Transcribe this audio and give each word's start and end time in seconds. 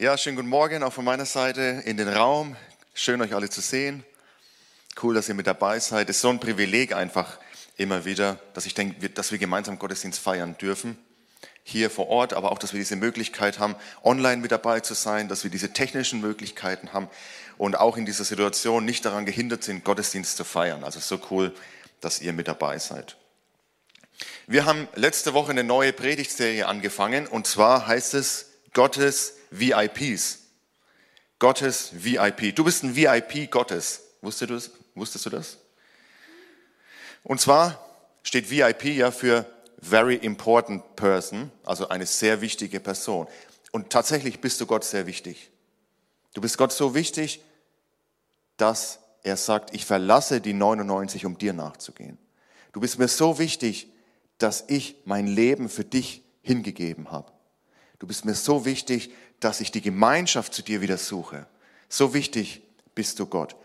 Ja, 0.00 0.16
schönen 0.16 0.36
guten 0.36 0.48
Morgen 0.48 0.84
auch 0.84 0.92
von 0.92 1.04
meiner 1.04 1.26
Seite 1.26 1.82
in 1.84 1.96
den 1.96 2.06
Raum. 2.06 2.54
Schön 2.94 3.20
euch 3.20 3.34
alle 3.34 3.50
zu 3.50 3.60
sehen. 3.60 4.04
Cool, 5.02 5.16
dass 5.16 5.28
ihr 5.28 5.34
mit 5.34 5.48
dabei 5.48 5.80
seid. 5.80 6.08
Es 6.08 6.18
ist 6.18 6.22
so 6.22 6.28
ein 6.28 6.38
Privileg 6.38 6.92
einfach 6.92 7.40
immer 7.76 8.04
wieder, 8.04 8.38
dass 8.54 8.64
ich 8.64 8.74
denke, 8.74 9.10
dass 9.10 9.32
wir 9.32 9.38
gemeinsam 9.38 9.76
Gottesdienst 9.76 10.20
feiern 10.20 10.56
dürfen. 10.56 10.96
Hier 11.64 11.90
vor 11.90 12.06
Ort, 12.06 12.32
aber 12.32 12.52
auch, 12.52 12.60
dass 12.60 12.72
wir 12.72 12.78
diese 12.78 12.94
Möglichkeit 12.94 13.58
haben, 13.58 13.74
online 14.04 14.36
mit 14.36 14.52
dabei 14.52 14.78
zu 14.78 14.94
sein, 14.94 15.26
dass 15.26 15.42
wir 15.42 15.50
diese 15.50 15.72
technischen 15.72 16.20
Möglichkeiten 16.20 16.92
haben 16.92 17.10
und 17.56 17.76
auch 17.76 17.96
in 17.96 18.06
dieser 18.06 18.22
Situation 18.22 18.84
nicht 18.84 19.04
daran 19.04 19.26
gehindert 19.26 19.64
sind, 19.64 19.82
Gottesdienst 19.82 20.36
zu 20.36 20.44
feiern. 20.44 20.84
Also 20.84 21.00
so 21.00 21.20
cool, 21.32 21.52
dass 22.00 22.20
ihr 22.20 22.32
mit 22.32 22.46
dabei 22.46 22.78
seid. 22.78 23.16
Wir 24.46 24.64
haben 24.64 24.86
letzte 24.94 25.34
Woche 25.34 25.50
eine 25.50 25.64
neue 25.64 25.92
Predigtserie 25.92 26.68
angefangen 26.68 27.26
und 27.26 27.48
zwar 27.48 27.88
heißt 27.88 28.14
es 28.14 28.47
Gottes 28.72 29.34
VIPs. 29.50 30.40
Gottes 31.38 31.90
VIP. 31.92 32.54
Du 32.54 32.64
bist 32.64 32.82
ein 32.82 32.94
VIP 32.94 33.50
Gottes. 33.50 34.02
Wusstest 34.20 34.50
du 34.50 34.54
das? 34.54 34.70
Wusstest 34.94 35.26
du 35.26 35.30
das? 35.30 35.58
Und 37.22 37.40
zwar 37.40 37.84
steht 38.22 38.50
VIP 38.50 38.84
ja 38.96 39.10
für 39.10 39.46
Very 39.80 40.16
Important 40.16 40.96
Person, 40.96 41.52
also 41.64 41.88
eine 41.88 42.06
sehr 42.06 42.40
wichtige 42.40 42.80
Person. 42.80 43.28
Und 43.70 43.90
tatsächlich 43.90 44.40
bist 44.40 44.60
du 44.60 44.66
Gott 44.66 44.84
sehr 44.84 45.06
wichtig. 45.06 45.50
Du 46.34 46.40
bist 46.40 46.58
Gott 46.58 46.72
so 46.72 46.94
wichtig, 46.94 47.42
dass 48.56 48.98
er 49.22 49.36
sagt, 49.36 49.74
ich 49.74 49.84
verlasse 49.84 50.40
die 50.40 50.52
99, 50.52 51.26
um 51.26 51.38
dir 51.38 51.52
nachzugehen. 51.52 52.18
Du 52.72 52.80
bist 52.80 52.98
mir 52.98 53.08
so 53.08 53.38
wichtig, 53.38 53.88
dass 54.38 54.64
ich 54.68 54.96
mein 55.04 55.26
Leben 55.26 55.68
für 55.68 55.84
dich 55.84 56.22
hingegeben 56.42 57.10
habe. 57.10 57.30
Du 57.98 58.06
bist 58.06 58.24
mir 58.24 58.34
so 58.34 58.64
wichtig, 58.64 59.10
dass 59.40 59.60
ich 59.60 59.70
die 59.70 59.80
Gemeinschaft 59.80 60.54
zu 60.54 60.62
dir 60.62 60.80
wieder 60.80 60.98
suche. 60.98 61.46
So 61.88 62.14
wichtig 62.14 62.62
bist 62.94 63.18
du 63.18 63.26
Gott. 63.26 63.56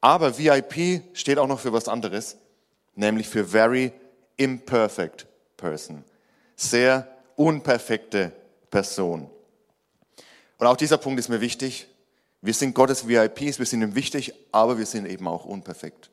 Aber 0.00 0.38
VIP 0.38 1.02
steht 1.14 1.38
auch 1.38 1.46
noch 1.46 1.60
für 1.60 1.72
was 1.72 1.88
anderes, 1.88 2.36
nämlich 2.94 3.28
für 3.28 3.44
very 3.44 3.92
imperfect 4.36 5.26
person. 5.56 6.04
Sehr 6.56 7.08
unperfekte 7.36 8.32
Person. 8.70 9.28
Und 10.58 10.66
auch 10.66 10.76
dieser 10.76 10.98
Punkt 10.98 11.20
ist 11.20 11.28
mir 11.28 11.40
wichtig. 11.40 11.88
Wir 12.40 12.54
sind 12.54 12.74
Gottes 12.74 13.08
VIPs, 13.08 13.58
wir 13.58 13.66
sind 13.66 13.82
ihm 13.82 13.94
wichtig, 13.94 14.32
aber 14.52 14.78
wir 14.78 14.86
sind 14.86 15.06
eben 15.06 15.26
auch 15.26 15.44
unperfekt. 15.44 16.10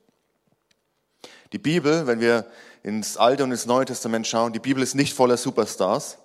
Die 1.52 1.59
Bibel, 1.59 2.08
wenn 2.08 2.19
wir 2.19 2.47
ins 2.84 3.17
Alte 3.17 3.44
und 3.44 3.52
ins 3.52 3.66
Neue 3.66 3.86
Testament 3.86 4.25
schauen, 4.28 4.53
die 4.53 4.59
Bibel 4.59 4.81
ist 4.81 4.95
nicht 4.95 5.14
voller 5.14 5.38
Superstars. 5.38 6.17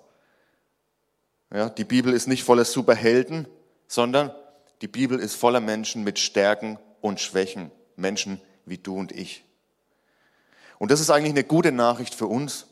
Ja, 1.53 1.69
die 1.69 1.85
Bibel 1.85 2.13
ist 2.13 2.29
nicht 2.29 2.45
voller 2.45 2.65
Superhelden, 2.65 3.49
sondern 3.89 4.33
die 4.83 4.89
Bibel 4.89 5.19
ist 5.19 5.35
voller 5.35 5.61
Menschen 5.61 6.05
mit 6.05 6.19
Stärken 6.19 6.79
und 7.01 7.21
Schwächen. 7.21 7.71
Menschen 7.97 8.41
wie 8.65 8.79
du 8.79 8.97
und 8.97 9.13
ich. 9.13 9.45
Und 10.79 10.91
das 10.91 11.01
ist 11.01 11.11
eigentlich 11.11 11.33
eine 11.33 11.45
gute 11.45 11.73
Nachricht 11.73 12.15
für 12.15 12.27
uns, 12.27 12.67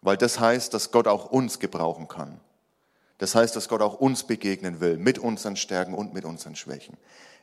weil 0.00 0.16
das 0.16 0.40
heißt, 0.40 0.72
dass 0.72 0.90
Gott 0.90 1.06
auch 1.06 1.26
uns 1.26 1.58
gebrauchen 1.58 2.08
kann. 2.08 2.40
Das 3.18 3.34
heißt, 3.34 3.54
dass 3.54 3.68
Gott 3.68 3.82
auch 3.82 3.94
uns 3.94 4.24
begegnen 4.24 4.80
will, 4.80 4.96
mit 4.96 5.18
unseren 5.18 5.56
Stärken 5.56 5.94
und 5.94 6.14
mit 6.14 6.24
unseren 6.24 6.56
Schwächen. 6.56 6.96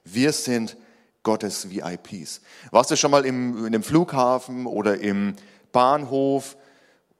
Wir 0.04 0.32
sind 0.32 0.78
Gottes 1.24 1.70
VIPs. 1.70 2.42
Warst 2.72 2.92
du 2.92 2.96
schon 2.96 3.12
mal 3.12 3.26
im, 3.26 3.59
in 3.59 3.68
einem 3.68 3.84
Flughafen 3.84 4.66
oder 4.66 5.00
im 5.00 5.36
Bahnhof 5.72 6.58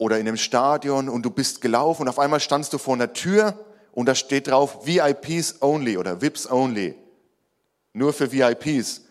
oder 0.02 0.18
in 0.18 0.28
einem 0.28 0.38
Stadion 0.38 1.10
und 1.10 1.24
du 1.24 1.30
bist 1.30 1.62
gelaufen 1.62 2.02
und 2.02 2.08
auf 2.08 2.18
einmal 2.18 2.40
standst 2.40 2.74
du 2.74 2.80
vor 2.80 2.96
einer 2.96 3.14
Tür 3.14 3.54
und 3.92 4.08
da 4.08 4.16
steht 4.16 4.48
drauf 4.48 4.88
VIPs 4.88 5.62
only 5.62 5.96
oder 5.98 6.22
VIPs 6.22 6.50
only. 6.50 6.96
Nur 7.94 8.12
für 8.12 8.32
VIPs. 8.32 9.02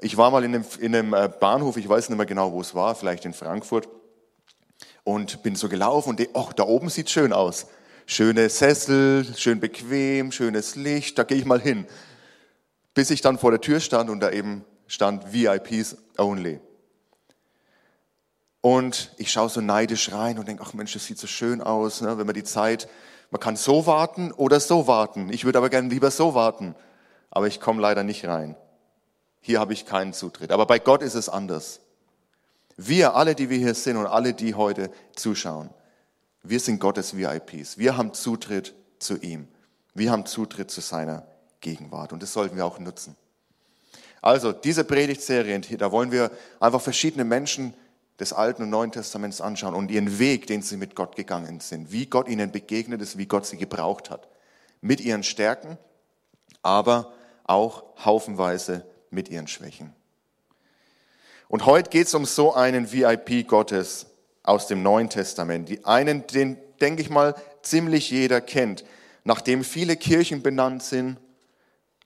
Ich 0.00 0.16
war 0.16 0.30
mal 0.30 0.44
in 0.44 0.54
einem, 0.54 0.64
in 0.80 0.96
einem 0.96 1.12
äh, 1.12 1.28
Bahnhof, 1.28 1.76
ich 1.76 1.86
weiß 1.86 2.08
nicht 2.08 2.16
mehr 2.16 2.26
genau, 2.26 2.52
wo 2.52 2.62
es 2.62 2.74
war, 2.74 2.94
vielleicht 2.94 3.26
in 3.26 3.34
Frankfurt 3.34 3.86
und 5.04 5.42
bin 5.42 5.56
so 5.56 5.68
gelaufen 5.68 6.08
und 6.08 6.28
oh, 6.32 6.48
da 6.56 6.62
oben 6.62 6.88
sieht 6.88 7.10
schön 7.10 7.34
aus. 7.34 7.66
Schöne 8.06 8.48
Sessel, 8.48 9.26
schön 9.36 9.60
bequem, 9.60 10.32
schönes 10.32 10.74
Licht, 10.74 11.18
da 11.18 11.24
gehe 11.24 11.36
ich 11.36 11.44
mal 11.44 11.60
hin 11.60 11.86
bis 12.94 13.10
ich 13.10 13.20
dann 13.20 13.38
vor 13.38 13.50
der 13.50 13.60
Tür 13.60 13.80
stand 13.80 14.10
und 14.10 14.20
da 14.20 14.30
eben 14.30 14.64
stand 14.86 15.32
VIPs 15.32 15.96
only. 16.18 16.60
Und 18.62 19.12
ich 19.18 19.30
schaue 19.32 19.48
so 19.48 19.60
neidisch 19.60 20.12
rein 20.12 20.38
und 20.38 20.46
denke, 20.46 20.62
ach 20.64 20.72
Mensch, 20.72 20.92
das 20.92 21.04
sieht 21.04 21.18
so 21.18 21.26
schön 21.26 21.60
aus, 21.60 22.00
ne? 22.00 22.16
wenn 22.16 22.26
man 22.26 22.34
die 22.34 22.44
Zeit, 22.44 22.88
man 23.30 23.40
kann 23.40 23.56
so 23.56 23.86
warten 23.86 24.30
oder 24.30 24.60
so 24.60 24.86
warten. 24.86 25.32
Ich 25.32 25.44
würde 25.44 25.58
aber 25.58 25.68
gerne 25.68 25.88
lieber 25.88 26.12
so 26.12 26.34
warten, 26.34 26.76
aber 27.28 27.48
ich 27.48 27.60
komme 27.60 27.82
leider 27.82 28.04
nicht 28.04 28.24
rein. 28.24 28.54
Hier 29.40 29.58
habe 29.58 29.72
ich 29.72 29.84
keinen 29.84 30.12
Zutritt. 30.12 30.52
Aber 30.52 30.66
bei 30.66 30.78
Gott 30.78 31.02
ist 31.02 31.16
es 31.16 31.28
anders. 31.28 31.80
Wir, 32.76 33.16
alle, 33.16 33.34
die 33.34 33.50
wir 33.50 33.58
hier 33.58 33.74
sind 33.74 33.96
und 33.96 34.06
alle, 34.06 34.32
die 34.32 34.54
heute 34.54 34.92
zuschauen, 35.16 35.70
wir 36.44 36.60
sind 36.60 36.78
Gottes 36.78 37.16
VIPs. 37.16 37.78
Wir 37.78 37.96
haben 37.96 38.14
Zutritt 38.14 38.74
zu 39.00 39.16
ihm. 39.16 39.48
Wir 39.92 40.12
haben 40.12 40.24
Zutritt 40.24 40.70
zu 40.70 40.80
seiner 40.80 41.26
Gegenwart. 41.60 42.12
Und 42.12 42.22
das 42.22 42.32
sollten 42.32 42.56
wir 42.56 42.64
auch 42.64 42.78
nutzen. 42.78 43.16
Also, 44.20 44.52
diese 44.52 44.84
Predigtserie, 44.84 45.58
da 45.78 45.90
wollen 45.90 46.12
wir 46.12 46.30
einfach 46.60 46.80
verschiedene 46.80 47.24
Menschen 47.24 47.74
des 48.20 48.32
Alten 48.32 48.62
und 48.62 48.70
Neuen 48.70 48.92
Testaments 48.92 49.40
anschauen 49.40 49.74
und 49.74 49.90
ihren 49.90 50.18
Weg, 50.18 50.46
den 50.46 50.62
sie 50.62 50.76
mit 50.76 50.94
Gott 50.94 51.16
gegangen 51.16 51.60
sind, 51.60 51.92
wie 51.92 52.06
Gott 52.06 52.28
ihnen 52.28 52.52
begegnet 52.52 53.00
ist, 53.02 53.18
wie 53.18 53.26
Gott 53.26 53.46
sie 53.46 53.56
gebraucht 53.56 54.10
hat. 54.10 54.28
Mit 54.80 55.00
ihren 55.00 55.22
Stärken, 55.22 55.78
aber 56.62 57.12
auch 57.44 57.84
haufenweise 58.04 58.84
mit 59.10 59.28
ihren 59.28 59.48
Schwächen. 59.48 59.92
Und 61.48 61.66
heute 61.66 61.90
geht 61.90 62.06
es 62.06 62.14
um 62.14 62.24
so 62.24 62.54
einen 62.54 62.92
VIP 62.92 63.46
Gottes 63.46 64.06
aus 64.42 64.66
dem 64.66 64.82
Neuen 64.82 65.08
Testament. 65.08 65.68
Die 65.68 65.84
einen, 65.84 66.26
den, 66.26 66.56
denke 66.80 67.02
ich 67.02 67.10
mal, 67.10 67.34
ziemlich 67.62 68.10
jeder 68.10 68.40
kennt, 68.40 68.84
nachdem 69.24 69.62
viele 69.62 69.96
Kirchen 69.96 70.42
benannt 70.42 70.82
sind 70.82 71.18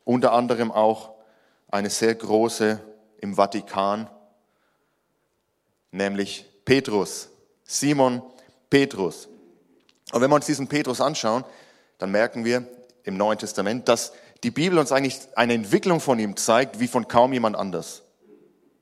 unter 0.07 0.33
anderem 0.33 0.71
auch 0.71 1.11
eine 1.69 1.91
sehr 1.91 2.15
große 2.15 2.81
im 3.19 3.35
Vatikan, 3.35 4.09
nämlich 5.97 6.47
Petrus, 6.65 7.29
Simon 7.65 8.23
Petrus. 8.71 9.29
Und 10.13 10.21
wenn 10.21 10.31
wir 10.31 10.37
uns 10.37 10.47
diesen 10.47 10.69
Petrus 10.69 11.01
anschauen, 11.01 11.45
dann 11.99 12.11
merken 12.11 12.45
wir 12.45 12.67
im 13.05 13.17
Neuen 13.17 13.39
Testament, 13.39 13.89
dass 13.89 14.13
die 14.43 14.51
Bibel 14.51 14.79
uns 14.79 14.93
eigentlich 14.93 15.19
eine 15.35 15.55
Entwicklung 15.55 16.01
von 16.01 16.19
ihm 16.19 16.37
zeigt, 16.37 16.79
wie 16.81 16.89
von 16.89 17.09
kaum 17.09 17.33
jemand 17.33 17.57
anders. 17.57 18.03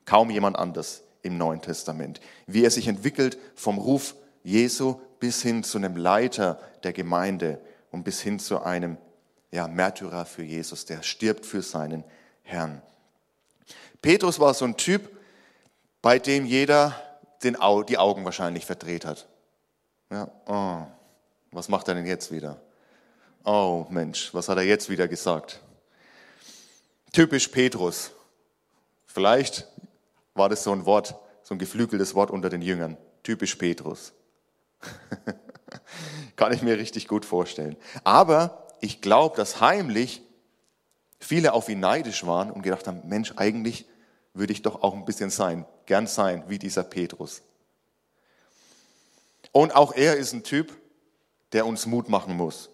Kaum 0.04 0.30
jemand 0.30 0.58
anders 0.58 1.02
im 1.22 1.38
Neuen 1.38 1.62
Testament. 1.62 2.20
Wie 2.46 2.64
er 2.64 2.70
sich 2.70 2.88
entwickelt 2.88 3.38
vom 3.54 3.78
Ruf 3.78 4.14
Jesu 4.42 5.00
bis 5.20 5.40
hin 5.40 5.64
zu 5.64 5.78
einem 5.78 5.96
Leiter 5.96 6.60
der 6.82 6.92
Gemeinde 6.92 7.60
und 7.90 8.04
bis 8.04 8.20
hin 8.20 8.38
zu 8.38 8.62
einem 8.62 8.98
ja, 9.50 9.68
Märtyrer 9.68 10.26
für 10.26 10.42
Jesus, 10.42 10.84
der 10.84 11.02
stirbt 11.02 11.46
für 11.46 11.62
seinen 11.62 12.04
Herrn. 12.42 12.82
Petrus 14.02 14.40
war 14.40 14.52
so 14.52 14.66
ein 14.66 14.76
Typ, 14.76 15.08
bei 16.02 16.18
dem 16.18 16.44
jeder 16.44 16.94
den, 17.44 17.56
die 17.88 17.98
Augen 17.98 18.24
wahrscheinlich 18.24 18.66
verdreht 18.66 19.04
hat. 19.04 19.26
Ja, 20.10 20.30
oh, 20.46 20.86
was 21.52 21.68
macht 21.68 21.88
er 21.88 21.94
denn 21.94 22.06
jetzt 22.06 22.30
wieder? 22.30 22.60
Oh 23.44 23.86
Mensch, 23.90 24.32
was 24.32 24.48
hat 24.48 24.58
er 24.58 24.64
jetzt 24.64 24.88
wieder 24.88 25.08
gesagt? 25.08 25.60
Typisch 27.12 27.48
Petrus. 27.48 28.10
Vielleicht 29.06 29.68
war 30.34 30.48
das 30.48 30.64
so 30.64 30.72
ein 30.72 30.86
Wort, 30.86 31.14
so 31.42 31.54
ein 31.54 31.58
geflügeltes 31.58 32.14
Wort 32.14 32.30
unter 32.30 32.48
den 32.48 32.62
Jüngern. 32.62 32.96
Typisch 33.22 33.54
Petrus. 33.54 34.12
Kann 36.36 36.52
ich 36.52 36.62
mir 36.62 36.76
richtig 36.78 37.06
gut 37.06 37.24
vorstellen. 37.24 37.76
Aber 38.02 38.66
ich 38.80 39.00
glaube, 39.00 39.36
dass 39.36 39.60
heimlich 39.60 40.22
viele 41.20 41.52
auf 41.52 41.68
ihn 41.68 41.80
neidisch 41.80 42.26
waren 42.26 42.50
und 42.50 42.62
gedacht 42.62 42.86
haben, 42.86 43.02
Mensch, 43.08 43.32
eigentlich 43.36 43.86
würde 44.32 44.52
ich 44.52 44.62
doch 44.62 44.82
auch 44.82 44.94
ein 44.94 45.04
bisschen 45.04 45.30
sein, 45.30 45.64
gern 45.86 46.06
sein 46.06 46.44
wie 46.48 46.58
dieser 46.58 46.82
Petrus. 46.82 47.42
Und 49.52 49.74
auch 49.74 49.94
er 49.94 50.16
ist 50.16 50.32
ein 50.32 50.42
Typ, 50.42 50.72
der 51.52 51.66
uns 51.66 51.86
Mut 51.86 52.08
machen 52.08 52.36
muss, 52.36 52.70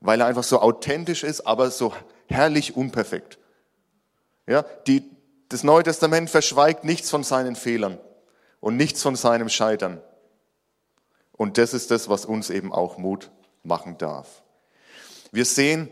weil 0.00 0.20
er 0.20 0.26
einfach 0.26 0.44
so 0.44 0.60
authentisch 0.60 1.24
ist, 1.24 1.46
aber 1.46 1.70
so 1.70 1.94
herrlich 2.28 2.76
unperfekt. 2.76 3.38
Ja, 4.46 4.64
die, 4.86 5.08
das 5.48 5.64
Neue 5.64 5.82
Testament 5.82 6.28
verschweigt 6.28 6.84
nichts 6.84 7.08
von 7.08 7.24
seinen 7.24 7.56
Fehlern 7.56 7.98
und 8.60 8.76
nichts 8.76 9.02
von 9.02 9.16
seinem 9.16 9.48
Scheitern. 9.48 10.02
Und 11.32 11.56
das 11.56 11.72
ist 11.72 11.90
das, 11.90 12.08
was 12.08 12.26
uns 12.26 12.50
eben 12.50 12.72
auch 12.72 12.98
Mut 12.98 13.30
machen 13.62 13.96
darf. 13.96 14.42
Wir 15.32 15.44
sehen, 15.46 15.88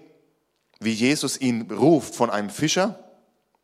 wie 0.80 0.92
Jesus 0.92 1.40
ihn 1.40 1.70
ruft 1.70 2.14
von 2.14 2.28
einem 2.30 2.50
Fischer, 2.50 3.02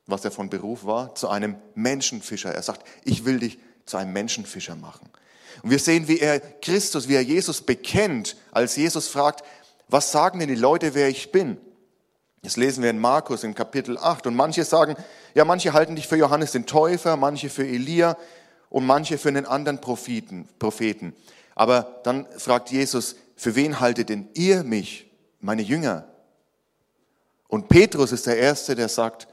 was 0.07 0.25
er 0.25 0.31
von 0.31 0.51
Beruf 0.51 0.85
war, 0.85 1.15
zu 1.15 1.29
einem 1.29 1.57
Menschenfischer. 1.75 2.55
Er 2.55 2.63
sagt, 2.63 2.87
ich 3.05 3.25
will 3.25 3.39
dich 3.39 3.59
zu 3.87 3.97
einem 3.97 4.13
Menschenfischer 4.13 4.77
machen. 4.77 5.09
Und 5.63 5.71
wir 5.71 5.79
sehen, 5.79 6.09
wie 6.09 6.19
er 6.19 6.41
Christus, 6.41 7.09
wie 7.09 7.15
er 7.15 7.23
Jesus 7.23 7.61
bekennt, 7.63 8.37
als 8.51 8.77
Jesus 8.77 9.09
fragt, 9.09 9.45
Was 9.89 10.13
sagen 10.13 10.39
denn 10.39 10.49
die 10.49 10.55
Leute, 10.55 10.95
wer 10.95 11.09
ich 11.09 11.31
bin? 11.31 11.59
Das 12.43 12.57
lesen 12.57 12.83
wir 12.83 12.91
in 12.91 12.99
Markus 12.99 13.45
in 13.45 13.55
Kapitel 13.55 13.97
8. 13.97 14.27
Und 14.27 14.35
manche 14.35 14.65
sagen, 14.65 14.97
ja, 15.35 15.45
manche 15.45 15.73
halten 15.73 15.97
dich 15.97 16.09
für 16.09 16.17
Johannes 16.17 16.53
den 16.53 16.67
Täufer, 16.67 17.17
manche 17.17 17.49
für 17.49 17.67
Elia 17.67 18.17
und 18.71 18.87
manche 18.87 19.19
für 19.19 19.29
einen 19.29 19.47
anderen 19.47 19.81
Propheten. 19.81 20.49
Propheten. 20.59 21.15
Aber 21.55 22.01
dann 22.05 22.27
fragt 22.37 22.71
Jesus, 22.71 23.17
für 23.37 23.55
wen 23.55 23.81
haltet 23.81 24.09
denn 24.09 24.29
ihr 24.35 24.63
mich, 24.63 25.11
meine 25.41 25.63
Jünger? 25.63 26.09
Und 27.49 27.69
Petrus 27.69 28.13
ist 28.13 28.27
der 28.27 28.39
Erste, 28.39 28.75
der 28.75 28.89
sagt, 28.89 29.29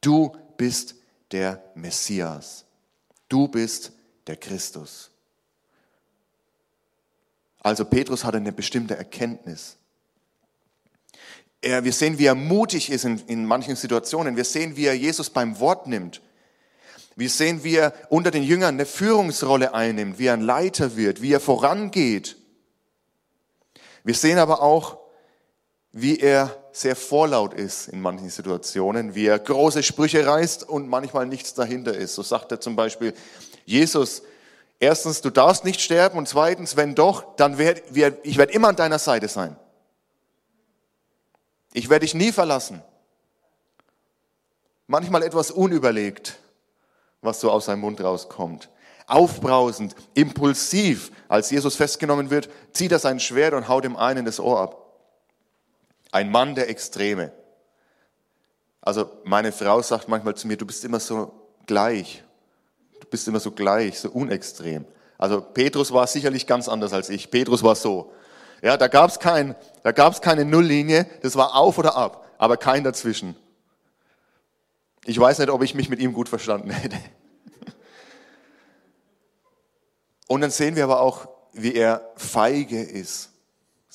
du 0.00 0.36
bist 0.56 0.94
der 1.32 1.62
Messias. 1.74 2.64
Du 3.28 3.48
bist 3.48 3.92
der 4.26 4.36
Christus. 4.36 5.10
Also 7.60 7.84
Petrus 7.84 8.24
hatte 8.24 8.36
eine 8.36 8.52
bestimmte 8.52 8.96
Erkenntnis. 8.96 9.76
Er, 11.60 11.82
wir 11.82 11.92
sehen, 11.92 12.18
wie 12.18 12.26
er 12.26 12.34
mutig 12.34 12.90
ist 12.90 13.04
in, 13.04 13.18
in 13.26 13.44
manchen 13.44 13.74
Situationen. 13.74 14.36
Wir 14.36 14.44
sehen, 14.44 14.76
wie 14.76 14.86
er 14.86 14.94
Jesus 14.94 15.30
beim 15.30 15.58
Wort 15.58 15.86
nimmt. 15.88 16.22
Wir 17.16 17.30
sehen, 17.30 17.64
wie 17.64 17.76
er 17.76 17.92
unter 18.10 18.30
den 18.30 18.42
Jüngern 18.42 18.74
eine 18.74 18.86
Führungsrolle 18.86 19.74
einnimmt, 19.74 20.18
wie 20.18 20.26
er 20.26 20.34
ein 20.34 20.42
Leiter 20.42 20.96
wird, 20.96 21.22
wie 21.22 21.32
er 21.32 21.40
vorangeht. 21.40 22.36
Wir 24.04 24.14
sehen 24.14 24.38
aber 24.38 24.62
auch, 24.62 24.98
wie 25.98 26.20
er 26.20 26.54
sehr 26.72 26.94
vorlaut 26.94 27.54
ist 27.54 27.88
in 27.88 28.02
manchen 28.02 28.28
Situationen, 28.28 29.14
wie 29.14 29.26
er 29.26 29.38
große 29.38 29.82
Sprüche 29.82 30.26
reißt 30.26 30.68
und 30.68 30.88
manchmal 30.88 31.24
nichts 31.24 31.54
dahinter 31.54 31.94
ist. 31.96 32.14
So 32.14 32.22
sagt 32.22 32.52
er 32.52 32.60
zum 32.60 32.76
Beispiel, 32.76 33.14
Jesus, 33.64 34.22
erstens, 34.78 35.22
du 35.22 35.30
darfst 35.30 35.64
nicht 35.64 35.80
sterben 35.80 36.18
und 36.18 36.28
zweitens, 36.28 36.76
wenn 36.76 36.94
doch, 36.94 37.34
dann 37.36 37.56
werde 37.56 37.82
ich 38.22 38.36
werde 38.36 38.52
immer 38.52 38.68
an 38.68 38.76
deiner 38.76 38.98
Seite 38.98 39.26
sein. 39.26 39.56
Ich 41.72 41.88
werde 41.88 42.04
dich 42.04 42.14
nie 42.14 42.30
verlassen. 42.30 42.82
Manchmal 44.86 45.22
etwas 45.22 45.50
unüberlegt, 45.50 46.36
was 47.22 47.40
so 47.40 47.50
aus 47.50 47.64
seinem 47.64 47.80
Mund 47.80 48.02
rauskommt 48.02 48.68
aufbrausend, 49.08 49.94
impulsiv. 50.14 51.12
Als 51.28 51.50
Jesus 51.50 51.76
festgenommen 51.76 52.30
wird, 52.30 52.48
zieht 52.72 52.90
er 52.90 52.98
sein 52.98 53.20
Schwert 53.20 53.54
und 53.54 53.68
haut 53.68 53.84
dem 53.84 53.96
einen 53.96 54.24
das 54.24 54.40
Ohr 54.40 54.60
ab. 54.60 54.85
Ein 56.12 56.30
Mann 56.30 56.54
der 56.54 56.68
Extreme. 56.68 57.32
Also 58.80 59.10
meine 59.24 59.52
Frau 59.52 59.82
sagt 59.82 60.08
manchmal 60.08 60.36
zu 60.36 60.46
mir, 60.46 60.56
du 60.56 60.66
bist 60.66 60.84
immer 60.84 61.00
so 61.00 61.32
gleich. 61.66 62.22
Du 63.00 63.06
bist 63.08 63.26
immer 63.28 63.40
so 63.40 63.50
gleich, 63.50 63.98
so 63.98 64.10
unextrem. 64.10 64.86
Also 65.18 65.40
Petrus 65.40 65.92
war 65.92 66.06
sicherlich 66.06 66.46
ganz 66.46 66.68
anders 66.68 66.92
als 66.92 67.08
ich. 67.08 67.30
Petrus 67.30 67.62
war 67.62 67.74
so. 67.74 68.12
Ja, 68.62 68.76
da 68.76 68.88
gab 68.88 69.10
es 69.10 69.18
kein, 69.18 69.54
da 69.82 69.92
gab's 69.92 70.20
keine 70.20 70.44
Nulllinie, 70.44 71.06
das 71.22 71.36
war 71.36 71.54
auf 71.54 71.78
oder 71.78 71.96
ab, 71.96 72.26
aber 72.38 72.56
kein 72.56 72.84
dazwischen. 72.84 73.36
Ich 75.04 75.18
weiß 75.18 75.38
nicht, 75.38 75.50
ob 75.50 75.62
ich 75.62 75.74
mich 75.74 75.88
mit 75.88 76.00
ihm 76.00 76.12
gut 76.12 76.28
verstanden 76.28 76.70
hätte. 76.70 76.96
Und 80.26 80.40
dann 80.40 80.50
sehen 80.50 80.74
wir 80.74 80.84
aber 80.84 81.00
auch, 81.00 81.28
wie 81.52 81.74
er 81.74 82.10
feige 82.16 82.82
ist, 82.82 83.30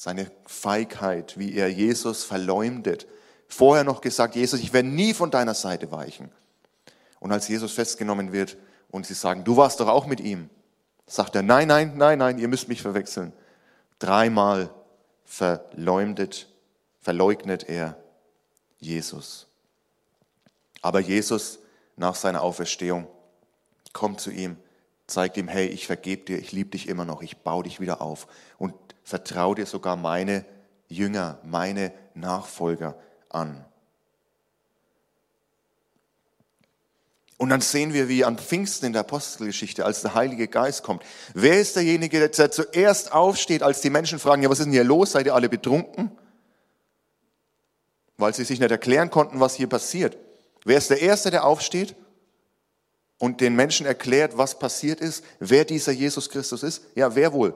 seine 0.02 0.32
Feigheit, 0.48 1.38
wie 1.38 1.54
er 1.54 1.68
Jesus 1.68 2.24
verleumdet. 2.24 3.06
Vorher 3.48 3.84
noch 3.84 4.02
gesagt, 4.02 4.36
Jesus, 4.36 4.60
ich 4.60 4.74
werde 4.74 4.88
nie 4.88 5.14
von 5.14 5.30
deiner 5.30 5.54
Seite 5.54 5.92
weichen. 5.92 6.32
Und 7.20 7.32
als 7.32 7.48
Jesus 7.48 7.74
festgenommen 7.74 8.32
wird 8.32 8.58
und 8.90 9.06
sie 9.06 9.14
sagen, 9.14 9.44
du 9.44 9.58
warst 9.58 9.80
doch 9.80 9.88
auch 9.88 10.08
mit 10.08 10.20
ihm, 10.20 10.50
sagt 11.06 11.36
er, 11.36 11.44
nein, 11.44 11.68
nein, 11.68 11.98
nein, 11.98 12.18
nein, 12.18 12.40
ihr 12.40 12.48
müsst 12.48 12.68
mich 12.68 12.82
verwechseln. 12.82 13.32
Dreimal 14.00 14.72
verleumdet, 15.24 16.50
verleugnet 17.00 17.70
er 17.70 17.96
Jesus. 18.80 19.46
Aber 20.82 21.00
Jesus 21.00 21.60
nach 21.96 22.16
seiner 22.16 22.42
Auferstehung 22.42 23.06
kommt 23.94 24.20
zu 24.20 24.32
ihm 24.32 24.58
zeigt 25.12 25.38
ihm, 25.38 25.48
hey, 25.48 25.68
ich 25.68 25.86
vergebe 25.86 26.24
dir, 26.24 26.40
ich 26.40 26.52
liebe 26.52 26.72
dich 26.72 26.88
immer 26.88 27.06
noch, 27.06 27.22
ich 27.22 27.38
baue 27.38 27.64
dich 27.64 27.80
wieder 27.80 28.02
auf 28.02 28.28
und 28.58 28.81
vertraue 29.04 29.56
dir 29.56 29.66
sogar 29.66 29.96
meine 29.96 30.46
Jünger, 30.88 31.40
meine 31.44 31.94
Nachfolger 32.14 32.96
an. 33.30 33.66
Und 37.38 37.50
dann 37.50 37.62
sehen 37.62 37.94
wir, 37.94 38.08
wie 38.08 38.24
an 38.24 38.38
Pfingsten 38.38 38.86
in 38.86 38.94
der 38.94 39.02
Apostelgeschichte, 39.02 39.84
als 39.84 40.02
der 40.02 40.14
Heilige 40.14 40.48
Geist 40.48 40.84
kommt. 40.84 41.04
Wer 41.34 41.60
ist 41.60 41.76
derjenige, 41.76 42.30
der 42.30 42.52
zuerst 42.52 43.12
aufsteht, 43.14 43.64
als 43.64 43.82
die 43.82 43.90
Menschen 43.90 44.20
fragen, 44.20 44.44
ja, 44.44 44.50
was 44.50 44.60
ist 44.60 44.66
denn 44.66 44.74
hier 44.74 44.84
los? 44.84 45.14
Seid 45.14 45.26
ihr 45.26 45.34
alle 45.34 45.50
betrunken? 45.50 46.12
Weil 48.18 48.36
sie 48.36 48.44
sich 48.44 48.60
nicht 48.60 48.70
erklären 48.70 49.10
konnten, 49.10 49.40
was 49.40 49.56
hier 49.56 49.68
passiert. 49.68 50.18
Wer 50.66 50.78
ist 50.78 50.92
der 50.92 51.02
Erste, 51.02 51.32
der 51.32 51.46
aufsteht? 51.46 51.96
und 53.22 53.40
den 53.40 53.56
Menschen 53.56 53.86
erklärt, 53.86 54.36
was 54.36 54.58
passiert 54.58 55.00
ist, 55.00 55.24
wer 55.40 55.64
dieser 55.64 55.92
Jesus 55.92 56.28
Christus 56.28 56.64
ist? 56.64 56.84
Ja, 56.96 57.14
wer 57.14 57.32
wohl? 57.32 57.54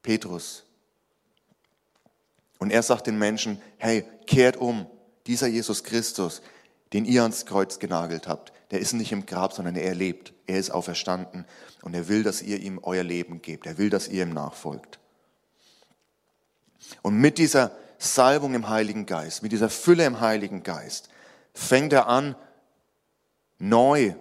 Petrus. 0.00 0.64
Und 2.58 2.70
er 2.70 2.82
sagt 2.82 3.06
den 3.06 3.18
Menschen, 3.18 3.60
hey, 3.78 4.04
kehrt 4.26 4.56
um, 4.56 4.86
dieser 5.26 5.46
Jesus 5.46 5.84
Christus, 5.84 6.42
den 6.92 7.04
ihr 7.04 7.22
ans 7.22 7.46
Kreuz 7.46 7.78
genagelt 7.78 8.28
habt, 8.28 8.52
der 8.70 8.80
ist 8.80 8.92
nicht 8.92 9.12
im 9.12 9.26
Grab, 9.26 9.52
sondern 9.52 9.76
er 9.76 9.94
lebt. 9.94 10.32
Er 10.46 10.58
ist 10.58 10.70
auferstanden 10.70 11.44
und 11.82 11.94
er 11.94 12.08
will, 12.08 12.22
dass 12.22 12.42
ihr 12.42 12.58
ihm 12.60 12.80
euer 12.82 13.04
Leben 13.04 13.42
gebt. 13.42 13.66
Er 13.66 13.78
will, 13.78 13.90
dass 13.90 14.08
ihr 14.08 14.22
ihm 14.22 14.32
nachfolgt. 14.32 14.98
Und 17.02 17.16
mit 17.16 17.38
dieser 17.38 17.72
Salbung 17.98 18.54
im 18.54 18.68
Heiligen 18.68 19.06
Geist, 19.06 19.42
mit 19.42 19.52
dieser 19.52 19.70
Fülle 19.70 20.04
im 20.04 20.20
Heiligen 20.20 20.62
Geist, 20.62 21.08
fängt 21.54 21.92
er 21.92 22.08
an, 22.08 22.36
neu 23.58 24.14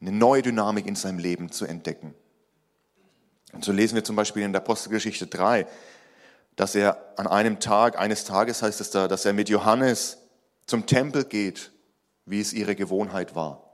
eine 0.00 0.12
neue 0.12 0.42
Dynamik 0.42 0.86
in 0.86 0.96
seinem 0.96 1.18
Leben 1.18 1.52
zu 1.52 1.66
entdecken. 1.66 2.14
Und 3.52 3.64
so 3.64 3.72
lesen 3.72 3.96
wir 3.96 4.04
zum 4.04 4.16
Beispiel 4.16 4.42
in 4.42 4.52
der 4.52 4.62
Apostelgeschichte 4.62 5.26
3, 5.26 5.66
dass 6.60 6.74
er 6.74 7.14
an 7.16 7.26
einem 7.26 7.58
Tag, 7.58 7.98
eines 7.98 8.24
Tages 8.24 8.62
heißt 8.62 8.82
es 8.82 8.90
da, 8.90 9.08
dass 9.08 9.24
er 9.24 9.32
mit 9.32 9.48
Johannes 9.48 10.18
zum 10.66 10.84
Tempel 10.84 11.24
geht, 11.24 11.72
wie 12.26 12.38
es 12.38 12.52
ihre 12.52 12.76
Gewohnheit 12.76 13.34
war. 13.34 13.64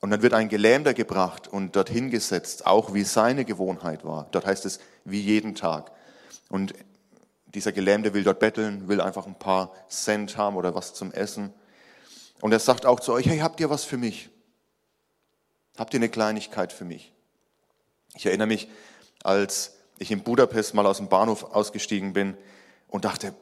Und 0.00 0.10
dann 0.10 0.20
wird 0.20 0.34
ein 0.34 0.48
Gelähmter 0.48 0.94
gebracht 0.94 1.46
und 1.46 1.76
dorthin 1.76 2.10
gesetzt, 2.10 2.66
auch 2.66 2.92
wie 2.92 3.04
seine 3.04 3.44
Gewohnheit 3.44 4.04
war. 4.04 4.26
Dort 4.32 4.46
heißt 4.46 4.66
es 4.66 4.80
wie 5.04 5.20
jeden 5.20 5.54
Tag. 5.54 5.92
Und 6.48 6.74
dieser 7.46 7.70
Gelähmte 7.70 8.14
will 8.14 8.24
dort 8.24 8.40
betteln, 8.40 8.88
will 8.88 9.00
einfach 9.00 9.28
ein 9.28 9.38
paar 9.38 9.72
Cent 9.88 10.36
haben 10.36 10.56
oder 10.56 10.74
was 10.74 10.92
zum 10.92 11.12
Essen. 11.12 11.54
Und 12.40 12.50
er 12.50 12.58
sagt 12.58 12.84
auch 12.84 12.98
zu 12.98 13.12
euch, 13.12 13.28
hey, 13.28 13.38
habt 13.38 13.60
ihr 13.60 13.70
was 13.70 13.84
für 13.84 13.96
mich? 13.96 14.28
Habt 15.78 15.94
ihr 15.94 16.00
eine 16.00 16.08
Kleinigkeit 16.08 16.72
für 16.72 16.84
mich? 16.84 17.12
Ich 18.16 18.26
erinnere 18.26 18.48
mich, 18.48 18.68
als 19.22 19.74
ich 20.04 20.10
in 20.10 20.22
Budapest 20.22 20.74
mal 20.74 20.86
aus 20.86 20.98
dem 20.98 21.08
Bahnhof 21.08 21.44
ausgestiegen 21.44 22.12
bin 22.12 22.36
und 22.88 23.04
dachte, 23.04 23.34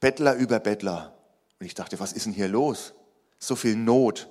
Bettler 0.00 0.34
über 0.34 0.60
Bettler. 0.60 1.14
Und 1.58 1.66
ich 1.66 1.74
dachte, 1.74 1.98
was 1.98 2.12
ist 2.12 2.26
denn 2.26 2.32
hier 2.32 2.48
los? 2.48 2.94
So 3.38 3.56
viel 3.56 3.74
Not. 3.74 4.28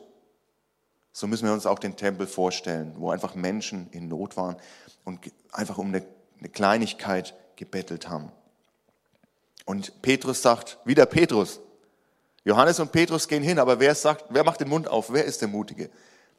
So 1.12 1.28
müssen 1.28 1.46
wir 1.46 1.54
uns 1.54 1.66
auch 1.66 1.80
den 1.80 1.96
Tempel 1.96 2.28
vorstellen, 2.28 2.94
wo 2.98 3.10
einfach 3.10 3.36
Menschen 3.36 3.90
in 3.92 4.08
Not 4.08 4.38
waren 4.38 4.56
und 5.04 5.20
einfach 5.52 5.78
um 5.78 5.88
eine, 5.88 6.06
eine 6.40 6.50
Kleinigkeit 6.50 7.34
gebettelt 7.56 8.08
haben. 8.08 8.32
Und 9.66 10.02
Petrus 10.02 10.42
sagt, 10.42 10.78
wieder 10.86 11.06
Petrus. 11.06 11.60
Johannes 12.46 12.80
und 12.80 12.92
Petrus 12.92 13.28
gehen 13.28 13.44
hin, 13.44 13.60
aber 13.60 13.80
wer 13.80 13.94
sagt, 13.96 14.26
wer 14.30 14.44
macht 14.44 14.62
den 14.62 14.70
Mund 14.70 14.88
auf? 14.88 15.12
Wer 15.12 15.26
ist 15.26 15.42
der 15.42 15.50
Mutige? 15.50 15.90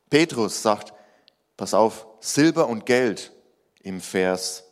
Petrus 0.09 0.63
sagt, 0.63 0.95
pass 1.57 1.75
auf, 1.75 2.07
Silber 2.21 2.69
und 2.69 2.87
Geld 2.87 3.33
im 3.83 4.01
Vers, 4.01 4.68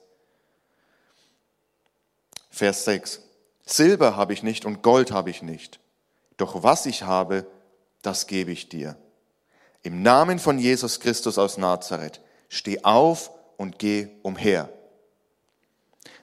Vers 2.57 2.87
6. 2.87 3.21
Silber 3.67 4.17
habe 4.17 4.33
ich 4.33 4.43
nicht 4.43 4.65
und 4.65 4.83
Gold 4.83 5.11
habe 5.13 5.29
ich 5.29 5.43
nicht. 5.43 5.79
Doch 6.39 6.63
was 6.63 6.87
ich 6.87 7.03
habe, 7.03 7.47
das 8.01 8.27
gebe 8.27 8.51
ich 8.51 8.71
dir. 8.71 8.97
Im 9.83 10.01
Namen 10.01 10.39
von 10.39 10.59
Jesus 10.59 11.01
Christus 11.01 11.37
aus 11.37 11.59
Nazareth, 11.59 12.23
steh 12.49 12.83
auf 12.83 13.31
und 13.59 13.79
geh 13.79 14.09
umher. 14.23 14.71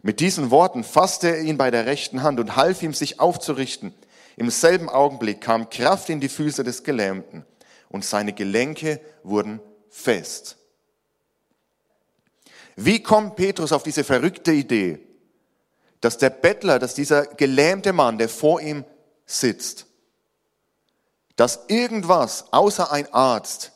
Mit 0.01 0.21
diesen 0.21 0.49
Worten 0.49 0.83
fasste 0.83 1.27
er 1.27 1.41
ihn 1.41 1.59
bei 1.59 1.69
der 1.69 1.85
rechten 1.85 2.23
Hand 2.23 2.39
und 2.39 2.55
half 2.55 2.81
ihm, 2.81 2.95
sich 2.95 3.19
aufzurichten. 3.19 3.93
Im 4.35 4.49
selben 4.49 4.89
Augenblick 4.89 5.39
kam 5.39 5.69
Kraft 5.69 6.09
in 6.09 6.19
die 6.19 6.29
Füße 6.29 6.63
des 6.63 6.83
Gelähmten 6.83 7.45
und 7.89 8.05
seine 8.05 8.33
Gelenke 8.33 8.99
wurden 9.21 9.59
fest. 9.91 10.57
Wie 12.75 13.03
kommt 13.03 13.35
Petrus 13.35 13.71
auf 13.71 13.83
diese 13.83 14.03
verrückte 14.03 14.51
Idee, 14.51 15.12
dass 16.03 16.17
der 16.17 16.31
Bettler, 16.31 16.79
dass 16.79 16.95
dieser 16.95 17.25
gelähmte 17.25 17.93
Mann, 17.93 18.17
der 18.17 18.27
vor 18.27 18.59
ihm 18.59 18.83
sitzt, 19.25 19.85
dass 21.37 21.61
irgendwas 21.69 22.51
außer 22.51 22.91
ein 22.91 23.11
Arzt, 23.13 23.71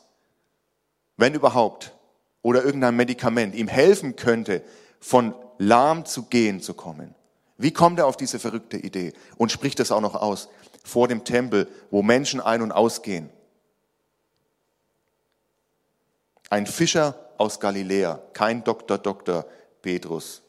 wenn 1.16 1.32
überhaupt, 1.32 1.94
oder 2.42 2.62
irgendein 2.62 2.96
Medikament 2.96 3.54
ihm 3.54 3.66
helfen 3.66 4.14
könnte, 4.14 4.62
von 5.00 5.34
lahm 5.56 6.04
zu 6.04 6.24
gehen 6.24 6.60
zu 6.60 6.74
kommen. 6.74 7.14
Wie 7.56 7.72
kommt 7.72 7.98
er 7.98 8.06
auf 8.06 8.18
diese 8.18 8.38
verrückte 8.38 8.76
Idee 8.76 9.14
und 9.38 9.50
spricht 9.50 9.80
das 9.80 9.90
auch 9.90 10.02
noch 10.02 10.14
aus 10.14 10.50
vor 10.84 11.08
dem 11.08 11.24
Tempel, 11.24 11.66
wo 11.90 12.02
Menschen 12.02 12.42
ein- 12.42 12.60
und 12.60 12.72
ausgehen? 12.72 13.30
Ein 16.50 16.66
Fischer 16.66 17.30
aus 17.38 17.58
Galiläa, 17.58 18.20
kein 18.34 18.64
Doktor, 18.64 18.98
Doktor 18.98 19.46
Petrus. 19.80 20.42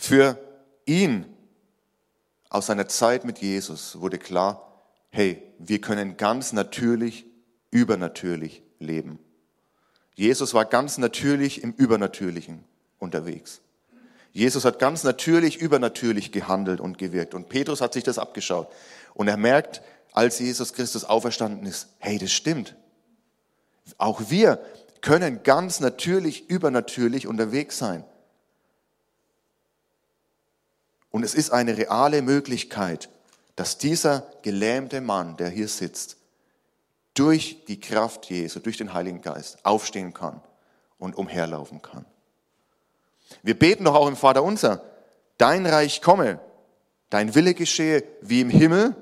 Für 0.00 0.38
ihn 0.86 1.26
aus 2.50 2.66
seiner 2.66 2.86
Zeit 2.86 3.24
mit 3.24 3.40
Jesus 3.40 4.00
wurde 4.00 4.16
klar, 4.16 4.80
hey, 5.10 5.42
wir 5.58 5.80
können 5.80 6.16
ganz 6.16 6.52
natürlich, 6.52 7.26
übernatürlich 7.72 8.62
leben. 8.78 9.18
Jesus 10.14 10.54
war 10.54 10.66
ganz 10.66 10.98
natürlich 10.98 11.64
im 11.64 11.72
Übernatürlichen 11.72 12.64
unterwegs. 13.00 13.60
Jesus 14.32 14.64
hat 14.64 14.78
ganz 14.78 15.02
natürlich, 15.02 15.60
übernatürlich 15.60 16.30
gehandelt 16.30 16.80
und 16.80 16.96
gewirkt. 16.96 17.34
Und 17.34 17.48
Petrus 17.48 17.80
hat 17.80 17.92
sich 17.92 18.04
das 18.04 18.18
abgeschaut. 18.18 18.68
Und 19.14 19.26
er 19.26 19.36
merkt, 19.36 19.82
als 20.12 20.38
Jesus 20.38 20.74
Christus 20.74 21.04
auferstanden 21.04 21.66
ist, 21.66 21.88
hey, 21.98 22.18
das 22.18 22.30
stimmt. 22.30 22.76
Auch 23.98 24.30
wir 24.30 24.62
können 25.00 25.42
ganz 25.42 25.80
natürlich, 25.80 26.48
übernatürlich 26.48 27.26
unterwegs 27.26 27.78
sein. 27.78 28.04
Und 31.10 31.24
es 31.24 31.34
ist 31.34 31.50
eine 31.50 31.76
reale 31.76 32.22
Möglichkeit, 32.22 33.08
dass 33.56 33.78
dieser 33.78 34.26
gelähmte 34.42 35.00
Mann, 35.00 35.36
der 35.36 35.48
hier 35.48 35.68
sitzt, 35.68 36.16
durch 37.14 37.64
die 37.66 37.80
Kraft 37.80 38.26
Jesu, 38.26 38.60
durch 38.60 38.76
den 38.76 38.94
Heiligen 38.94 39.20
Geist 39.20 39.64
aufstehen 39.64 40.14
kann 40.14 40.40
und 40.98 41.16
umherlaufen 41.16 41.82
kann. 41.82 42.04
Wir 43.42 43.58
beten 43.58 43.84
doch 43.84 43.94
auch 43.94 44.06
im 44.06 44.16
Vater 44.16 44.42
unser, 44.42 44.82
dein 45.36 45.66
Reich 45.66 46.00
komme, 46.00 46.40
dein 47.10 47.34
Wille 47.34 47.54
geschehe 47.54 48.04
wie 48.20 48.40
im 48.40 48.50
Himmel, 48.50 48.94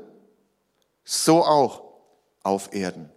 so 1.04 1.44
auch 1.44 1.82
auf 2.42 2.72
Erden. 2.72 3.10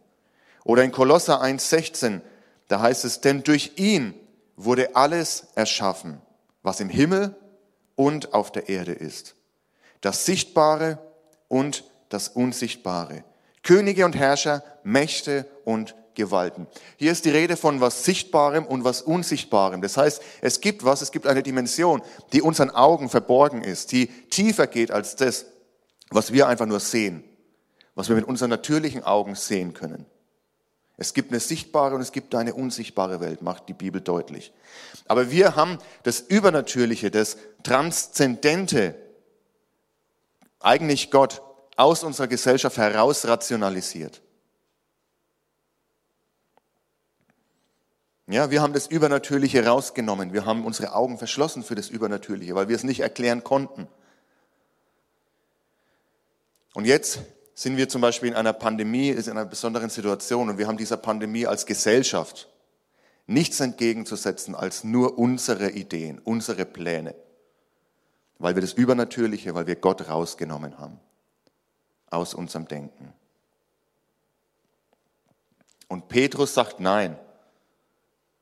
Oder 0.64 0.84
in 0.84 0.92
Kolosser 0.92 1.42
1,16, 1.42 2.22
da 2.68 2.82
heißt 2.82 3.06
es, 3.06 3.22
denn 3.22 3.44
durch 3.44 3.74
ihn 3.78 4.14
wurde 4.56 4.96
alles 4.96 5.48
erschaffen, 5.56 6.22
was 6.62 6.80
im 6.80 6.90
Himmel 6.90 7.36
und 8.00 8.34
auf 8.34 8.50
der 8.50 8.70
Erde 8.70 8.94
ist. 8.94 9.36
Das 10.00 10.26
Sichtbare 10.26 11.00
und 11.50 11.84
das 12.08 12.30
Unsichtbare. 12.30 13.26
Könige 13.62 14.06
und 14.06 14.16
Herrscher, 14.16 14.64
Mächte 14.84 15.46
und 15.66 15.96
Gewalten. 16.16 16.68
Hier 16.96 17.12
ist 17.12 17.26
die 17.26 17.30
Rede 17.30 17.58
von 17.58 17.82
was 17.82 18.06
Sichtbarem 18.06 18.66
und 18.66 18.86
was 18.86 19.02
Unsichtbarem. 19.02 19.82
Das 19.82 19.98
heißt, 19.98 20.22
es 20.40 20.62
gibt 20.62 20.86
was, 20.86 21.02
es 21.02 21.12
gibt 21.12 21.28
eine 21.28 21.44
Dimension, 21.44 22.02
die 22.32 22.42
unseren 22.42 22.70
Augen 22.70 23.10
verborgen 23.10 23.64
ist, 23.64 23.92
die 23.92 24.08
tiefer 24.08 24.68
geht 24.68 24.92
als 24.92 25.18
das, 25.18 25.48
was 26.10 26.32
wir 26.32 26.48
einfach 26.48 26.68
nur 26.68 26.80
sehen, 26.80 27.26
was 27.96 28.08
wir 28.08 28.16
mit 28.16 28.26
unseren 28.26 28.50
natürlichen 28.50 29.04
Augen 29.04 29.36
sehen 29.36 29.74
können. 29.74 30.06
Es 31.02 31.14
gibt 31.14 31.32
eine 31.32 31.40
sichtbare 31.40 31.96
und 31.96 32.02
es 32.02 32.12
gibt 32.12 32.36
eine 32.36 32.54
unsichtbare 32.54 33.22
Welt, 33.22 33.42
macht 33.42 33.70
die 33.70 33.74
Bibel 33.74 34.02
deutlich. 34.02 34.52
Aber 35.08 35.32
wir 35.32 35.56
haben 35.56 35.78
das 36.04 36.20
Übernatürliche, 36.20 37.10
das 37.10 37.38
Transzendente, 37.64 38.96
eigentlich 40.60 41.10
Gott, 41.10 41.42
aus 41.78 42.04
unserer 42.04 42.28
Gesellschaft 42.28 42.78
heraus 42.78 43.26
rationalisiert. 43.26 44.22
Ja, 48.28 48.52
wir 48.52 48.62
haben 48.62 48.74
das 48.74 48.88
Übernatürliche 48.88 49.66
rausgenommen. 49.66 50.34
Wir 50.34 50.46
haben 50.46 50.66
unsere 50.66 50.94
Augen 50.94 51.18
verschlossen 51.18 51.64
für 51.64 51.76
das 51.76 51.88
Übernatürliche, 51.88 52.56
weil 52.56 52.68
wir 52.68 52.76
es 52.76 52.84
nicht 52.84 53.00
erklären 53.00 53.46
konnten. 53.46 53.88
Und 56.74 56.84
jetzt 56.84 57.22
sind 57.60 57.76
wir 57.76 57.90
zum 57.90 58.00
Beispiel 58.00 58.30
in 58.30 58.36
einer 58.36 58.54
Pandemie, 58.54 59.10
ist 59.10 59.28
in 59.28 59.38
einer 59.38 59.46
besonderen 59.46 59.90
Situation 59.90 60.48
und 60.48 60.58
wir 60.58 60.66
haben 60.66 60.78
dieser 60.78 60.96
Pandemie 60.96 61.46
als 61.46 61.66
Gesellschaft 61.66 62.48
nichts 63.28 63.60
entgegenzusetzen 63.60 64.56
als 64.56 64.86
nur 64.86 65.20
unsere 65.20 65.70
Ideen, 65.72 66.20
unsere 66.20 66.64
Pläne, 66.64 67.16
weil 68.38 68.56
wir 68.56 68.62
das 68.62 68.72
Übernatürliche, 68.72 69.56
weil 69.56 69.68
wir 69.68 69.76
Gott 69.76 70.08
rausgenommen 70.08 70.78
haben 70.78 71.02
aus 72.10 72.34
unserem 72.34 72.66
Denken. 72.66 73.12
Und 75.90 76.08
Petrus 76.08 76.54
sagt 76.54 76.80
nein. 76.80 77.20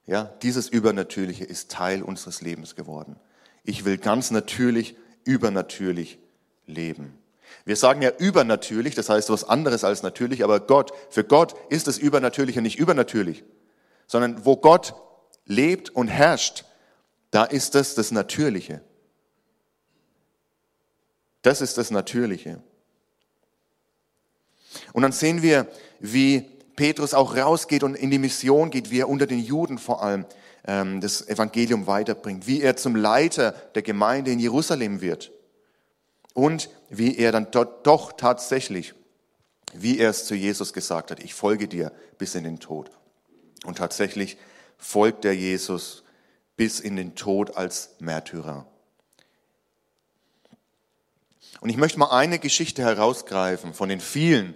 Ja, 0.05 0.25
dieses 0.43 0.69
Übernatürliche 0.69 1.43
ist 1.43 1.71
Teil 1.71 2.03
unseres 2.03 2.41
Lebens 2.41 2.75
geworden. 2.75 3.15
Ich 3.63 3.83
will 3.83 3.97
ganz 3.97 4.29
natürlich, 4.29 4.95
übernatürlich 5.24 6.19
leben. 6.67 7.17
Wir 7.66 7.75
sagen 7.75 8.01
ja 8.01 8.12
übernatürlich, 8.18 8.96
das 8.96 9.10
heißt 9.10 9.30
was 9.30 9.44
anderes 9.44 9.84
als 9.84 10.01
natürlich, 10.01 10.44
aber 10.44 10.60
Gott, 10.62 10.94
für 11.10 11.24
Gott 11.24 11.54
ist 11.70 11.88
das 11.88 11.98
Übernatürliche 11.98 12.62
nicht 12.62 12.80
übernatürlich, 12.80 13.44
sondern 14.08 14.46
wo 14.46 14.56
Gott 14.56 14.94
lebt 15.46 15.89
und 15.89 16.08
herrscht, 16.08 16.63
da 17.32 17.44
ist 17.44 17.75
das 17.75 17.94
das 17.94 18.12
Natürliche. 18.12 18.82
Das 21.42 21.62
ist 21.62 21.77
das 21.77 21.92
Natürliche. 21.92 22.62
Und 24.94 25.01
dann 25.04 25.12
sehen 25.12 25.42
wir, 25.42 25.68
wie 26.00 26.46
Petrus 26.77 27.13
auch 27.13 27.36
rausgeht 27.36 27.84
und 27.84 27.96
in 27.96 28.12
die 28.12 28.20
Mission 28.20 28.70
geht, 28.70 28.92
wie 28.92 29.00
er 29.00 29.10
unter 29.10 29.27
den 29.27 29.39
Juden 29.39 29.77
vor 29.77 30.04
allem 30.04 30.25
ähm, 30.66 31.01
das 31.01 31.27
Evangelium 31.27 31.88
weiterbringt, 31.88 32.48
wie 32.48 32.62
er 32.62 32.77
zum 32.77 32.96
Leiter 32.96 33.51
der 33.75 33.82
Gemeinde 33.82 34.32
in 34.32 34.39
Jerusalem 34.39 35.01
wird 35.01 35.32
und 36.38 36.70
wie 36.89 37.17
er 37.17 37.32
dann 37.32 37.50
doch 37.50 38.12
tatsächlich, 38.12 38.94
wie 39.74 39.98
er 39.98 40.12
es 40.12 40.27
zu 40.27 40.36
Jesus 40.36 40.72
gesagt 40.72 41.10
hat, 41.10 41.20
ich 41.20 41.34
folge 41.34 41.67
dir 41.67 41.91
bis 42.20 42.36
in 42.36 42.44
den 42.44 42.60
Tod. 42.60 42.91
Und 43.65 43.79
tatsächlich 43.79 44.38
folgt 44.77 45.25
er 45.25 45.34
Jesus 45.34 46.03
bis 46.56 46.79
in 46.79 46.96
den 46.96 47.15
Tod 47.15 47.58
als 47.58 47.96
Märtyrer. 47.98 48.67
Und 51.60 51.70
ich 51.70 51.77
möchte 51.77 51.98
mal 51.98 52.15
eine 52.15 52.38
Geschichte 52.38 52.84
herausgreifen 52.84 53.74
von 53.74 53.89
den 53.89 54.00
vielen, 54.00 54.53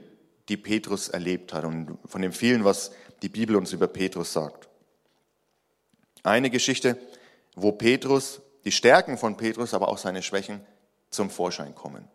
die 0.49 0.57
Petrus 0.57 1.09
erlebt 1.09 1.51
hat 1.51 1.65
und 1.65 1.97
von 2.05 2.21
den 2.21 2.31
vielen, 2.31 2.63
was 2.63 2.91
die 3.23 3.29
Bibel 3.29 3.55
uns 3.55 3.73
über 3.73 3.87
Petrus 3.87 4.33
sagt. 4.33 4.69
Eine 6.21 6.51
Geschichte, 6.51 6.99
wo 7.55 7.71
Petrus, 7.71 8.39
die 8.65 8.71
Stärken 8.71 9.17
von 9.17 9.35
Petrus, 9.35 9.73
aber 9.73 9.87
auch 9.87 9.97
seine 9.97 10.21
Schwächen 10.21 10.61
zum 11.11 11.29
Vorschein 11.29 11.75
kommen. 11.75 12.07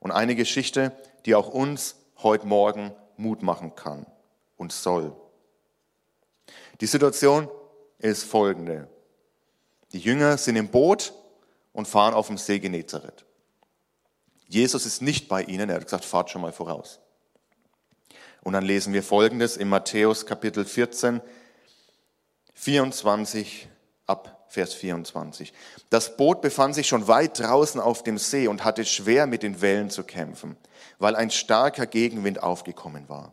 Und 0.00 0.10
eine 0.10 0.34
Geschichte, 0.34 0.92
die 1.26 1.34
auch 1.34 1.48
uns 1.48 1.96
heute 2.22 2.46
Morgen 2.46 2.92
Mut 3.16 3.42
machen 3.42 3.74
kann 3.74 4.06
und 4.56 4.72
soll. 4.72 5.14
Die 6.80 6.86
Situation 6.86 7.48
ist 7.98 8.24
folgende. 8.24 8.88
Die 9.92 9.98
Jünger 9.98 10.38
sind 10.38 10.56
im 10.56 10.68
Boot 10.68 11.12
und 11.72 11.86
fahren 11.86 12.14
auf 12.14 12.28
dem 12.28 12.38
See 12.38 12.58
Genezareth. 12.58 13.24
Jesus 14.46 14.86
ist 14.86 15.02
nicht 15.02 15.28
bei 15.28 15.42
ihnen, 15.42 15.70
er 15.70 15.76
hat 15.76 15.84
gesagt, 15.84 16.04
fahrt 16.04 16.30
schon 16.30 16.42
mal 16.42 16.52
voraus. 16.52 17.00
Und 18.42 18.52
dann 18.52 18.64
lesen 18.64 18.92
wir 18.92 19.02
Folgendes 19.02 19.56
in 19.56 19.68
Matthäus 19.68 20.26
Kapitel 20.26 20.64
14, 20.64 21.20
24 22.54 23.68
ab 24.06 24.33
Vers 24.54 24.72
24. 24.74 25.52
Das 25.90 26.16
Boot 26.16 26.40
befand 26.40 26.74
sich 26.74 26.86
schon 26.86 27.08
weit 27.08 27.38
draußen 27.40 27.80
auf 27.80 28.02
dem 28.04 28.18
See 28.18 28.48
und 28.48 28.64
hatte 28.64 28.84
schwer 28.84 29.26
mit 29.26 29.42
den 29.42 29.60
Wellen 29.60 29.90
zu 29.90 30.04
kämpfen, 30.04 30.56
weil 30.98 31.16
ein 31.16 31.30
starker 31.30 31.86
Gegenwind 31.86 32.42
aufgekommen 32.42 33.08
war. 33.08 33.32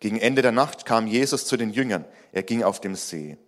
Gegen 0.00 0.18
Ende 0.18 0.42
der 0.42 0.52
Nacht 0.52 0.84
kam 0.84 1.06
Jesus 1.06 1.46
zu 1.46 1.56
den 1.56 1.70
Jüngern. 1.70 2.04
Er 2.32 2.42
ging 2.42 2.64
auf 2.64 2.80
dem 2.80 2.96
See. 2.96 3.38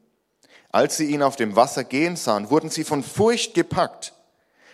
Als 0.70 0.96
sie 0.96 1.06
ihn 1.06 1.22
auf 1.22 1.34
dem 1.34 1.56
Wasser 1.56 1.82
gehen 1.82 2.14
sahen, 2.14 2.48
wurden 2.48 2.70
sie 2.70 2.84
von 2.84 3.02
Furcht 3.02 3.54
gepackt. 3.54 4.14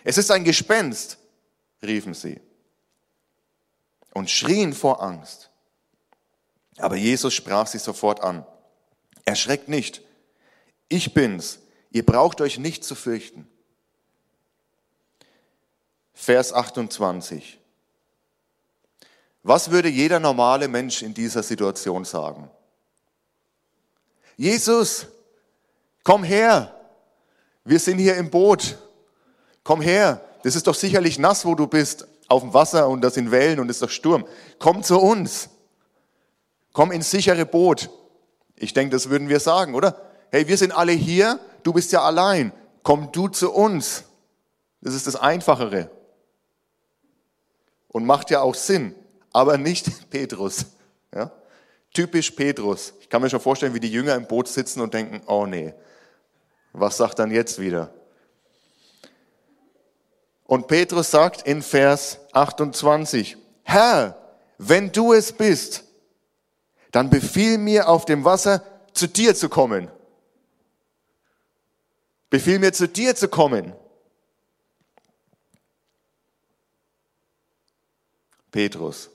Es 0.03 0.19
ist 0.19 0.29
ein 0.29 0.43
Gespenst, 0.43 1.17
riefen 1.81 2.13
sie 2.13 2.39
und 4.13 4.29
schrien 4.29 4.73
vor 4.73 5.01
Angst. 5.01 5.49
Aber 6.77 6.95
Jesus 6.95 7.33
sprach 7.33 7.65
sie 7.65 7.79
sofort 7.79 8.21
an. 8.21 8.45
Erschreckt 9.25 9.69
nicht, 9.69 10.03
ich 10.91 11.13
bin's. 11.13 11.59
Ihr 11.91 12.05
braucht 12.05 12.41
euch 12.41 12.57
nicht 12.57 12.83
zu 12.83 12.95
fürchten. 12.95 13.47
Vers 16.13 16.53
28. 16.53 17.59
Was 19.43 19.71
würde 19.71 19.89
jeder 19.89 20.19
normale 20.19 20.67
Mensch 20.67 21.01
in 21.01 21.13
dieser 21.13 21.43
Situation 21.43 22.05
sagen? 22.05 22.49
Jesus, 24.37 25.07
komm 26.03 26.23
her. 26.23 26.79
Wir 27.63 27.79
sind 27.79 27.97
hier 27.97 28.15
im 28.15 28.29
Boot. 28.29 28.77
Komm 29.63 29.81
her. 29.81 30.23
Das 30.43 30.55
ist 30.55 30.67
doch 30.67 30.75
sicherlich 30.75 31.19
nass, 31.19 31.45
wo 31.45 31.55
du 31.55 31.67
bist, 31.67 32.07
auf 32.27 32.41
dem 32.41 32.53
Wasser 32.53 32.87
und 32.87 33.01
das 33.01 33.15
sind 33.15 33.31
Wellen 33.31 33.59
und 33.59 33.69
es 33.69 33.77
ist 33.77 33.83
doch 33.83 33.89
Sturm. 33.89 34.25
Komm 34.59 34.83
zu 34.83 34.99
uns. 34.99 35.49
Komm 36.71 36.91
ins 36.91 37.11
sichere 37.11 37.45
Boot. 37.45 37.89
Ich 38.55 38.73
denke, 38.73 38.95
das 38.95 39.09
würden 39.09 39.27
wir 39.27 39.39
sagen, 39.39 39.75
oder? 39.75 40.10
Hey, 40.31 40.47
wir 40.47 40.57
sind 40.57 40.71
alle 40.71 40.93
hier, 40.93 41.39
du 41.63 41.73
bist 41.73 41.91
ja 41.91 42.01
allein, 42.01 42.51
komm 42.83 43.11
du 43.11 43.27
zu 43.27 43.51
uns. 43.51 44.05
Das 44.81 44.93
ist 44.93 45.07
das 45.07 45.15
Einfachere. 45.15 45.91
Und 47.89 48.05
macht 48.05 48.29
ja 48.31 48.41
auch 48.41 48.55
Sinn, 48.55 48.95
aber 49.31 49.57
nicht 49.57 49.87
Petrus. 50.09 50.65
Ja? 51.13 51.31
Typisch 51.93 52.31
Petrus. 52.31 52.93
Ich 53.01 53.09
kann 53.09 53.21
mir 53.21 53.29
schon 53.29 53.41
vorstellen, 53.41 53.73
wie 53.73 53.79
die 53.79 53.91
Jünger 53.91 54.15
im 54.15 54.25
Boot 54.25 54.47
sitzen 54.47 54.81
und 54.81 54.93
denken, 54.93 55.21
oh 55.27 55.45
nee, 55.45 55.73
was 56.73 56.97
sagt 56.97 57.19
dann 57.19 57.31
jetzt 57.31 57.59
wieder? 57.59 57.93
Und 60.45 60.67
Petrus 60.67 61.11
sagt 61.11 61.43
in 61.43 61.61
Vers 61.61 62.19
28, 62.31 63.37
Herr, 63.63 64.17
wenn 64.57 64.91
du 64.91 65.13
es 65.13 65.31
bist, 65.31 65.83
dann 66.91 67.09
befiehl 67.09 67.57
mir 67.57 67.87
auf 67.87 68.05
dem 68.05 68.25
Wasser 68.25 68.63
zu 68.93 69.07
dir 69.07 69.33
zu 69.35 69.49
kommen. 69.49 69.89
Befiehl 72.31 72.59
mir 72.59 72.71
zu 72.71 72.87
dir 72.87 73.13
zu 73.13 73.27
kommen. 73.27 73.73
Petrus. 78.49 79.09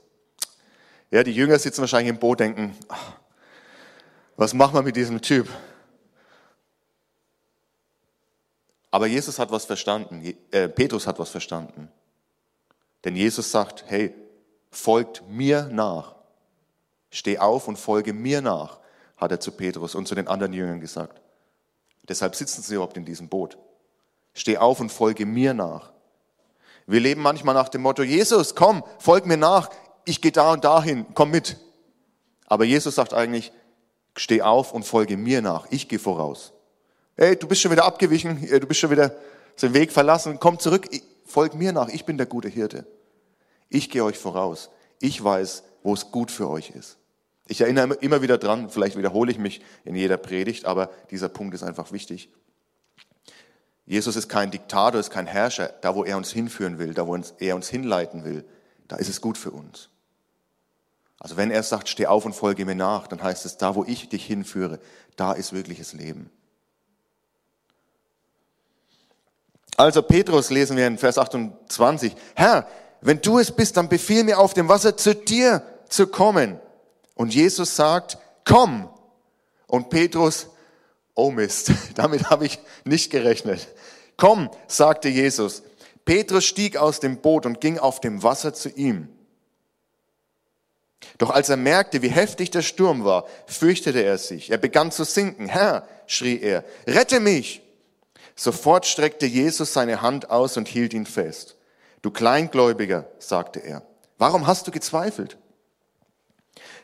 Ja, 1.11 1.23
die 1.23 1.33
Jünger 1.33 1.59
sitzen 1.59 1.81
wahrscheinlich 1.81 2.11
im 2.11 2.19
Boot, 2.19 2.41
denken, 2.41 2.77
was 4.37 4.53
machen 4.53 4.75
wir 4.75 4.83
mit 4.83 4.97
diesem 4.97 5.23
Typ? 5.23 5.49
Aber 8.91 9.07
Jesus 9.07 9.39
hat 9.39 9.51
was 9.51 9.65
verstanden, 9.65 10.23
äh, 10.51 10.69
Petrus 10.69 11.07
hat 11.07 11.19
was 11.19 11.31
verstanden. 11.31 11.91
Denn 13.05 13.17
Jesus 13.17 13.51
sagt, 13.51 13.85
hey, 13.87 14.15
folgt 14.71 15.27
mir 15.27 15.71
nach. 15.73 16.17
Steh 17.11 17.39
auf 17.39 17.67
und 17.67 17.79
folge 17.79 18.13
mir 18.13 18.43
nach, 18.43 18.79
hat 19.17 19.31
er 19.31 19.41
zu 19.41 19.53
Petrus 19.53 19.95
und 19.95 20.07
zu 20.07 20.15
den 20.15 20.29
anderen 20.29 20.53
Jüngern 20.53 20.81
gesagt. 20.81 21.23
Deshalb 22.09 22.35
sitzen 22.35 22.63
sie 22.63 22.75
überhaupt 22.75 22.97
in 22.97 23.05
diesem 23.05 23.29
Boot. 23.29 23.59
Steh 24.35 24.59
auf 24.59 24.81
und 24.81 24.91
folge 24.91 25.27
mir 25.27 25.55
nach. 25.55 25.93
Wir 26.87 27.01
leben 27.01 27.21
manchmal 27.21 27.55
nach 27.55 27.69
dem 27.69 27.83
Motto, 27.83 28.03
Jesus, 28.03 28.55
komm, 28.55 28.85
folg 28.99 29.27
mir 29.27 29.37
nach, 29.37 29.71
ich 30.05 30.21
gehe 30.21 30.31
da 30.31 30.53
und 30.53 30.65
dahin, 30.65 31.07
komm 31.15 31.33
mit. 31.33 31.57
Aber 32.47 32.65
Jesus 32.65 32.95
sagt 32.95 33.13
eigentlich, 33.13 33.53
steh 34.17 34.43
auf 34.43 34.73
und 34.73 34.85
folge 34.85 35.17
mir 35.17 35.43
nach, 35.43 35.67
ich 35.71 35.89
gehe 35.89 35.99
voraus. 35.99 36.53
Hey, 37.17 37.35
du 37.35 37.49
bist 37.49 37.61
schon 37.61 37.73
wieder 37.73 37.85
abgewichen, 37.85 38.47
äh, 38.47 38.61
du 38.61 38.67
bist 38.67 38.79
schon 38.79 38.91
wieder 38.91 39.17
den 39.61 39.75
Weg 39.75 39.91
verlassen, 39.91 40.39
komm 40.39 40.59
zurück, 40.59 40.89
folg 41.25 41.55
mir 41.55 41.73
nach, 41.73 41.89
ich 41.89 42.05
bin 42.05 42.17
der 42.19 42.27
gute 42.27 42.49
Hirte. 42.49 42.87
Ich 43.69 43.91
gehe 43.91 44.05
euch 44.05 44.19
voraus. 44.19 44.71
Ich 45.01 45.23
weiß, 45.23 45.65
wo 45.83 45.95
es 45.95 46.11
gut 46.11 46.31
für 46.31 46.49
euch 46.49 46.71
ist. 46.71 46.99
Ich 47.49 47.61
erinnere 47.61 47.95
immer 47.95 48.23
wieder 48.23 48.38
dran, 48.38 48.71
vielleicht 48.71 48.97
wiederhole 48.97 49.31
ich 49.31 49.38
mich 49.38 49.61
in 49.85 49.95
jeder 49.95 50.17
Predigt, 50.17 50.65
aber 50.65 50.91
dieser 51.11 51.29
Punkt 51.29 51.55
ist 51.55 51.62
einfach 51.62 51.93
wichtig. 51.93 52.29
Jesus 53.87 54.17
ist 54.17 54.29
kein 54.29 54.50
Diktator, 54.50 54.99
ist 54.99 55.11
kein 55.11 55.26
Herrscher. 55.26 55.69
Da, 55.81 55.95
wo 55.95 56.05
er 56.05 56.17
uns 56.17 56.33
hinführen 56.33 56.79
will, 56.79 56.93
da, 56.93 57.07
wo 57.07 57.17
er 57.38 57.55
uns 57.55 57.69
hinleiten 57.69 58.25
will, 58.25 58.45
da 58.88 58.97
ist 58.97 59.09
es 59.09 59.21
gut 59.21 59.38
für 59.38 59.53
uns. 59.53 59.91
Also 61.21 61.37
wenn 61.37 61.50
er 61.50 61.62
sagt, 61.62 61.88
steh 61.88 62.07
auf 62.07 62.25
und 62.25 62.35
folge 62.35 62.65
mir 62.65 62.75
nach, 62.75 63.07
dann 63.07 63.23
heißt 63.23 63.47
es, 63.47 63.57
da 63.57 63.75
wo 63.75 63.85
ich 63.85 64.09
dich 64.09 64.26
hinführe, 64.26 64.81
da 65.15 65.33
ist 65.33 65.53
wirkliches 65.53 65.93
Leben. 65.93 66.31
Also 69.76 70.03
Petrus 70.03 70.50
lesen 70.50 70.76
wir 70.76 70.87
in 70.87 70.99
Vers 70.99 71.19
28, 71.19 72.15
Herr, 72.35 72.67
wenn 73.00 73.21
du 73.21 73.38
es 73.38 73.53
bist, 73.53 73.76
dann 73.76 73.88
befiehl 73.88 74.25
mir 74.25 74.38
auf 74.38 74.55
dem 74.55 74.69
Wasser 74.69 74.97
zu 74.97 75.15
dir 75.15 75.62
zu 75.88 76.07
kommen. 76.07 76.59
Und 77.17 77.35
Jesus 77.35 77.75
sagt, 77.75 78.19
komm. 78.45 78.89
Und 79.67 79.91
Petrus, 79.91 80.47
oh 81.15 81.33
Mist, 81.33 81.73
damit 81.97 82.31
habe 82.31 82.47
ich 82.47 82.61
nicht 82.85 83.11
gerechnet. 83.11 83.67
Komm, 84.17 84.51
sagte 84.69 85.09
Jesus. 85.09 85.63
Petrus 86.05 86.45
stieg 86.45 86.77
aus 86.77 87.00
dem 87.00 87.21
Boot 87.21 87.47
und 87.47 87.61
ging 87.61 87.81
auf 87.81 88.00
dem 88.00 88.23
Wasser 88.23 88.55
zu 88.55 88.69
ihm. 88.69 89.09
Doch 91.19 91.31
als 91.31 91.49
er 91.49 91.57
merkte, 91.57 92.02
wie 92.02 92.09
heftig 92.09 92.50
der 92.50 92.63
Sturm 92.63 93.05
war, 93.05 93.26
fürchtete 93.47 94.02
er 94.02 94.19
sich. 94.19 94.50
Er 94.50 94.59
begann 94.59 94.93
zu 94.93 95.05
sinken. 95.05 95.49
Herr, 95.49 95.89
schrie 96.07 96.39
er, 96.39 96.65
rette 96.87 97.19
mich! 97.19 97.63
Sofort 98.35 98.85
streckte 98.85 99.25
Jesus 99.25 99.73
seine 99.73 100.02
Hand 100.02 100.31
aus 100.31 100.59
und 100.59 100.69
hielt 100.69 100.93
ihn 100.93 101.07
fest. 101.07 101.57
Du 102.02 102.11
Kleingläubiger, 102.11 103.07
sagte 103.19 103.61
er, 103.61 103.83
warum 104.19 104.47
hast 104.47 104.67
du 104.67 104.71
gezweifelt? 104.71 105.39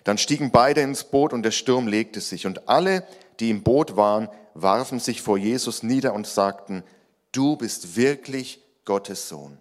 Dann 0.04 0.18
stiegen 0.18 0.50
beide 0.50 0.80
ins 0.80 1.04
Boot 1.04 1.32
und 1.32 1.42
der 1.42 1.50
Sturm 1.50 1.86
legte 1.86 2.20
sich. 2.20 2.46
Und 2.46 2.68
alle, 2.68 3.06
die 3.40 3.50
im 3.50 3.62
Boot 3.62 3.96
waren, 3.96 4.28
warfen 4.54 4.98
sich 4.98 5.22
vor 5.22 5.38
Jesus 5.38 5.82
nieder 5.82 6.12
und 6.12 6.26
sagten, 6.26 6.82
du 7.30 7.56
bist 7.56 7.96
wirklich 7.96 8.60
Gottes 8.84 9.28
Sohn. 9.28 9.58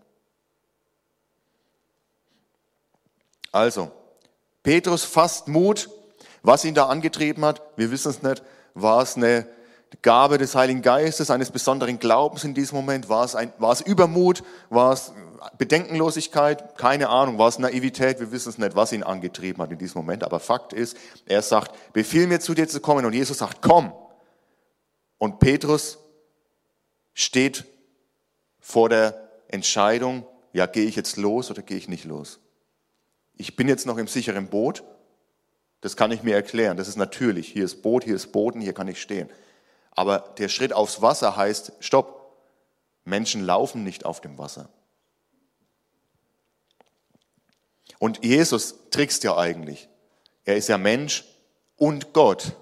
Also, 3.51 3.91
Petrus 4.63 5.03
fasst 5.03 5.47
Mut. 5.47 5.89
Was 6.43 6.65
ihn 6.65 6.73
da 6.73 6.87
angetrieben 6.87 7.45
hat, 7.45 7.61
wir 7.75 7.91
wissen 7.91 8.09
es 8.09 8.23
nicht. 8.23 8.41
War 8.73 9.03
es 9.03 9.15
eine 9.15 9.47
Gabe 10.01 10.37
des 10.37 10.55
Heiligen 10.55 10.81
Geistes, 10.81 11.29
eines 11.29 11.51
besonderen 11.51 11.99
Glaubens 11.99 12.43
in 12.43 12.55
diesem 12.55 12.77
Moment? 12.77 13.09
War 13.09 13.25
es, 13.25 13.35
ein, 13.35 13.53
war 13.59 13.71
es 13.71 13.81
Übermut? 13.81 14.43
War 14.69 14.93
es 14.93 15.11
Bedenkenlosigkeit? 15.57 16.77
Keine 16.77 17.09
Ahnung. 17.09 17.37
War 17.37 17.47
es 17.47 17.59
Naivität? 17.59 18.19
Wir 18.19 18.31
wissen 18.31 18.49
es 18.49 18.57
nicht, 18.57 18.75
was 18.75 18.91
ihn 18.91 19.03
angetrieben 19.03 19.61
hat 19.61 19.71
in 19.71 19.77
diesem 19.77 19.99
Moment. 19.99 20.23
Aber 20.23 20.39
Fakt 20.39 20.73
ist, 20.73 20.97
er 21.25 21.41
sagt, 21.41 21.93
befiehl 21.93 22.27
mir 22.27 22.39
zu 22.39 22.53
dir 22.53 22.67
zu 22.67 22.79
kommen. 22.79 23.05
Und 23.05 23.13
Jesus 23.13 23.39
sagt, 23.39 23.61
komm. 23.61 23.93
Und 25.17 25.39
Petrus 25.39 25.99
steht 27.13 27.65
vor 28.59 28.89
der 28.89 29.29
Entscheidung, 29.47 30.25
ja, 30.53 30.65
gehe 30.65 30.85
ich 30.85 30.95
jetzt 30.95 31.17
los 31.17 31.49
oder 31.49 31.61
gehe 31.61 31.77
ich 31.77 31.87
nicht 31.87 32.05
los? 32.05 32.39
ich 33.41 33.55
bin 33.55 33.67
jetzt 33.67 33.87
noch 33.87 33.97
im 33.97 34.07
sicheren 34.07 34.47
Boot, 34.47 34.83
das 35.81 35.97
kann 35.97 36.11
ich 36.11 36.21
mir 36.21 36.35
erklären, 36.35 36.77
das 36.77 36.87
ist 36.87 36.95
natürlich. 36.95 37.47
Hier 37.47 37.65
ist 37.65 37.81
Boot, 37.81 38.03
hier 38.03 38.15
ist 38.15 38.31
Boden, 38.31 38.61
hier 38.61 38.73
kann 38.73 38.87
ich 38.87 39.01
stehen. 39.01 39.29
Aber 39.91 40.33
der 40.37 40.47
Schritt 40.47 40.73
aufs 40.73 41.01
Wasser 41.01 41.35
heißt, 41.35 41.73
stopp, 41.79 42.37
Menschen 43.03 43.43
laufen 43.43 43.83
nicht 43.83 44.05
auf 44.05 44.21
dem 44.21 44.37
Wasser. 44.37 44.69
Und 48.01 48.25
Jesus 48.25 48.73
trickst 48.89 49.23
ja 49.23 49.37
eigentlich. 49.37 49.87
Er 50.43 50.57
ist 50.57 50.69
ja 50.69 50.79
Mensch 50.79 51.23
und 51.75 52.13
Gott. 52.13 52.55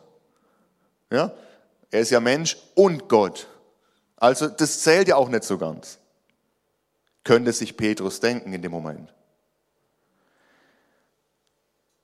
Ja? 1.10 1.32
Er 1.89 2.02
ist 2.02 2.10
ja 2.10 2.19
Mensch 2.19 2.58
und 2.75 3.08
Gott. 3.08 3.47
Also 4.17 4.49
das 4.49 4.82
zählt 4.82 5.08
ja 5.08 5.15
auch 5.15 5.30
nicht 5.30 5.45
so 5.45 5.58
ganz. 5.58 5.97
Könnte 7.23 7.54
sich 7.54 7.78
Petrus 7.78 8.19
denken 8.19 8.52
in 8.52 8.62
dem 8.62 8.73
Moment. 8.73 9.13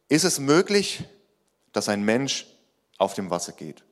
Ist 0.08 0.24
es 0.24 0.39
möglich, 0.39 1.04
dass 1.74 1.89
ein 1.89 2.04
Mensch 2.06 2.48
auf 2.98 3.15
dem 3.15 3.30
Wasser 3.32 3.52
geht? 3.52 3.84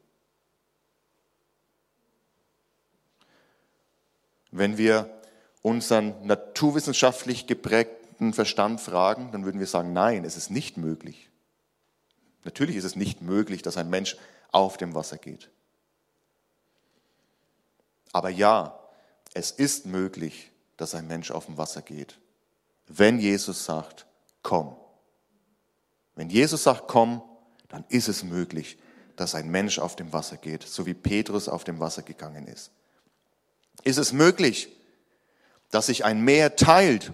Wenn 4.51 4.77
wir 4.77 5.21
unseren 5.61 6.25
naturwissenschaftlich 6.25 7.45
geprägten 7.45 8.02
Verstand 8.33 8.81
fragen, 8.81 9.31
dann 9.31 9.45
würden 9.45 9.59
wir 9.59 9.67
sagen, 9.67 9.93
nein, 9.93 10.25
es 10.25 10.37
ist 10.37 10.51
nicht 10.51 10.77
möglich. 10.77 11.29
Natürlich 12.43 12.75
ist 12.75 12.83
es 12.83 12.95
nicht 12.95 13.21
möglich, 13.21 13.61
dass 13.61 13.77
ein 13.77 13.89
Mensch 13.89 14.17
auf 14.51 14.77
dem 14.77 14.93
Wasser 14.93 15.17
geht. 15.17 15.49
Aber 18.11 18.29
ja, 18.29 18.79
es 19.33 19.51
ist 19.51 19.85
möglich, 19.85 20.51
dass 20.77 20.95
ein 20.95 21.07
Mensch 21.07 21.31
auf 21.31 21.45
dem 21.47 21.57
Wasser 21.57 21.81
geht, 21.81 22.19
wenn 22.87 23.19
Jesus 23.19 23.65
sagt, 23.65 24.05
komm. 24.41 24.75
Wenn 26.15 26.29
Jesus 26.29 26.63
sagt, 26.63 26.87
komm, 26.87 27.23
dann 27.69 27.85
ist 27.89 28.07
es 28.07 28.23
möglich, 28.23 28.77
dass 29.15 29.35
ein 29.35 29.49
Mensch 29.49 29.79
auf 29.79 29.95
dem 29.95 30.13
Wasser 30.13 30.37
geht, 30.37 30.63
so 30.63 30.85
wie 30.85 30.93
Petrus 30.93 31.47
auf 31.47 31.63
dem 31.63 31.79
Wasser 31.79 32.03
gegangen 32.03 32.47
ist. 32.47 32.71
Ist 33.83 33.97
es 33.97 34.13
möglich, 34.13 34.69
dass 35.71 35.87
sich 35.87 36.05
ein 36.05 36.21
Meer 36.21 36.55
teilt, 36.55 37.13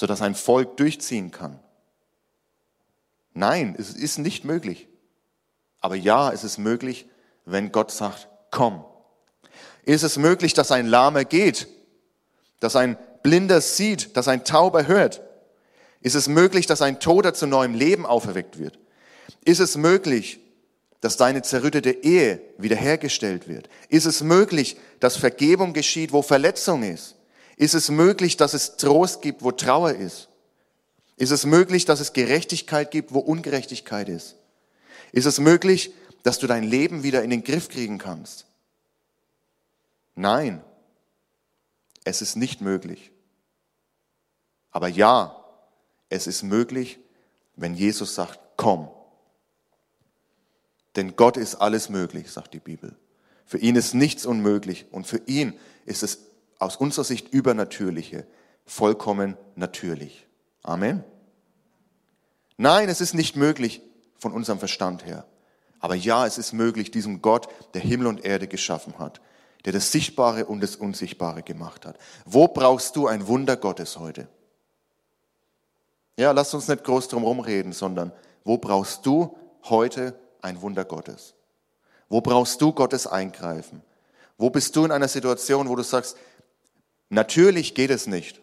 sodass 0.00 0.22
ein 0.22 0.34
Volk 0.34 0.78
durchziehen 0.78 1.30
kann? 1.30 1.60
Nein, 3.34 3.76
es 3.78 3.92
ist 3.92 4.16
nicht 4.16 4.46
möglich. 4.46 4.88
Aber 5.78 5.94
ja, 5.94 6.32
es 6.32 6.42
ist 6.42 6.56
möglich, 6.56 7.06
wenn 7.44 7.70
Gott 7.70 7.90
sagt, 7.90 8.26
komm. 8.50 8.82
Ist 9.84 10.02
es 10.02 10.16
möglich, 10.16 10.54
dass 10.54 10.72
ein 10.72 10.86
Lahmer 10.86 11.26
geht, 11.26 11.68
dass 12.60 12.76
ein 12.76 12.96
Blinder 13.22 13.60
sieht, 13.60 14.16
dass 14.16 14.26
ein 14.26 14.46
Tauber 14.46 14.86
hört? 14.86 15.20
Ist 16.00 16.14
es 16.14 16.28
möglich, 16.28 16.64
dass 16.64 16.80
ein 16.80 16.98
Toter 16.98 17.34
zu 17.34 17.46
neuem 17.46 17.74
Leben 17.74 18.06
auferweckt 18.06 18.58
wird? 18.58 18.78
Ist 19.44 19.60
es 19.60 19.76
möglich, 19.76 20.40
dass 21.02 21.18
deine 21.18 21.42
zerrüttete 21.42 21.90
Ehe 21.90 22.40
wiederhergestellt 22.56 23.48
wird? 23.48 23.68
Ist 23.90 24.06
es 24.06 24.22
möglich, 24.22 24.78
dass 24.98 25.18
Vergebung 25.18 25.74
geschieht, 25.74 26.12
wo 26.12 26.22
Verletzung 26.22 26.84
ist? 26.84 27.16
Ist 27.60 27.74
es 27.74 27.90
möglich, 27.90 28.38
dass 28.38 28.54
es 28.54 28.78
Trost 28.78 29.20
gibt, 29.20 29.42
wo 29.42 29.52
Trauer 29.52 29.90
ist? 29.90 30.30
Ist 31.18 31.30
es 31.30 31.44
möglich, 31.44 31.84
dass 31.84 32.00
es 32.00 32.14
Gerechtigkeit 32.14 32.90
gibt, 32.90 33.12
wo 33.12 33.18
Ungerechtigkeit 33.18 34.08
ist? 34.08 34.36
Ist 35.12 35.26
es 35.26 35.38
möglich, 35.38 35.92
dass 36.22 36.38
du 36.38 36.46
dein 36.46 36.64
Leben 36.64 37.02
wieder 37.02 37.22
in 37.22 37.28
den 37.28 37.44
Griff 37.44 37.68
kriegen 37.68 37.98
kannst. 37.98 38.46
Nein, 40.14 40.64
es 42.02 42.22
ist 42.22 42.34
nicht 42.34 42.62
möglich. 42.62 43.10
Aber 44.70 44.88
ja, 44.88 45.44
es 46.08 46.26
ist 46.26 46.42
möglich, 46.42 46.98
wenn 47.56 47.74
Jesus 47.74 48.14
sagt, 48.14 48.40
komm. 48.56 48.88
Denn 50.96 51.14
Gott 51.14 51.36
ist 51.36 51.56
alles 51.56 51.90
möglich, 51.90 52.30
sagt 52.30 52.54
die 52.54 52.58
Bibel. 52.58 52.96
Für 53.44 53.58
ihn 53.58 53.76
ist 53.76 53.92
nichts 53.92 54.24
unmöglich 54.24 54.86
und 54.92 55.06
für 55.06 55.20
ihn 55.26 55.58
ist 55.84 56.02
es 56.02 56.29
aus 56.60 56.76
unserer 56.76 57.04
Sicht 57.04 57.32
übernatürliche 57.32 58.26
vollkommen 58.64 59.36
natürlich. 59.56 60.26
Amen. 60.62 61.02
Nein, 62.56 62.88
es 62.88 63.00
ist 63.00 63.14
nicht 63.14 63.34
möglich 63.34 63.82
von 64.18 64.32
unserem 64.32 64.58
Verstand 64.58 65.04
her. 65.04 65.24
Aber 65.80 65.94
ja, 65.94 66.26
es 66.26 66.36
ist 66.38 66.52
möglich, 66.52 66.90
diesem 66.90 67.22
Gott, 67.22 67.48
der 67.74 67.80
Himmel 67.80 68.06
und 68.06 68.24
Erde 68.24 68.46
geschaffen 68.46 68.98
hat, 68.98 69.20
der 69.64 69.72
das 69.72 69.90
Sichtbare 69.90 70.44
und 70.44 70.62
das 70.62 70.76
Unsichtbare 70.76 71.42
gemacht 71.42 71.86
hat. 71.86 71.98
Wo 72.26 72.46
brauchst 72.48 72.94
du 72.96 73.06
ein 73.06 73.26
Wunder 73.26 73.56
Gottes 73.56 73.98
heute? 73.98 74.28
Ja, 76.18 76.32
lass 76.32 76.52
uns 76.52 76.68
nicht 76.68 76.84
groß 76.84 77.08
drum 77.08 77.24
rumreden, 77.24 77.72
sondern 77.72 78.12
wo 78.44 78.58
brauchst 78.58 79.06
du 79.06 79.38
heute 79.64 80.18
ein 80.42 80.60
Wunder 80.60 80.84
Gottes? 80.84 81.34
Wo 82.10 82.20
brauchst 82.20 82.60
du 82.60 82.72
Gottes 82.72 83.06
Eingreifen? 83.06 83.82
Wo 84.36 84.50
bist 84.50 84.76
du 84.76 84.84
in 84.84 84.92
einer 84.92 85.08
Situation, 85.08 85.68
wo 85.68 85.76
du 85.76 85.82
sagst, 85.82 86.16
natürlich 87.10 87.74
geht 87.74 87.90
es 87.90 88.06
nicht. 88.06 88.40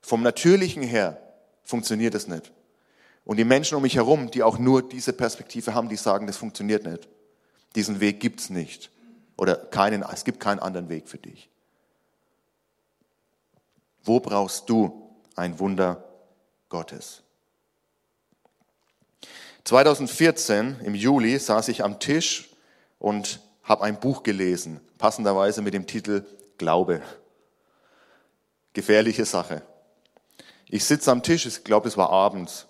Vom 0.00 0.22
Natürlichen 0.22 0.82
her 0.82 1.20
funktioniert 1.64 2.14
es 2.14 2.28
nicht. 2.28 2.52
Und 3.24 3.36
die 3.36 3.44
Menschen 3.44 3.76
um 3.76 3.82
mich 3.82 3.96
herum, 3.96 4.30
die 4.30 4.42
auch 4.42 4.58
nur 4.58 4.88
diese 4.88 5.12
Perspektive 5.12 5.74
haben, 5.74 5.88
die 5.90 5.96
sagen, 5.96 6.26
das 6.26 6.38
funktioniert 6.38 6.86
nicht. 6.86 7.08
Diesen 7.74 8.00
Weg 8.00 8.20
gibt's 8.20 8.48
nicht. 8.48 8.90
Oder 9.36 9.56
keinen, 9.56 10.02
es 10.02 10.24
gibt 10.24 10.40
keinen 10.40 10.60
anderen 10.60 10.88
Weg 10.88 11.08
für 11.08 11.18
dich. 11.18 11.50
Wo 14.02 14.20
brauchst 14.20 14.70
du 14.70 15.10
ein 15.36 15.58
Wunder 15.58 16.04
Gottes? 16.70 17.22
2014 19.64 20.80
im 20.82 20.94
Juli 20.94 21.38
saß 21.38 21.68
ich 21.68 21.84
am 21.84 22.00
Tisch 22.00 22.48
und 22.98 23.40
habe 23.62 23.84
ein 23.84 24.00
Buch 24.00 24.22
gelesen, 24.22 24.80
passenderweise 24.96 25.60
mit 25.60 25.74
dem 25.74 25.86
Titel 25.86 26.24
Glaube. 26.56 27.02
Gefährliche 28.78 29.24
Sache. 29.24 29.62
Ich 30.68 30.84
sitze 30.84 31.10
am 31.10 31.24
Tisch, 31.24 31.46
ich 31.46 31.64
glaube, 31.64 31.88
es 31.88 31.96
war 31.96 32.10
abends. 32.10 32.68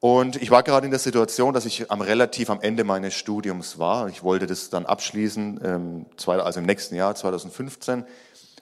Und 0.00 0.40
ich 0.40 0.50
war 0.50 0.62
gerade 0.62 0.86
in 0.86 0.90
der 0.90 0.98
Situation, 0.98 1.52
dass 1.52 1.66
ich 1.66 1.90
am 1.90 2.00
relativ 2.00 2.48
am 2.48 2.58
Ende 2.62 2.82
meines 2.82 3.12
Studiums 3.12 3.78
war. 3.78 4.08
Ich 4.08 4.22
wollte 4.22 4.46
das 4.46 4.70
dann 4.70 4.86
abschließen, 4.86 5.60
ähm, 5.62 6.06
also 6.24 6.60
im 6.60 6.64
nächsten 6.64 6.94
Jahr, 6.94 7.14
2015, 7.14 8.06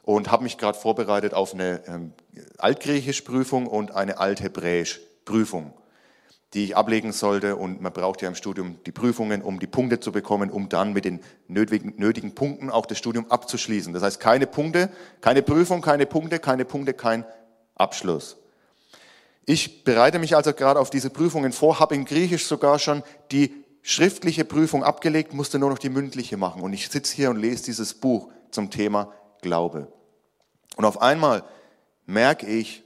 und 0.02 0.32
habe 0.32 0.42
mich 0.42 0.58
gerade 0.58 0.76
vorbereitet 0.76 1.32
auf 1.32 1.54
eine 1.54 1.80
ähm, 1.86 2.12
Altgriechisch-Prüfung 2.58 3.68
und 3.68 3.94
eine 3.94 4.18
Althebräisch-Prüfung, 4.18 5.72
die 6.54 6.64
ich 6.64 6.76
ablegen 6.76 7.12
sollte. 7.12 7.56
Und 7.56 7.80
man 7.80 7.92
braucht 7.92 8.22
ja 8.22 8.28
im 8.28 8.34
Studium 8.34 8.78
die 8.84 8.92
Prüfungen, 8.92 9.42
um 9.42 9.60
die 9.60 9.66
Punkte 9.66 10.00
zu 10.00 10.12
bekommen, 10.12 10.50
um 10.50 10.68
dann 10.68 10.92
mit 10.92 11.04
den 11.04 11.20
nötigen, 11.48 11.94
nötigen 11.96 12.34
Punkten 12.34 12.70
auch 12.70 12.86
das 12.86 12.98
Studium 12.98 13.30
abzuschließen. 13.30 13.92
Das 13.92 14.02
heißt, 14.02 14.20
keine 14.20 14.46
Punkte, 14.46 14.90
keine 15.20 15.42
Prüfung, 15.42 15.80
keine 15.80 16.06
Punkte, 16.06 16.38
keine 16.38 16.64
Punkte, 16.64 16.94
kein 16.94 17.24
Abschluss. 17.74 18.36
Ich 19.46 19.84
bereite 19.84 20.18
mich 20.18 20.36
also 20.36 20.52
gerade 20.52 20.78
auf 20.78 20.90
diese 20.90 21.10
Prüfungen 21.10 21.52
vor, 21.52 21.80
habe 21.80 21.94
in 21.94 22.04
Griechisch 22.04 22.46
sogar 22.46 22.78
schon 22.78 23.02
die 23.32 23.54
schriftliche 23.82 24.44
Prüfung 24.44 24.84
abgelegt, 24.84 25.32
musste 25.32 25.58
nur 25.58 25.70
noch 25.70 25.78
die 25.78 25.88
mündliche 25.88 26.36
machen. 26.36 26.62
Und 26.62 26.72
ich 26.72 26.88
sitze 26.88 27.14
hier 27.16 27.30
und 27.30 27.38
lese 27.38 27.64
dieses 27.64 27.94
Buch 27.94 28.30
zum 28.50 28.70
Thema 28.70 29.12
Glaube. 29.40 29.92
Und 30.76 30.84
auf 30.84 31.00
einmal 31.00 31.44
merke 32.06 32.46
ich, 32.46 32.84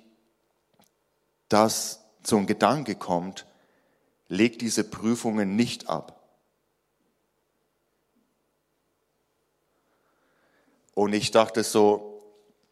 dass 1.49 2.01
so 2.23 2.37
ein 2.37 2.47
Gedanke 2.47 2.95
kommt, 2.95 3.47
leg 4.29 4.59
diese 4.59 4.85
Prüfungen 4.85 5.57
nicht 5.57 5.89
ab. 5.89 6.21
Und 10.95 11.13
ich 11.13 11.31
dachte 11.31 11.65
so, 11.65 12.23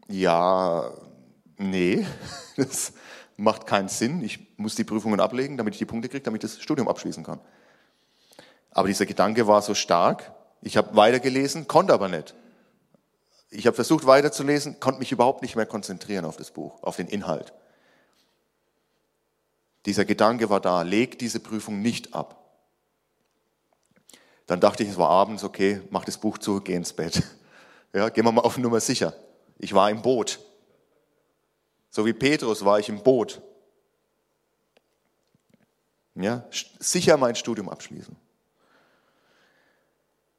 ja, 0.09 0.93
Nee, 1.63 2.07
das 2.57 2.93
macht 3.37 3.67
keinen 3.67 3.89
Sinn. 3.89 4.23
Ich 4.23 4.59
muss 4.59 4.75
die 4.75 4.85
Prüfungen 4.85 5.21
ablegen, 5.21 5.57
damit 5.57 5.75
ich 5.75 5.79
die 5.79 5.85
Punkte 5.85 6.09
kriege, 6.09 6.23
damit 6.23 6.45
ich 6.45 6.53
das 6.53 6.63
Studium 6.63 6.89
abschließen 6.89 7.25
kann. 7.25 7.41
Aber 8.71 8.89
dieser 8.89 9.07
Gedanke 9.07 9.47
war 9.47 9.63
so 9.63 9.75
stark. 9.75 10.33
Ich 10.63 10.77
habe 10.77 10.97
weitergelesen, 10.97 11.69
konnte 11.69 11.93
aber 11.93 12.09
nicht. 12.09 12.35
Ich 13.51 13.67
habe 13.67 13.75
versucht 13.75 14.07
weiterzulesen, 14.07 14.81
konnte 14.81 15.01
mich 15.01 15.13
überhaupt 15.13 15.43
nicht 15.43 15.57
mehr 15.57 15.67
konzentrieren 15.67 16.25
auf 16.25 16.37
das 16.37 16.51
Buch, 16.51 16.83
auf 16.83 16.97
den 16.97 17.09
Inhalt. 17.09 17.53
Dieser 19.87 20.05
Gedanke 20.05 20.49
war 20.51 20.61
da, 20.61 20.83
leg 20.83 21.19
diese 21.19 21.41
Prüfung 21.41 21.83
nicht 21.83 22.15
ab. 22.15 22.39
Dann 24.47 24.61
dachte 24.61 24.83
ich, 24.83 24.91
es 24.91 24.99
war 24.99 25.11
abends, 25.11 25.45
okay, 25.45 25.81
mach 25.91 26.05
das 26.05 26.19
Buch 26.19 26.39
zu, 26.39 26.61
geh 26.61 26.75
ins 26.75 26.93
Bett. 26.93 27.23
Ja, 27.95 28.09
gehen 28.09 28.25
wir 28.25 28.33
mal 28.33 28.41
auf 28.41 28.57
Nummer 28.57 28.81
sicher. 28.81 29.13
Ich 29.59 29.75
war 29.75 29.91
im 29.91 30.01
Boot. 30.01 30.39
So 31.91 32.07
wie 32.07 32.15
Petrus 32.15 32.65
war 32.65 32.79
ich 32.81 32.89
im 32.89 33.03
Boot. 33.03 33.43
Ja, 36.15 36.47
sicher 36.79 37.19
mein 37.19 37.37
Studium 37.37 37.69
abschließen. 37.69 38.17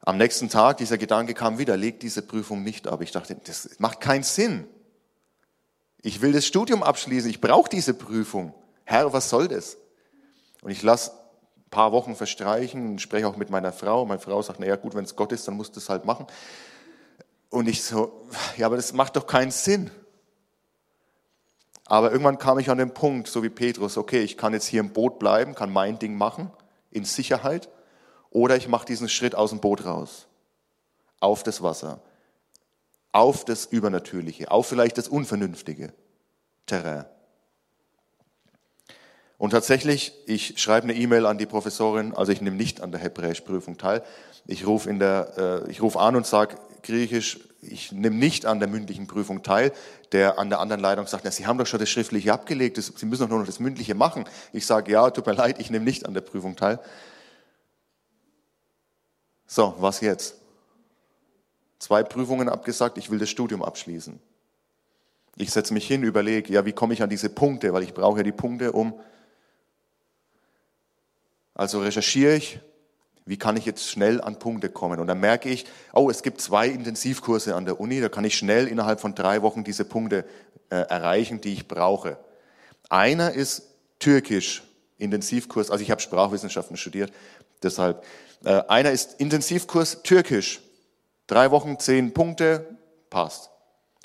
Am 0.00 0.18
nächsten 0.18 0.48
Tag, 0.48 0.78
dieser 0.78 0.98
Gedanke 0.98 1.32
kam 1.32 1.58
wieder, 1.58 1.76
leg 1.76 2.00
diese 2.00 2.22
Prüfung 2.22 2.64
nicht 2.64 2.88
ab. 2.88 3.02
Ich 3.02 3.12
dachte, 3.12 3.36
das 3.36 3.78
macht 3.78 4.00
keinen 4.00 4.24
Sinn. 4.24 4.66
Ich 6.02 6.20
will 6.20 6.32
das 6.32 6.44
Studium 6.44 6.82
abschließen, 6.82 7.30
ich 7.30 7.40
brauche 7.40 7.70
diese 7.70 7.94
Prüfung. 7.94 8.52
Herr, 8.84 9.12
was 9.12 9.28
soll 9.30 9.48
das? 9.48 9.76
Und 10.62 10.70
ich 10.70 10.82
lasse 10.82 11.12
ein 11.12 11.70
paar 11.70 11.92
Wochen 11.92 12.16
verstreichen 12.16 12.92
und 12.92 13.00
spreche 13.00 13.26
auch 13.26 13.36
mit 13.36 13.50
meiner 13.50 13.72
Frau. 13.72 14.06
Meine 14.06 14.20
Frau 14.20 14.40
sagt, 14.42 14.60
naja 14.60 14.76
gut, 14.76 14.94
wenn 14.94 15.04
es 15.04 15.16
Gott 15.16 15.32
ist, 15.32 15.46
dann 15.48 15.56
musst 15.56 15.76
du 15.76 15.80
es 15.80 15.88
halt 15.88 16.04
machen. 16.04 16.26
Und 17.50 17.68
ich 17.68 17.84
so, 17.84 18.26
ja, 18.56 18.66
aber 18.66 18.76
das 18.76 18.92
macht 18.92 19.16
doch 19.16 19.26
keinen 19.26 19.50
Sinn. 19.50 19.90
Aber 21.86 22.10
irgendwann 22.10 22.38
kam 22.38 22.58
ich 22.58 22.70
an 22.70 22.78
den 22.78 22.94
Punkt, 22.94 23.28
so 23.28 23.42
wie 23.42 23.50
Petrus, 23.50 23.98
okay, 23.98 24.20
ich 24.22 24.36
kann 24.36 24.54
jetzt 24.54 24.66
hier 24.66 24.80
im 24.80 24.92
Boot 24.92 25.18
bleiben, 25.18 25.54
kann 25.54 25.72
mein 25.72 25.98
Ding 25.98 26.16
machen, 26.16 26.50
in 26.90 27.04
Sicherheit, 27.04 27.68
oder 28.30 28.56
ich 28.56 28.68
mache 28.68 28.86
diesen 28.86 29.08
Schritt 29.08 29.34
aus 29.34 29.50
dem 29.50 29.60
Boot 29.60 29.84
raus, 29.84 30.26
auf 31.20 31.42
das 31.42 31.62
Wasser, 31.62 32.00
auf 33.12 33.44
das 33.44 33.66
Übernatürliche, 33.66 34.50
auf 34.50 34.66
vielleicht 34.66 34.96
das 34.96 35.08
unvernünftige 35.08 35.92
Terrain. 36.66 37.04
Und 39.44 39.50
tatsächlich, 39.50 40.14
ich 40.24 40.58
schreibe 40.58 40.84
eine 40.84 40.94
E-Mail 40.94 41.26
an 41.26 41.36
die 41.36 41.44
Professorin, 41.44 42.14
also 42.14 42.32
ich 42.32 42.40
nehme 42.40 42.56
nicht 42.56 42.80
an 42.80 42.92
der 42.92 43.00
Hebräischprüfung 43.02 43.76
teil. 43.76 44.02
Ich 44.46 44.66
rufe 44.66 44.88
in 44.88 44.98
der, 44.98 45.64
äh, 45.66 45.70
ich 45.70 45.82
rufe 45.82 46.00
an 46.00 46.16
und 46.16 46.26
sage 46.26 46.56
Griechisch, 46.82 47.40
ich 47.60 47.92
nehme 47.92 48.16
nicht 48.16 48.46
an 48.46 48.58
der 48.58 48.70
mündlichen 48.70 49.06
Prüfung 49.06 49.42
teil. 49.42 49.72
Der 50.12 50.38
an 50.38 50.48
der 50.48 50.60
anderen 50.60 50.80
Leitung 50.80 51.06
sagt, 51.06 51.26
na, 51.26 51.30
Sie 51.30 51.46
haben 51.46 51.58
doch 51.58 51.66
schon 51.66 51.78
das 51.78 51.90
Schriftliche 51.90 52.32
abgelegt, 52.32 52.78
Sie 52.78 53.04
müssen 53.04 53.24
doch 53.24 53.28
nur 53.28 53.40
noch 53.40 53.44
das 53.44 53.60
Mündliche 53.60 53.94
machen. 53.94 54.24
Ich 54.54 54.64
sage, 54.64 54.90
ja, 54.90 55.10
tut 55.10 55.26
mir 55.26 55.34
leid, 55.34 55.58
ich 55.58 55.68
nehme 55.68 55.84
nicht 55.84 56.06
an 56.06 56.14
der 56.14 56.22
Prüfung 56.22 56.56
teil. 56.56 56.80
So, 59.46 59.74
was 59.78 60.00
jetzt? 60.00 60.36
Zwei 61.80 62.02
Prüfungen 62.02 62.48
abgesagt, 62.48 62.96
ich 62.96 63.10
will 63.10 63.18
das 63.18 63.28
Studium 63.28 63.62
abschließen. 63.62 64.18
Ich 65.36 65.50
setze 65.50 65.74
mich 65.74 65.86
hin, 65.86 66.02
überlege, 66.02 66.50
ja, 66.50 66.64
wie 66.64 66.72
komme 66.72 66.94
ich 66.94 67.02
an 67.02 67.10
diese 67.10 67.28
Punkte, 67.28 67.74
weil 67.74 67.82
ich 67.82 67.92
brauche 67.92 68.20
ja 68.20 68.22
die 68.22 68.32
Punkte, 68.32 68.72
um. 68.72 68.98
Also 71.54 71.80
recherchiere 71.80 72.34
ich, 72.34 72.58
wie 73.26 73.38
kann 73.38 73.56
ich 73.56 73.64
jetzt 73.64 73.88
schnell 73.88 74.20
an 74.20 74.38
Punkte 74.38 74.68
kommen? 74.68 75.00
Und 75.00 75.06
dann 75.06 75.20
merke 75.20 75.48
ich, 75.48 75.64
oh, 75.92 76.10
es 76.10 76.22
gibt 76.22 76.40
zwei 76.40 76.68
Intensivkurse 76.68 77.54
an 77.54 77.64
der 77.64 77.80
Uni, 77.80 78.00
da 78.00 78.08
kann 78.08 78.24
ich 78.24 78.36
schnell 78.36 78.66
innerhalb 78.66 79.00
von 79.00 79.14
drei 79.14 79.40
Wochen 79.42 79.64
diese 79.64 79.84
Punkte 79.84 80.26
äh, 80.70 80.76
erreichen, 80.76 81.40
die 81.40 81.54
ich 81.54 81.68
brauche. 81.68 82.18
Einer 82.90 83.32
ist 83.32 83.62
Türkisch, 83.98 84.62
Intensivkurs, 84.98 85.70
also 85.70 85.82
ich 85.82 85.90
habe 85.90 86.00
Sprachwissenschaften 86.00 86.76
studiert, 86.76 87.12
deshalb. 87.62 88.04
Äh, 88.44 88.62
einer 88.68 88.90
ist 88.90 89.20
Intensivkurs 89.20 90.02
Türkisch, 90.02 90.60
drei 91.26 91.50
Wochen, 91.50 91.78
zehn 91.78 92.12
Punkte, 92.12 92.76
passt. 93.08 93.50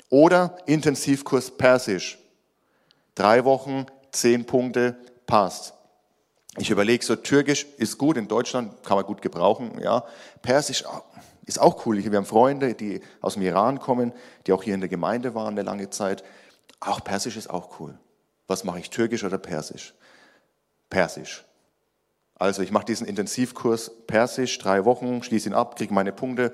Oder 0.08 0.56
Intensivkurs 0.66 1.50
Persisch, 1.50 2.18
drei 3.14 3.44
Wochen, 3.44 3.86
zehn 4.12 4.46
Punkte, 4.46 4.96
passt. 5.26 5.74
Ich 6.58 6.70
überlege 6.70 7.04
so, 7.04 7.16
Türkisch 7.16 7.66
ist 7.76 7.96
gut, 7.96 8.16
in 8.16 8.26
Deutschland 8.26 8.82
kann 8.82 8.96
man 8.96 9.06
gut 9.06 9.22
gebrauchen, 9.22 9.80
ja. 9.80 10.04
Persisch 10.42 10.84
ist 11.46 11.60
auch 11.60 11.86
cool. 11.86 12.02
Wir 12.02 12.16
haben 12.16 12.26
Freunde, 12.26 12.74
die 12.74 13.00
aus 13.20 13.34
dem 13.34 13.42
Iran 13.42 13.78
kommen, 13.78 14.12
die 14.46 14.52
auch 14.52 14.62
hier 14.62 14.74
in 14.74 14.80
der 14.80 14.88
Gemeinde 14.88 15.34
waren 15.34 15.54
eine 15.54 15.62
lange 15.62 15.90
Zeit. 15.90 16.24
Auch 16.80 17.04
Persisch 17.04 17.36
ist 17.36 17.50
auch 17.50 17.80
cool. 17.80 17.98
Was 18.46 18.64
mache 18.64 18.80
ich, 18.80 18.90
Türkisch 18.90 19.22
oder 19.22 19.38
Persisch? 19.38 19.94
Persisch. 20.88 21.44
Also 22.34 22.62
ich 22.62 22.72
mache 22.72 22.86
diesen 22.86 23.06
Intensivkurs 23.06 23.90
Persisch, 24.06 24.58
drei 24.58 24.84
Wochen, 24.84 25.22
schließe 25.22 25.50
ihn 25.50 25.54
ab, 25.54 25.76
kriege 25.76 25.94
meine 25.94 26.10
Punkte, 26.10 26.52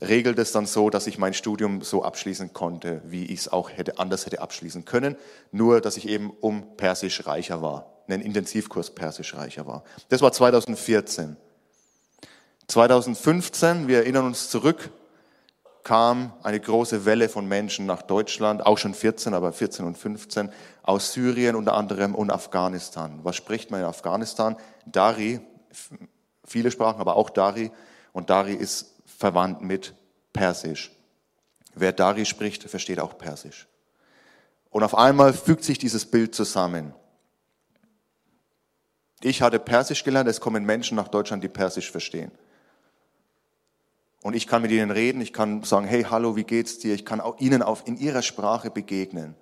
regel 0.00 0.34
das 0.34 0.52
dann 0.52 0.66
so, 0.66 0.90
dass 0.90 1.06
ich 1.06 1.18
mein 1.18 1.34
Studium 1.34 1.82
so 1.82 2.02
abschließen 2.02 2.52
konnte, 2.52 3.00
wie 3.04 3.24
ich 3.24 3.40
es 3.40 3.48
auch 3.52 3.70
hätte, 3.70 3.98
anders 3.98 4.26
hätte 4.26 4.40
abschließen 4.40 4.84
können. 4.84 5.16
Nur, 5.52 5.80
dass 5.80 5.96
ich 5.96 6.08
eben 6.08 6.30
um 6.40 6.76
Persisch 6.76 7.26
reicher 7.26 7.62
war, 7.62 8.02
einen 8.08 8.22
Intensivkurs 8.22 8.94
Persisch 8.94 9.34
reicher 9.34 9.66
war. 9.66 9.84
Das 10.08 10.20
war 10.20 10.32
2014. 10.32 11.36
2015, 12.68 13.88
wir 13.88 13.98
erinnern 13.98 14.26
uns 14.26 14.50
zurück, 14.50 14.90
kam 15.84 16.32
eine 16.42 16.58
große 16.58 17.04
Welle 17.04 17.28
von 17.28 17.46
Menschen 17.46 17.86
nach 17.86 18.02
Deutschland, 18.02 18.66
auch 18.66 18.76
schon 18.76 18.92
14, 18.92 19.34
aber 19.34 19.52
14 19.52 19.84
und 19.84 19.96
15, 19.96 20.50
aus 20.82 21.12
Syrien 21.12 21.54
unter 21.54 21.74
anderem 21.74 22.16
und 22.16 22.32
Afghanistan. 22.32 23.20
Was 23.22 23.36
spricht 23.36 23.70
man 23.70 23.80
in 23.80 23.86
Afghanistan? 23.86 24.56
Dari, 24.84 25.38
viele 26.44 26.72
Sprachen, 26.72 27.00
aber 27.00 27.14
auch 27.14 27.30
Dari. 27.30 27.70
Und 28.12 28.30
Dari 28.30 28.54
ist 28.54 28.95
verwandt 29.16 29.62
mit 29.62 29.94
Persisch. 30.32 30.92
Wer 31.74 31.92
Dari 31.92 32.24
spricht, 32.24 32.62
versteht 32.64 33.00
auch 33.00 33.18
Persisch. 33.18 33.66
Und 34.70 34.82
auf 34.82 34.94
einmal 34.94 35.32
fügt 35.32 35.64
sich 35.64 35.78
dieses 35.78 36.06
Bild 36.06 36.34
zusammen. 36.34 36.94
Ich 39.22 39.42
hatte 39.42 39.58
Persisch 39.58 40.04
gelernt, 40.04 40.28
es 40.28 40.40
kommen 40.40 40.64
Menschen 40.64 40.96
nach 40.96 41.08
Deutschland, 41.08 41.42
die 41.42 41.48
Persisch 41.48 41.90
verstehen. 41.90 42.30
Und 44.22 44.34
ich 44.34 44.46
kann 44.46 44.62
mit 44.62 44.70
ihnen 44.70 44.90
reden, 44.90 45.20
ich 45.20 45.32
kann 45.32 45.62
sagen, 45.62 45.86
hey, 45.86 46.02
hallo, 46.02 46.36
wie 46.36 46.44
geht's 46.44 46.78
dir? 46.78 46.94
Ich 46.94 47.04
kann 47.04 47.20
auch 47.20 47.38
ihnen 47.38 47.62
auf, 47.62 47.86
in 47.86 47.96
ihrer 47.96 48.22
Sprache 48.22 48.70
begegnen. 48.70 49.34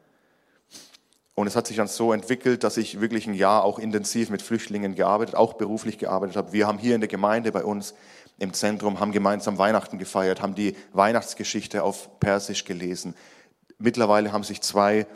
Und 1.34 1.48
es 1.48 1.56
hat 1.56 1.66
sich 1.66 1.76
dann 1.76 1.88
so 1.88 2.12
entwickelt, 2.12 2.62
dass 2.62 2.76
ich 2.76 3.00
wirklich 3.00 3.26
ein 3.26 3.34
Jahr 3.34 3.64
auch 3.64 3.78
intensiv 3.78 4.30
mit 4.30 4.40
Flüchtlingen 4.40 4.94
gearbeitet, 4.94 5.34
auch 5.34 5.54
beruflich 5.54 5.98
gearbeitet 5.98 6.36
habe. 6.36 6.52
Wir 6.52 6.66
haben 6.66 6.78
hier 6.78 6.94
in 6.94 7.00
der 7.00 7.08
Gemeinde 7.08 7.50
bei 7.50 7.64
uns 7.64 7.94
im 8.38 8.52
Zentrum, 8.52 9.00
haben 9.00 9.12
gemeinsam 9.12 9.58
Weihnachten 9.58 9.98
gefeiert, 9.98 10.42
haben 10.42 10.54
die 10.54 10.76
Weihnachtsgeschichte 10.92 11.82
auf 11.82 12.20
Persisch 12.20 12.64
gelesen. 12.64 13.14
Mittlerweile 13.78 14.32
haben 14.32 14.44
sich 14.44 14.60
zwei 14.60 15.06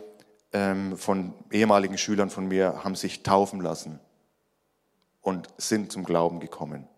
ähm, 0.53 0.97
von 0.97 1.35
ehemaligen 1.53 1.99
Schülern 1.99 2.31
von 2.31 2.47
mir 2.47 2.83
haben 2.83 2.95
sich 2.95 3.23
taufen 3.23 3.61
lassen 3.61 4.01
und 5.21 5.49
sind 5.57 5.93
zum 5.93 6.05
Glauben 6.05 6.41
gekommen. 6.41 6.89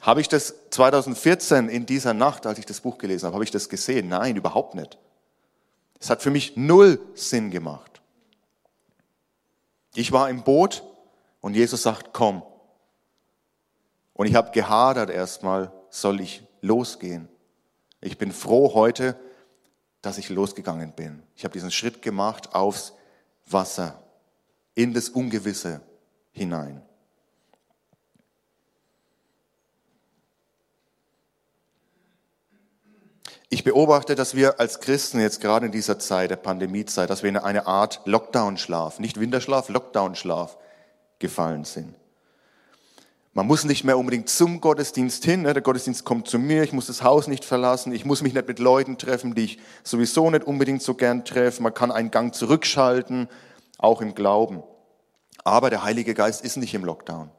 Habe 0.00 0.20
ich 0.20 0.28
das 0.28 0.54
2014 0.70 1.68
in 1.68 1.86
dieser 1.86 2.14
Nacht, 2.14 2.46
als 2.46 2.58
ich 2.58 2.66
das 2.66 2.80
Buch 2.80 2.98
gelesen 2.98 3.26
habe, 3.26 3.34
habe 3.34 3.44
ich 3.44 3.50
das 3.50 3.68
gesehen? 3.68 4.08
Nein, 4.08 4.36
überhaupt 4.36 4.74
nicht. 4.74 4.98
Es 6.02 6.10
hat 6.10 6.20
für 6.20 6.32
mich 6.32 6.56
null 6.56 7.00
Sinn 7.14 7.52
gemacht. 7.52 8.02
Ich 9.94 10.10
war 10.10 10.28
im 10.28 10.42
Boot 10.42 10.82
und 11.40 11.54
Jesus 11.54 11.84
sagt, 11.84 12.12
komm. 12.12 12.42
Und 14.12 14.26
ich 14.26 14.34
habe 14.34 14.50
gehadert 14.50 15.10
erstmal, 15.10 15.72
soll 15.90 16.20
ich 16.20 16.42
losgehen? 16.60 17.28
Ich 18.00 18.18
bin 18.18 18.32
froh 18.32 18.74
heute, 18.74 19.16
dass 20.00 20.18
ich 20.18 20.28
losgegangen 20.28 20.90
bin. 20.90 21.22
Ich 21.36 21.44
habe 21.44 21.52
diesen 21.52 21.70
Schritt 21.70 22.02
gemacht 22.02 22.52
aufs 22.52 22.94
Wasser, 23.46 24.02
in 24.74 24.94
das 24.94 25.08
Ungewisse 25.08 25.82
hinein. 26.32 26.82
Ich 33.52 33.64
beobachte, 33.64 34.14
dass 34.14 34.34
wir 34.34 34.60
als 34.60 34.80
Christen 34.80 35.20
jetzt 35.20 35.42
gerade 35.42 35.66
in 35.66 35.72
dieser 35.72 35.98
Zeit, 35.98 36.30
der 36.30 36.36
Pandemiezeit, 36.36 37.10
dass 37.10 37.22
wir 37.22 37.28
in 37.28 37.36
eine 37.36 37.66
Art 37.66 38.00
Lockdown-Schlaf, 38.06 38.98
nicht 38.98 39.20
Winterschlaf, 39.20 39.68
Lockdown-Schlaf 39.68 40.56
gefallen 41.18 41.64
sind. 41.64 41.94
Man 43.34 43.46
muss 43.46 43.64
nicht 43.64 43.84
mehr 43.84 43.98
unbedingt 43.98 44.30
zum 44.30 44.62
Gottesdienst 44.62 45.26
hin. 45.26 45.42
Ne? 45.42 45.52
Der 45.52 45.60
Gottesdienst 45.60 46.06
kommt 46.06 46.28
zu 46.28 46.38
mir. 46.38 46.62
Ich 46.62 46.72
muss 46.72 46.86
das 46.86 47.02
Haus 47.02 47.28
nicht 47.28 47.44
verlassen. 47.44 47.92
Ich 47.92 48.06
muss 48.06 48.22
mich 48.22 48.32
nicht 48.32 48.48
mit 48.48 48.58
Leuten 48.58 48.96
treffen, 48.96 49.34
die 49.34 49.44
ich 49.44 49.58
sowieso 49.84 50.30
nicht 50.30 50.44
unbedingt 50.44 50.80
so 50.80 50.94
gern 50.94 51.26
treffe. 51.26 51.62
Man 51.62 51.74
kann 51.74 51.92
einen 51.92 52.10
Gang 52.10 52.34
zurückschalten, 52.34 53.28
auch 53.76 54.00
im 54.00 54.14
Glauben. 54.14 54.62
Aber 55.44 55.68
der 55.68 55.84
Heilige 55.84 56.14
Geist 56.14 56.42
ist 56.42 56.56
nicht 56.56 56.72
im 56.72 56.86
Lockdown. 56.86 57.30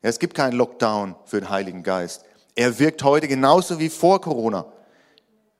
es 0.00 0.18
gibt 0.18 0.34
keinen 0.34 0.54
Lockdown 0.54 1.16
für 1.26 1.40
den 1.40 1.50
Heiligen 1.50 1.82
Geist. 1.82 2.24
Er 2.54 2.78
wirkt 2.78 3.02
heute 3.02 3.28
genauso 3.28 3.78
wie 3.78 3.88
vor 3.88 4.20
Corona. 4.20 4.66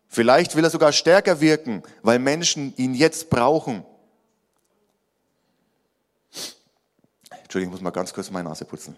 Vielleicht 0.08 0.54
will 0.54 0.64
er 0.64 0.70
sogar 0.70 0.92
stärker 0.92 1.40
wirken, 1.40 1.82
weil 2.02 2.18
Menschen 2.18 2.72
ihn 2.76 2.94
jetzt 2.94 3.30
brauchen. 3.30 3.84
Entschuldigung, 7.42 7.74
ich 7.74 7.80
muss 7.80 7.84
mal 7.84 7.90
ganz 7.90 8.12
kurz 8.12 8.30
meine 8.30 8.48
Nase 8.48 8.64
putzen. 8.64 8.96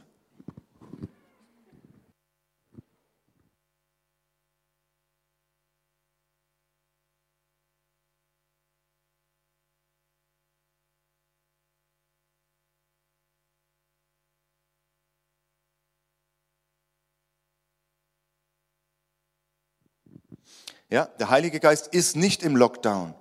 Ja, 20.88 21.07
der 21.18 21.31
Heilige 21.31 21.61
Geist 21.61 21.88
ist 21.88 22.16
nicht 22.16 22.42
im 22.42 22.57
Lockdown. 22.57 23.14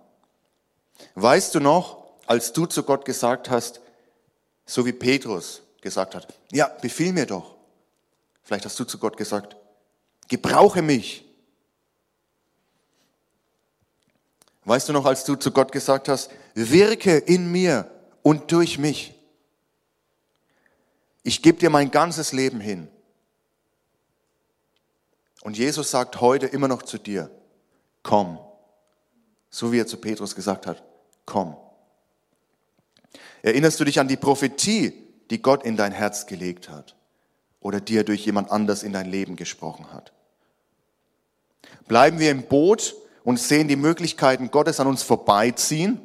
Weißt 1.16 1.56
du 1.56 1.60
noch, 1.60 2.06
als 2.28 2.54
du 2.54 2.66
zu 2.66 2.84
Gott 2.84 3.06
gesagt 3.06 3.50
hast, 3.50 3.82
so 4.66 4.86
wie 4.86 4.94
Petrus 4.94 5.62
gesagt 5.82 6.16
hat, 6.16 6.34
ja, 6.52 6.68
befiehl 6.82 7.12
mir 7.12 7.26
doch. 7.26 7.56
Vielleicht 8.44 8.66
hast 8.66 8.80
du 8.80 8.84
zu 8.84 8.98
Gott 8.98 9.18
gesagt, 9.18 9.56
gebrauche 10.28 10.82
mich. 10.82 11.26
Weißt 14.64 14.90
du 14.90 14.94
noch, 14.94 15.06
als 15.06 15.24
du 15.26 15.36
zu 15.36 15.52
Gott 15.52 15.72
gesagt 15.72 16.08
hast, 16.10 16.32
wirke 16.56 17.18
in 17.18 17.52
mir 17.52 17.90
und 18.24 18.52
durch 18.52 18.80
mich. 18.80 19.14
Ich 21.22 21.42
gebe 21.42 21.60
dir 21.60 21.70
mein 21.70 21.92
ganzes 21.92 22.34
Leben 22.34 22.60
hin. 22.60 22.88
Und 25.42 25.58
Jesus 25.58 25.92
sagt 25.92 26.22
heute 26.22 26.48
immer 26.48 26.68
noch 26.68 26.82
zu 26.82 26.98
dir, 26.98 27.30
komm. 28.06 28.40
So 29.50 29.72
wie 29.72 29.80
er 29.80 29.88
zu 29.88 29.98
Petrus 29.98 30.36
gesagt 30.36 30.68
hat, 30.68 30.84
komm. 31.26 31.58
Erinnerst 33.42 33.80
du 33.80 33.84
dich 33.84 34.00
an 34.00 34.08
die 34.08 34.16
Prophetie, 34.16 34.94
die 35.30 35.42
Gott 35.42 35.64
in 35.66 35.76
dein 35.76 35.92
Herz 35.92 36.28
gelegt 36.28 36.70
hat 36.70 36.96
oder 37.60 37.82
die 37.82 37.98
er 37.98 38.04
durch 38.04 38.26
jemand 38.26 38.52
anders 38.52 38.84
in 38.84 38.94
dein 38.94 39.10
Leben 39.10 39.36
gesprochen 39.36 39.92
hat? 39.92 40.14
Bleiben 41.88 42.20
wir 42.20 42.32
im 42.32 42.44
Boot 42.44 42.96
und 43.24 43.40
sehen 43.40 43.68
die 43.68 43.76
Möglichkeiten 43.76 44.52
Gottes 44.52 44.80
an 44.80 44.88
uns 44.88 45.02
vorbeiziehen? 45.02 46.00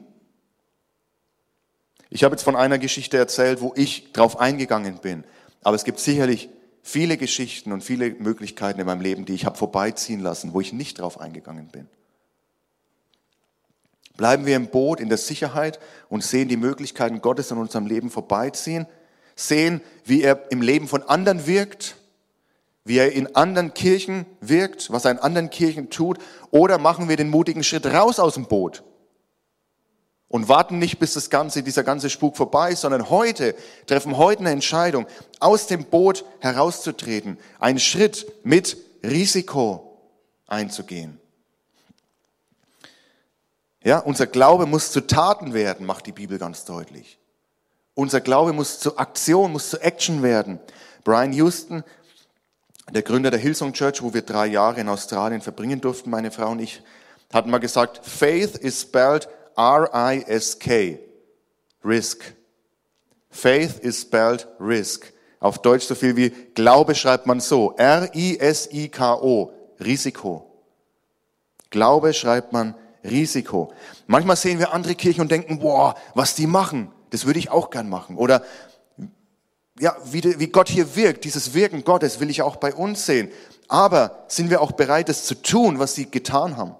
Ich 2.09 2.25
habe 2.25 2.35
jetzt 2.35 2.43
von 2.43 2.57
einer 2.57 2.79
Geschichte 2.79 3.19
erzählt, 3.19 3.61
wo 3.61 3.75
ich 3.77 4.13
drauf 4.13 4.41
eingegangen 4.41 4.99
bin, 4.99 5.25
aber 5.63 5.77
es 5.77 5.85
gibt 5.85 5.99
sicherlich 5.99 6.49
viele 6.91 7.17
Geschichten 7.17 7.73
und 7.73 7.83
viele 7.83 8.11
Möglichkeiten 8.11 8.81
in 8.81 8.87
meinem 8.87 9.01
Leben, 9.01 9.25
die 9.25 9.35
ich 9.35 9.47
habe 9.47 9.57
vorbeiziehen 9.57 10.21
lassen, 10.21 10.53
wo 10.53 10.61
ich 10.61 10.73
nicht 10.73 10.99
drauf 10.99 11.21
eingegangen 11.21 11.69
bin. 11.69 11.89
Bleiben 14.17 14.45
wir 14.45 14.57
im 14.57 14.69
Boot 14.69 15.01
in 15.01 15.09
der 15.09 15.17
Sicherheit 15.17 15.79
und 16.09 16.25
sehen 16.25 16.49
die 16.49 16.57
Möglichkeiten 16.57 17.23
Gottes 17.23 17.51
in 17.51 17.59
unserem 17.59 17.87
Leben 17.87 18.11
vorbeiziehen, 18.11 18.87
sehen, 19.35 19.81
wie 20.05 20.23
er 20.23 20.51
im 20.51 20.61
Leben 20.61 20.89
von 20.89 21.03
anderen 21.03 21.47
wirkt, 21.47 21.97
wie 22.85 22.99
er 22.99 23.13
in 23.13 23.35
anderen 23.35 23.73
Kirchen 23.73 24.27
wirkt, 24.41 24.91
was 24.91 25.05
er 25.05 25.13
in 25.13 25.19
anderen 25.19 25.49
Kirchen 25.49 25.91
tut, 25.91 26.19
oder 26.51 26.79
machen 26.79 27.09
wir 27.09 27.17
den 27.17 27.31
mutigen 27.31 27.63
Schritt 27.63 27.87
raus 27.87 28.19
aus 28.19 28.35
dem 28.35 28.47
Boot 28.47 28.83
und 30.31 30.49
warten 30.49 30.79
nicht, 30.79 31.01
bis 31.01 31.15
das 31.15 31.29
ganze, 31.29 31.63
dieser 31.65 31.83
ganze 31.83 32.09
Spuk 32.09 32.37
vorbei 32.37 32.71
ist, 32.71 32.83
sondern 32.83 33.11
heute 33.11 33.57
treffen 33.87 34.17
heute 34.17 34.41
eine 34.41 34.53
Entscheidung, 34.53 35.07
aus 35.41 35.67
dem 35.67 35.85
Boot 35.85 36.25
herauszutreten, 36.39 37.37
einen 37.59 37.81
Schritt 37.81 38.33
mit 38.45 38.77
Risiko 39.03 39.99
einzugehen. 40.47 41.19
Ja, 43.83 43.99
unser 43.99 44.29
Glaube 44.29 44.67
muss 44.67 44.93
zu 44.93 45.01
Taten 45.01 45.53
werden, 45.53 45.85
macht 45.85 46.07
die 46.07 46.13
Bibel 46.13 46.39
ganz 46.39 46.65
deutlich. 46.65 47.19
Unser 47.95 48.21
Glaube 48.21 48.53
muss 48.53 48.79
zu 48.79 48.99
Aktion, 48.99 49.51
muss 49.51 49.71
zu 49.71 49.81
Action 49.81 50.23
werden. 50.23 50.61
Brian 51.03 51.33
Houston, 51.33 51.83
der 52.93 53.03
Gründer 53.03 53.33
der 53.33 53.41
Hillsong 53.41 53.73
Church, 53.73 54.01
wo 54.01 54.15
wir 54.15 54.23
drei 54.23 54.47
Jahre 54.47 54.81
in 54.81 54.89
Australien 54.89 55.41
verbringen 55.41 55.81
durften, 55.81 56.09
meine 56.11 56.31
Frau 56.31 56.51
und 56.51 56.61
ich, 56.61 56.83
hat 57.33 57.47
mal 57.47 57.59
gesagt, 57.59 58.07
Faith 58.07 58.57
is 58.57 58.81
spelled 58.81 59.29
R-I-S-K. 59.61 60.99
Risk. 61.85 62.35
Faith 63.31 63.79
is 63.81 64.01
spelled 64.01 64.49
risk. 64.59 65.13
Auf 65.39 65.61
Deutsch 65.61 65.85
so 65.85 65.95
viel 65.95 66.17
wie 66.17 66.31
Glaube 66.55 66.95
schreibt 66.95 67.27
man 67.27 67.41
so. 67.41 67.75
R-I-S-I-K-O. 67.77 69.53
Risiko. 69.81 70.47
Glaube 71.71 72.13
schreibt 72.15 72.53
man 72.53 72.75
Risiko. 73.05 73.73
Manchmal 74.07 74.37
sehen 74.37 74.59
wir 74.59 74.73
andere 74.73 74.95
Kirchen 74.95 75.23
und 75.23 75.31
denken, 75.31 75.59
boah, 75.59 75.95
was 76.15 76.35
die 76.35 76.47
machen, 76.47 76.93
das 77.11 77.27
würde 77.27 77.39
ich 77.39 77.51
auch 77.51 77.71
gern 77.71 77.89
machen. 77.89 78.17
Oder 78.17 78.43
ja, 79.79 79.97
wie, 80.05 80.39
wie 80.39 80.49
Gott 80.49 80.69
hier 80.69 80.97
wirkt, 80.97 81.25
dieses 81.25 81.55
Wirken 81.55 81.85
Gottes 81.85 82.21
will 82.21 82.29
ich 82.29 82.43
auch 82.43 82.57
bei 82.57 82.75
uns 82.75 83.07
sehen. 83.07 83.31
Aber 83.69 84.25
sind 84.29 84.51
wir 84.51 84.61
auch 84.61 84.73
bereit, 84.73 85.09
das 85.09 85.25
zu 85.25 85.35
tun, 85.35 85.79
was 85.79 85.95
sie 85.95 86.11
getan 86.11 86.57
haben? 86.57 86.75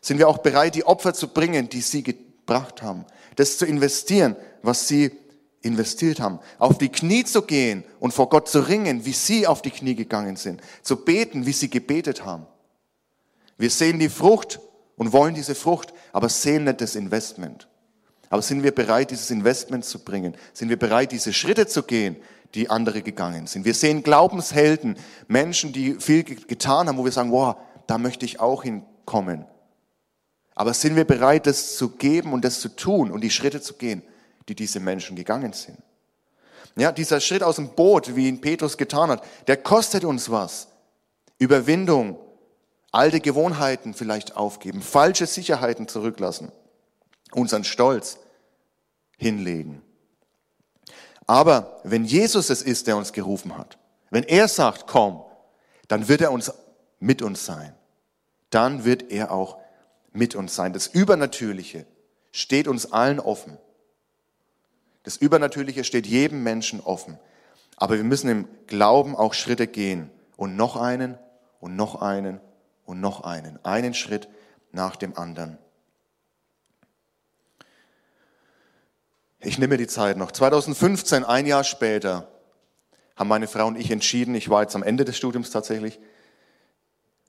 Sind 0.00 0.18
wir 0.18 0.28
auch 0.28 0.38
bereit, 0.38 0.74
die 0.74 0.84
Opfer 0.84 1.14
zu 1.14 1.28
bringen, 1.28 1.68
die 1.68 1.80
sie 1.80 2.02
gebracht 2.02 2.82
haben? 2.82 3.04
Das 3.36 3.58
zu 3.58 3.66
investieren, 3.66 4.36
was 4.62 4.88
sie 4.88 5.12
investiert 5.62 6.20
haben. 6.20 6.38
Auf 6.58 6.78
die 6.78 6.88
Knie 6.88 7.24
zu 7.24 7.42
gehen 7.42 7.84
und 7.98 8.12
vor 8.12 8.28
Gott 8.28 8.48
zu 8.48 8.60
ringen, 8.60 9.04
wie 9.04 9.12
sie 9.12 9.46
auf 9.46 9.62
die 9.62 9.70
Knie 9.70 9.94
gegangen 9.94 10.36
sind. 10.36 10.60
Zu 10.82 10.96
beten, 10.96 11.46
wie 11.46 11.52
sie 11.52 11.68
gebetet 11.68 12.24
haben. 12.24 12.46
Wir 13.58 13.70
sehen 13.70 13.98
die 13.98 14.08
Frucht 14.08 14.60
und 14.96 15.12
wollen 15.12 15.34
diese 15.34 15.54
Frucht, 15.54 15.92
aber 16.12 16.28
sehen 16.28 16.64
nicht 16.64 16.80
das 16.80 16.96
Investment. 16.96 17.68
Aber 18.30 18.42
sind 18.42 18.62
wir 18.62 18.74
bereit, 18.74 19.10
dieses 19.10 19.30
Investment 19.30 19.84
zu 19.84 19.98
bringen? 19.98 20.34
Sind 20.54 20.68
wir 20.68 20.78
bereit, 20.78 21.12
diese 21.12 21.32
Schritte 21.32 21.66
zu 21.66 21.82
gehen, 21.82 22.16
die 22.54 22.70
andere 22.70 23.02
gegangen 23.02 23.46
sind? 23.46 23.64
Wir 23.64 23.74
sehen 23.74 24.02
Glaubenshelden, 24.02 24.96
Menschen, 25.26 25.72
die 25.72 25.94
viel 25.94 26.22
getan 26.22 26.88
haben, 26.88 26.96
wo 26.96 27.04
wir 27.04 27.12
sagen, 27.12 27.32
wow, 27.32 27.56
da 27.86 27.98
möchte 27.98 28.24
ich 28.24 28.40
auch 28.40 28.62
hinkommen. 28.62 29.44
Aber 30.60 30.74
sind 30.74 30.94
wir 30.94 31.06
bereit, 31.06 31.46
das 31.46 31.78
zu 31.78 31.88
geben 31.88 32.34
und 32.34 32.44
das 32.44 32.60
zu 32.60 32.68
tun 32.68 33.10
und 33.10 33.22
die 33.22 33.30
Schritte 33.30 33.62
zu 33.62 33.72
gehen, 33.72 34.02
die 34.46 34.54
diese 34.54 34.78
Menschen 34.78 35.16
gegangen 35.16 35.54
sind? 35.54 35.78
Ja, 36.76 36.92
dieser 36.92 37.18
Schritt 37.18 37.42
aus 37.42 37.56
dem 37.56 37.70
Boot, 37.70 38.14
wie 38.14 38.28
ihn 38.28 38.42
Petrus 38.42 38.76
getan 38.76 39.08
hat, 39.08 39.24
der 39.46 39.56
kostet 39.56 40.04
uns 40.04 40.30
was. 40.30 40.68
Überwindung, 41.38 42.18
alte 42.92 43.20
Gewohnheiten 43.20 43.94
vielleicht 43.94 44.36
aufgeben, 44.36 44.82
falsche 44.82 45.24
Sicherheiten 45.24 45.88
zurücklassen 45.88 46.52
unseren 47.32 47.64
Stolz 47.64 48.18
hinlegen. 49.16 49.80
Aber 51.26 51.80
wenn 51.84 52.04
Jesus 52.04 52.50
es 52.50 52.60
ist, 52.60 52.86
der 52.86 52.98
uns 52.98 53.14
gerufen 53.14 53.56
hat, 53.56 53.78
wenn 54.10 54.24
er 54.24 54.46
sagt, 54.46 54.86
komm, 54.86 55.22
dann 55.88 56.06
wird 56.08 56.20
er 56.20 56.32
uns 56.32 56.52
mit 56.98 57.22
uns 57.22 57.46
sein. 57.46 57.72
Dann 58.50 58.84
wird 58.84 59.10
er 59.10 59.30
auch 59.32 59.56
mit 60.12 60.34
uns 60.34 60.54
sein. 60.54 60.72
Das 60.72 60.86
Übernatürliche 60.86 61.86
steht 62.32 62.68
uns 62.68 62.92
allen 62.92 63.20
offen. 63.20 63.58
Das 65.02 65.16
Übernatürliche 65.16 65.84
steht 65.84 66.06
jedem 66.06 66.42
Menschen 66.42 66.80
offen. 66.80 67.18
Aber 67.76 67.96
wir 67.96 68.04
müssen 68.04 68.28
im 68.28 68.48
Glauben 68.66 69.16
auch 69.16 69.34
Schritte 69.34 69.66
gehen. 69.66 70.10
Und 70.36 70.56
noch 70.56 70.76
einen 70.76 71.18
und 71.60 71.76
noch 71.76 72.00
einen 72.00 72.40
und 72.84 73.00
noch 73.00 73.24
einen. 73.24 73.62
Einen 73.64 73.94
Schritt 73.94 74.28
nach 74.72 74.96
dem 74.96 75.16
anderen. 75.16 75.58
Ich 79.40 79.58
nehme 79.58 79.78
die 79.78 79.86
Zeit 79.86 80.18
noch. 80.18 80.32
2015, 80.32 81.24
ein 81.24 81.46
Jahr 81.46 81.64
später, 81.64 82.28
haben 83.16 83.28
meine 83.28 83.48
Frau 83.48 83.66
und 83.66 83.76
ich 83.76 83.90
entschieden, 83.90 84.34
ich 84.34 84.50
war 84.50 84.62
jetzt 84.62 84.74
am 84.74 84.82
Ende 84.82 85.04
des 85.04 85.16
Studiums 85.16 85.50
tatsächlich, 85.50 85.98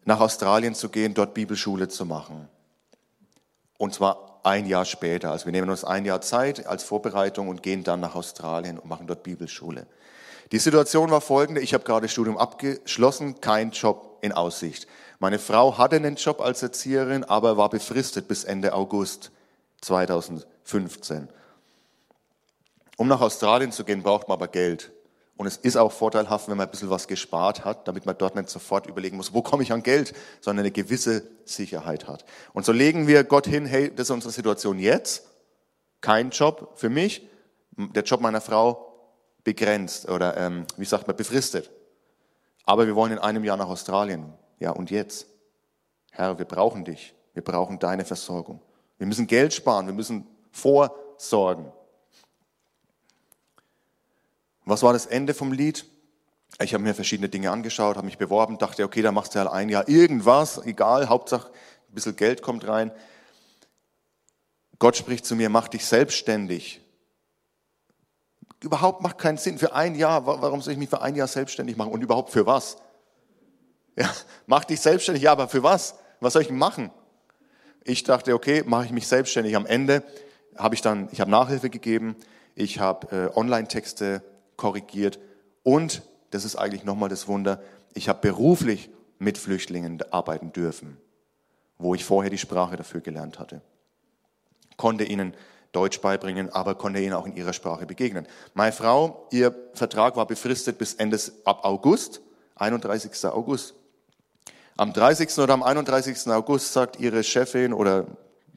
nach 0.04 0.20
Australien 0.20 0.76
zu 0.76 0.90
gehen, 0.90 1.14
dort 1.14 1.34
Bibelschule 1.34 1.88
zu 1.88 2.06
machen. 2.06 2.50
Und 3.82 3.96
zwar 3.96 4.40
ein 4.44 4.68
Jahr 4.68 4.86
später. 4.86 5.32
Also 5.32 5.46
wir 5.46 5.54
nehmen 5.54 5.72
uns 5.72 5.84
ein 5.84 6.06
Jahr 6.06 6.22
Zeit 6.22 6.68
als 6.68 6.84
Vorbereitung 6.84 7.48
und 7.48 7.64
gehen 7.64 7.84
dann 7.84 8.00
nach 8.00 8.14
Australien 8.14 8.78
und 8.78 8.88
machen 8.88 9.08
dort 9.08 9.24
Bibelschule. 9.24 9.88
Die 10.52 10.60
Situation 10.60 11.10
war 11.10 11.20
folgende. 11.20 11.62
Ich 11.62 11.74
habe 11.74 11.84
gerade 11.84 12.08
Studium 12.08 12.38
abgeschlossen, 12.38 13.42
kein 13.42 13.72
Job 13.72 14.20
in 14.22 14.34
Aussicht. 14.34 14.86
Meine 15.18 15.40
Frau 15.40 15.80
hatte 15.80 15.96
einen 15.96 16.16
Job 16.16 16.42
als 16.42 16.62
Erzieherin, 16.62 17.24
aber 17.24 17.58
war 17.58 17.72
befristet 17.72 18.28
bis 18.28 18.44
Ende 18.44 18.74
August 18.74 19.32
2015. 19.82 21.28
Um 22.98 23.08
nach 23.08 23.22
Australien 23.22 23.72
zu 23.72 23.84
gehen, 23.84 24.04
braucht 24.04 24.28
man 24.28 24.36
aber 24.36 24.48
Geld. 24.48 24.92
Und 25.42 25.48
es 25.48 25.58
ist 25.58 25.76
auch 25.76 25.92
vorteilhaft, 25.92 26.50
wenn 26.50 26.58
man 26.58 26.68
ein 26.68 26.70
bisschen 26.70 26.92
was 26.92 27.08
gespart 27.08 27.66
hat, 27.66 27.88
damit 27.88 28.06
man 28.06 28.16
dort 28.16 28.36
nicht 28.36 28.48
sofort 28.48 28.86
überlegen 28.86 29.18
muss, 29.18 29.34
wo 29.34 29.42
komme 29.42 29.64
ich 29.64 29.72
an 29.72 29.82
Geld, 29.82 30.14
sondern 30.40 30.64
eine 30.64 30.72
gewisse 30.72 31.24
Sicherheit 31.46 32.08
hat. 32.08 32.26
Und 32.54 32.64
so 32.64 32.72
legen 32.72 33.08
wir 33.08 33.24
Gott 33.24 33.48
hin, 33.48 33.66
hey, 33.66 33.90
das 33.90 34.06
ist 34.06 34.12
unsere 34.12 34.32
Situation 34.32 34.78
jetzt. 34.78 35.26
Kein 36.00 36.30
Job 36.30 36.74
für 36.76 36.90
mich, 36.90 37.28
der 37.76 38.04
Job 38.04 38.22
meiner 38.22 38.40
Frau 38.40 38.94
begrenzt 39.44 40.08
oder, 40.08 40.38
ähm, 40.38 40.68
wie 40.78 40.86
sagt 40.86 41.08
man, 41.08 41.16
befristet. 41.16 41.72
Aber 42.66 42.86
wir 42.86 42.96
wollen 42.96 43.14
in 43.14 43.18
einem 43.18 43.44
Jahr 43.44 43.58
nach 43.58 43.70
Australien. 43.70 44.32
Ja, 44.60 44.70
und 44.70 44.92
jetzt? 44.92 45.26
Herr, 46.12 46.38
wir 46.38 46.46
brauchen 46.46 46.86
dich. 46.86 47.16
Wir 47.34 47.44
brauchen 47.44 47.80
deine 47.80 48.06
Versorgung. 48.06 48.62
Wir 49.00 49.08
müssen 49.08 49.26
Geld 49.26 49.56
sparen. 49.56 49.88
Wir 49.88 49.96
müssen 49.96 50.28
vorsorgen. 50.52 51.72
Was 54.66 54.84
war 54.84 54.94
das 54.94 55.06
Ende 55.06 55.34
vom 55.34 55.52
Lied? 55.52 55.86
Ich 56.60 56.74
habe 56.74 56.84
mir 56.84 56.94
verschiedene 56.94 57.30
Dinge 57.30 57.50
angeschaut, 57.52 57.96
habe 57.96 58.06
mich 58.06 58.18
beworben, 58.18 58.58
dachte, 58.58 58.84
okay, 58.84 59.02
da 59.02 59.12
machst 59.12 59.34
du 59.34 59.40
halt 59.40 59.50
ein 59.50 59.70
Jahr 59.70 59.88
irgendwas, 59.88 60.64
egal, 60.66 61.10
Hauptsache 61.10 61.50
ein 61.50 61.96
bisschen 61.96 62.16
Geld 62.16 62.42
kommt 62.42 62.68
rein. 62.68 62.92
Gott 64.80 64.98
spricht 64.98 65.26
zu 65.26 65.36
mir, 65.36 65.50
mach 65.50 65.68
dich 65.68 65.86
selbstständig. 65.86 66.82
Überhaupt 68.62 69.02
macht 69.02 69.18
keinen 69.18 69.38
Sinn. 69.38 69.58
Für 69.58 69.74
ein 69.74 69.96
Jahr, 69.96 70.26
warum 70.26 70.62
soll 70.62 70.74
ich 70.74 70.80
mich 70.80 70.90
für 70.90 71.02
ein 71.02 71.16
Jahr 71.16 71.28
selbstständig 71.28 71.78
machen? 71.78 71.92
Und 71.92 72.02
überhaupt 72.02 72.32
für 72.32 72.46
was? 72.46 72.78
Ja, 73.96 74.10
mach 74.46 74.64
dich 74.64 74.80
selbstständig, 74.80 75.24
ja, 75.24 75.32
aber 75.32 75.48
für 75.48 75.64
was? 75.64 75.96
Was 76.20 76.34
soll 76.34 76.44
ich 76.44 76.50
machen? 76.50 76.92
Ich 77.84 78.04
dachte, 78.04 78.34
okay, 78.34 78.64
mache 78.66 78.86
ich 78.86 78.92
mich 78.92 79.08
selbstständig. 79.08 79.56
Am 79.56 79.66
Ende 79.66 80.04
habe 80.58 80.76
ich 80.76 80.82
dann, 80.82 81.10
ich 81.12 81.20
habe 81.20 81.32
Nachhilfe 81.32 81.70
gegeben, 81.70 82.16
ich 82.56 82.80
habe 82.80 83.32
äh, 83.34 83.38
Online-Texte 83.38 84.24
korrigiert 84.58 85.20
und, 85.64 86.02
das 86.32 86.46
ist 86.46 86.56
eigentlich 86.56 86.84
nochmal 86.84 87.10
das 87.10 87.28
Wunder, 87.28 87.62
ich 87.94 88.10
habe 88.10 88.20
beruflich 88.22 88.90
mit 89.20 89.38
Flüchtlingen 89.38 90.02
arbeiten 90.12 90.52
dürfen, 90.52 90.98
wo 91.78 91.94
ich 91.94 92.06
vorher 92.06 92.30
die 92.30 92.38
Sprache 92.38 92.76
dafür 92.76 93.02
gelernt 93.02 93.40
hatte. 93.40 93.62
Konnte 94.78 95.04
ihnen 95.04 95.36
Deutsch 95.72 96.02
beibringen, 96.02 96.50
aber 96.50 96.76
konnte 96.76 97.00
ihnen 97.00 97.14
auch 97.14 97.26
in 97.26 97.36
ihrer 97.36 97.54
Sprache 97.54 97.86
begegnen. 97.86 98.28
Meine 98.54 98.72
Frau, 98.72 99.28
ihr 99.32 99.56
Vertrag 99.74 100.16
war 100.16 100.26
befristet 100.26 100.78
bis 100.78 100.96
Ende 100.96 101.20
ab 101.46 101.64
August, 101.64 102.22
31. 102.56 103.26
August. 103.26 103.76
Am 104.78 104.94
30. 104.94 105.38
oder 105.38 105.54
am 105.54 105.64
31. 105.64 106.28
August 106.28 106.74
sagt 106.74 107.00
ihre 107.00 107.24
Chefin 107.24 107.74
oder 107.74 108.08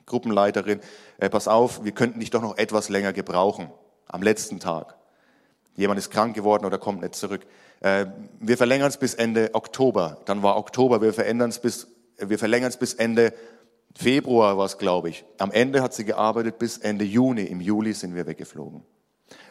Gruppenleiterin, 0.06 0.80
äh, 1.18 1.28
pass 1.30 1.48
auf, 1.48 1.84
wir 1.84 1.92
könnten 1.92 2.20
dich 2.20 2.30
doch 2.30 2.42
noch 2.42 2.56
etwas 2.56 2.88
länger 2.88 3.12
gebrauchen, 3.12 3.70
am 4.08 4.22
letzten 4.22 4.60
Tag. 4.60 4.96
Jemand 5.76 5.98
ist 5.98 6.10
krank 6.10 6.34
geworden 6.34 6.64
oder 6.64 6.78
kommt 6.78 7.02
nicht 7.02 7.14
zurück. 7.14 7.42
Äh, 7.80 8.06
wir 8.40 8.56
verlängern 8.56 8.88
es 8.88 8.96
bis 8.96 9.14
Ende 9.14 9.50
Oktober. 9.52 10.18
Dann 10.24 10.42
war 10.42 10.56
Oktober. 10.56 11.02
Wir 11.02 11.12
bis, 11.12 11.88
wir 12.18 12.38
verlängern 12.38 12.68
es 12.68 12.76
bis 12.76 12.94
Ende 12.94 13.32
Februar 13.96 14.58
war 14.58 14.66
es, 14.66 14.78
glaube 14.78 15.08
ich. 15.08 15.24
Am 15.38 15.52
Ende 15.52 15.82
hat 15.82 15.94
sie 15.94 16.04
gearbeitet 16.04 16.58
bis 16.58 16.78
Ende 16.78 17.04
Juni. 17.04 17.42
Im 17.44 17.60
Juli 17.60 17.92
sind 17.92 18.14
wir 18.14 18.26
weggeflogen. 18.26 18.82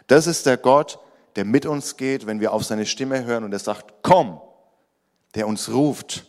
Das 0.08 0.28
ist 0.28 0.46
der 0.46 0.58
Gott, 0.58 1.00
der 1.36 1.46
mit 1.46 1.66
uns 1.66 1.96
geht, 1.96 2.28
wenn 2.28 2.42
wir 2.42 2.54
auf 2.54 2.64
seine 2.64 2.86
Stimme 2.86 3.24
hören 3.24 3.44
und 3.44 3.54
er 3.54 3.60
sagt, 3.60 3.94
komm, 4.02 4.42
der 5.36 5.48
uns 5.48 5.72
ruft. 5.72 6.26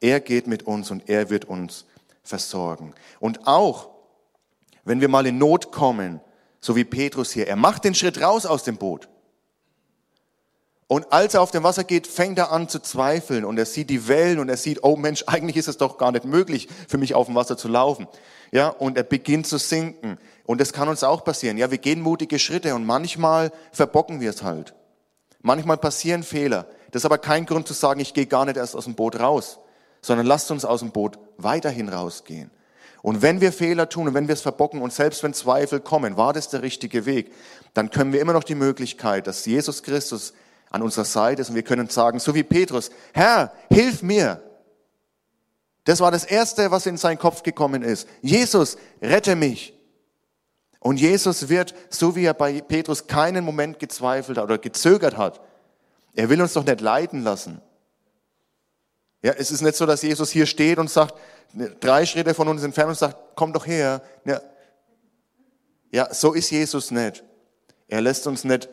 Er 0.00 0.20
geht 0.20 0.46
mit 0.46 0.64
uns 0.64 0.90
und 0.90 1.08
er 1.08 1.30
wird 1.30 1.46
uns 1.46 1.86
versorgen. 2.22 2.94
Und 3.18 3.46
auch, 3.46 3.88
wenn 4.84 5.00
wir 5.00 5.08
mal 5.08 5.26
in 5.26 5.38
Not 5.38 5.72
kommen, 5.72 6.20
so 6.60 6.76
wie 6.76 6.84
Petrus 6.84 7.32
hier. 7.32 7.48
Er 7.48 7.56
macht 7.56 7.84
den 7.84 7.94
Schritt 7.94 8.20
raus 8.20 8.46
aus 8.46 8.62
dem 8.62 8.76
Boot. 8.76 9.08
Und 10.86 11.12
als 11.12 11.34
er 11.34 11.42
auf 11.42 11.52
dem 11.52 11.62
Wasser 11.62 11.84
geht, 11.84 12.08
fängt 12.08 12.36
er 12.36 12.50
an 12.50 12.68
zu 12.68 12.80
zweifeln 12.80 13.44
und 13.44 13.56
er 13.58 13.64
sieht 13.64 13.90
die 13.90 14.08
Wellen 14.08 14.40
und 14.40 14.48
er 14.48 14.56
sieht, 14.56 14.82
oh 14.82 14.96
Mensch, 14.96 15.22
eigentlich 15.28 15.56
ist 15.56 15.68
es 15.68 15.76
doch 15.76 15.98
gar 15.98 16.10
nicht 16.10 16.24
möglich 16.24 16.68
für 16.88 16.98
mich 16.98 17.14
auf 17.14 17.26
dem 17.26 17.36
Wasser 17.36 17.56
zu 17.56 17.68
laufen. 17.68 18.08
Ja, 18.50 18.68
und 18.68 18.96
er 18.96 19.04
beginnt 19.04 19.46
zu 19.46 19.56
sinken. 19.56 20.18
Und 20.44 20.60
das 20.60 20.72
kann 20.72 20.88
uns 20.88 21.04
auch 21.04 21.22
passieren. 21.22 21.58
Ja, 21.58 21.70
wir 21.70 21.78
gehen 21.78 22.00
mutige 22.00 22.40
Schritte 22.40 22.74
und 22.74 22.84
manchmal 22.84 23.52
verbocken 23.70 24.20
wir 24.20 24.30
es 24.30 24.42
halt. 24.42 24.74
Manchmal 25.42 25.76
passieren 25.76 26.24
Fehler. 26.24 26.66
Das 26.90 27.02
ist 27.02 27.06
aber 27.06 27.18
kein 27.18 27.46
Grund 27.46 27.68
zu 27.68 27.72
sagen, 27.72 28.00
ich 28.00 28.12
gehe 28.12 28.26
gar 28.26 28.44
nicht 28.44 28.56
erst 28.56 28.74
aus 28.74 28.84
dem 28.84 28.96
Boot 28.96 29.20
raus, 29.20 29.60
sondern 30.02 30.26
lasst 30.26 30.50
uns 30.50 30.64
aus 30.64 30.80
dem 30.80 30.90
Boot 30.90 31.20
weiterhin 31.36 31.88
rausgehen. 31.88 32.50
Und 33.02 33.22
wenn 33.22 33.40
wir 33.40 33.52
Fehler 33.52 33.88
tun 33.88 34.08
und 34.08 34.14
wenn 34.14 34.28
wir 34.28 34.34
es 34.34 34.42
verbocken 34.42 34.82
und 34.82 34.92
selbst 34.92 35.22
wenn 35.22 35.32
Zweifel 35.32 35.80
kommen, 35.80 36.16
war 36.16 36.32
das 36.32 36.48
der 36.48 36.62
richtige 36.62 37.06
Weg, 37.06 37.32
dann 37.72 37.90
können 37.90 38.12
wir 38.12 38.20
immer 38.20 38.32
noch 38.32 38.44
die 38.44 38.54
Möglichkeit, 38.54 39.26
dass 39.26 39.46
Jesus 39.46 39.82
Christus 39.82 40.34
an 40.70 40.82
unserer 40.82 41.04
Seite 41.04 41.42
ist 41.42 41.48
und 41.48 41.54
wir 41.54 41.62
können 41.62 41.88
sagen, 41.88 42.18
so 42.18 42.34
wie 42.34 42.42
Petrus, 42.42 42.90
Herr, 43.12 43.52
hilf 43.70 44.02
mir. 44.02 44.42
Das 45.84 46.00
war 46.00 46.10
das 46.10 46.24
Erste, 46.24 46.70
was 46.70 46.86
in 46.86 46.98
seinen 46.98 47.18
Kopf 47.18 47.42
gekommen 47.42 47.82
ist. 47.82 48.06
Jesus, 48.20 48.76
rette 49.00 49.34
mich. 49.34 49.74
Und 50.78 50.98
Jesus 50.98 51.48
wird, 51.48 51.74
so 51.88 52.16
wie 52.16 52.24
er 52.24 52.34
bei 52.34 52.60
Petrus 52.60 53.06
keinen 53.06 53.44
Moment 53.44 53.78
gezweifelt 53.78 54.38
hat 54.38 54.44
oder 54.44 54.58
gezögert 54.58 55.16
hat, 55.16 55.40
er 56.14 56.28
will 56.28 56.40
uns 56.40 56.52
doch 56.52 56.64
nicht 56.64 56.80
leiden 56.80 57.22
lassen. 57.22 57.60
Ja, 59.22 59.32
es 59.32 59.50
ist 59.50 59.60
nicht 59.60 59.76
so, 59.76 59.84
dass 59.84 60.02
Jesus 60.02 60.30
hier 60.30 60.46
steht 60.46 60.78
und 60.78 60.88
sagt, 60.88 61.14
drei 61.80 62.06
Schritte 62.06 62.34
von 62.34 62.48
uns 62.48 62.62
entfernt 62.62 62.90
und 62.90 62.98
sagt, 62.98 63.16
komm 63.34 63.52
doch 63.52 63.66
her. 63.66 64.02
Ja, 64.24 64.40
ja 65.90 66.14
so 66.14 66.32
ist 66.32 66.50
Jesus 66.50 66.90
nicht. 66.90 67.24
Er 67.88 68.00
lässt 68.00 68.26
uns 68.26 68.44
nicht 68.44 68.68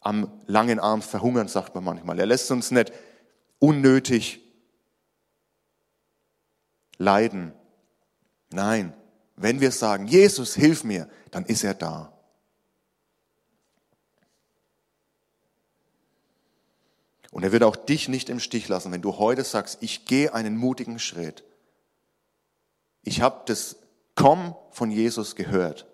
am 0.00 0.30
langen 0.46 0.78
Arm 0.78 1.02
verhungern, 1.02 1.48
sagt 1.48 1.74
man 1.74 1.84
manchmal. 1.84 2.18
Er 2.18 2.26
lässt 2.26 2.50
uns 2.50 2.70
nicht 2.70 2.92
unnötig 3.58 4.40
leiden. 6.98 7.52
Nein, 8.50 8.94
wenn 9.36 9.60
wir 9.60 9.72
sagen, 9.72 10.06
Jesus, 10.06 10.54
hilf 10.54 10.84
mir, 10.84 11.08
dann 11.30 11.44
ist 11.44 11.64
er 11.64 11.74
da. 11.74 12.12
Und 17.30 17.42
er 17.42 17.52
wird 17.52 17.64
auch 17.64 17.76
dich 17.76 18.08
nicht 18.08 18.30
im 18.30 18.40
Stich 18.40 18.68
lassen, 18.68 18.92
wenn 18.92 19.02
du 19.02 19.18
heute 19.18 19.44
sagst, 19.44 19.82
ich 19.82 20.06
gehe 20.06 20.32
einen 20.32 20.56
mutigen 20.56 20.98
Schritt. 20.98 21.44
Ich 23.06 23.22
habe 23.22 23.42
das 23.46 23.76
Komm 24.16 24.56
von 24.70 24.90
Jesus 24.90 25.36
gehört. 25.36 25.86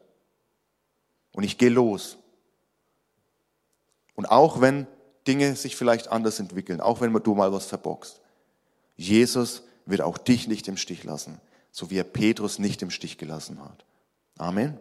Und 1.33 1.45
ich 1.45 1.59
gehe 1.59 1.69
los. 1.69 2.17
Und 4.15 4.27
auch 4.27 4.61
wenn 4.61 4.87
Dinge 5.27 5.55
sich 5.57 5.77
vielleicht 5.77 6.09
anders 6.09 6.41
entwickeln, 6.41 6.81
auch 6.81 7.01
wenn 7.01 7.13
du 7.13 7.35
mal 7.35 7.53
was 7.53 7.67
verbockst, 7.67 8.21
Jesus 8.97 9.63
wird 9.85 10.01
auch 10.01 10.17
dich 10.17 10.49
nicht 10.49 10.69
im 10.69 10.77
Stich 10.77 11.05
lassen, 11.05 11.41
so 11.71 11.91
wie 11.91 11.99
er 11.99 12.05
Petrus 12.05 12.59
nicht 12.59 12.81
im 12.83 12.91
Stich 12.91 13.19
gelassen 13.19 13.63
hat. 13.63 13.85
Amen. 14.39 14.79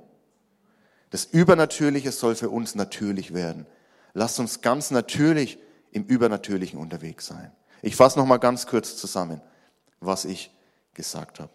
Das 1.10 1.26
Übernatürliche 1.26 2.12
soll 2.12 2.36
für 2.36 2.50
uns 2.50 2.76
natürlich 2.76 3.34
werden. 3.34 3.66
Lasst 4.14 4.40
uns 4.40 4.62
ganz 4.62 4.92
natürlich 4.92 5.58
im 5.92 6.06
Übernatürlichen 6.06 6.80
unterwegs 6.80 7.26
sein. 7.26 7.52
Ich 7.82 7.96
fasse 7.96 8.20
noch 8.20 8.26
mal 8.26 8.38
ganz 8.38 8.68
kurz 8.68 8.96
zusammen, 8.96 9.42
was 10.00 10.24
ich 10.26 10.52
gesagt 10.94 11.40
habe. 11.40 11.52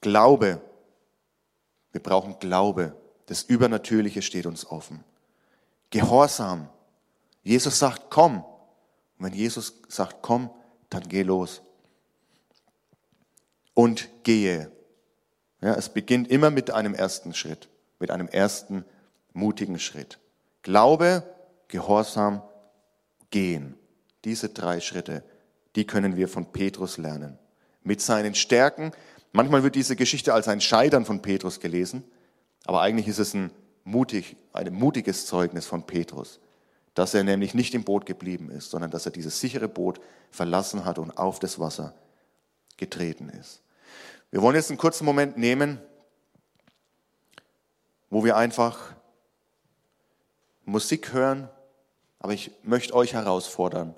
Glaube. 0.00 0.60
Wir 1.92 2.02
brauchen 2.02 2.38
Glaube. 2.38 2.96
Das 3.26 3.42
Übernatürliche 3.42 4.22
steht 4.22 4.46
uns 4.46 4.66
offen. 4.66 5.04
Gehorsam. 5.90 6.68
Jesus 7.42 7.78
sagt, 7.78 8.10
komm. 8.10 8.44
Und 9.18 9.26
wenn 9.26 9.34
Jesus 9.34 9.74
sagt, 9.88 10.18
komm, 10.22 10.50
dann 10.88 11.08
geh 11.08 11.22
los. 11.22 11.62
Und 13.74 14.08
gehe. 14.24 14.70
Ja, 15.60 15.74
es 15.74 15.88
beginnt 15.88 16.28
immer 16.28 16.50
mit 16.50 16.70
einem 16.70 16.94
ersten 16.94 17.34
Schritt, 17.34 17.68
mit 17.98 18.10
einem 18.10 18.28
ersten 18.28 18.84
mutigen 19.32 19.78
Schritt. 19.78 20.18
Glaube, 20.62 21.22
Gehorsam, 21.68 22.42
gehen. 23.30 23.76
Diese 24.24 24.48
drei 24.48 24.80
Schritte, 24.80 25.22
die 25.76 25.86
können 25.86 26.16
wir 26.16 26.28
von 26.28 26.50
Petrus 26.52 26.98
lernen. 26.98 27.38
Mit 27.82 28.00
seinen 28.00 28.34
Stärken. 28.34 28.92
Manchmal 29.32 29.62
wird 29.62 29.76
diese 29.76 29.96
Geschichte 29.96 30.34
als 30.34 30.48
ein 30.48 30.60
Scheitern 30.60 31.04
von 31.04 31.22
Petrus 31.22 31.60
gelesen, 31.60 32.04
aber 32.64 32.80
eigentlich 32.80 33.08
ist 33.08 33.18
es 33.18 33.34
ein, 33.34 33.50
mutig, 33.84 34.36
ein 34.52 34.72
mutiges 34.72 35.26
Zeugnis 35.26 35.66
von 35.66 35.84
Petrus, 35.86 36.40
dass 36.94 37.14
er 37.14 37.24
nämlich 37.24 37.54
nicht 37.54 37.74
im 37.74 37.84
Boot 37.84 38.06
geblieben 38.06 38.50
ist, 38.50 38.70
sondern 38.70 38.90
dass 38.90 39.06
er 39.06 39.12
dieses 39.12 39.40
sichere 39.40 39.68
Boot 39.68 40.00
verlassen 40.30 40.84
hat 40.84 40.98
und 40.98 41.16
auf 41.16 41.38
das 41.38 41.58
Wasser 41.58 41.94
getreten 42.76 43.28
ist. 43.28 43.62
Wir 44.30 44.42
wollen 44.42 44.56
jetzt 44.56 44.70
einen 44.70 44.78
kurzen 44.78 45.04
Moment 45.04 45.36
nehmen, 45.36 45.80
wo 48.10 48.24
wir 48.24 48.36
einfach 48.36 48.94
Musik 50.64 51.12
hören, 51.12 51.48
aber 52.18 52.32
ich 52.32 52.50
möchte 52.62 52.94
euch 52.94 53.14
herausfordern, 53.14 53.94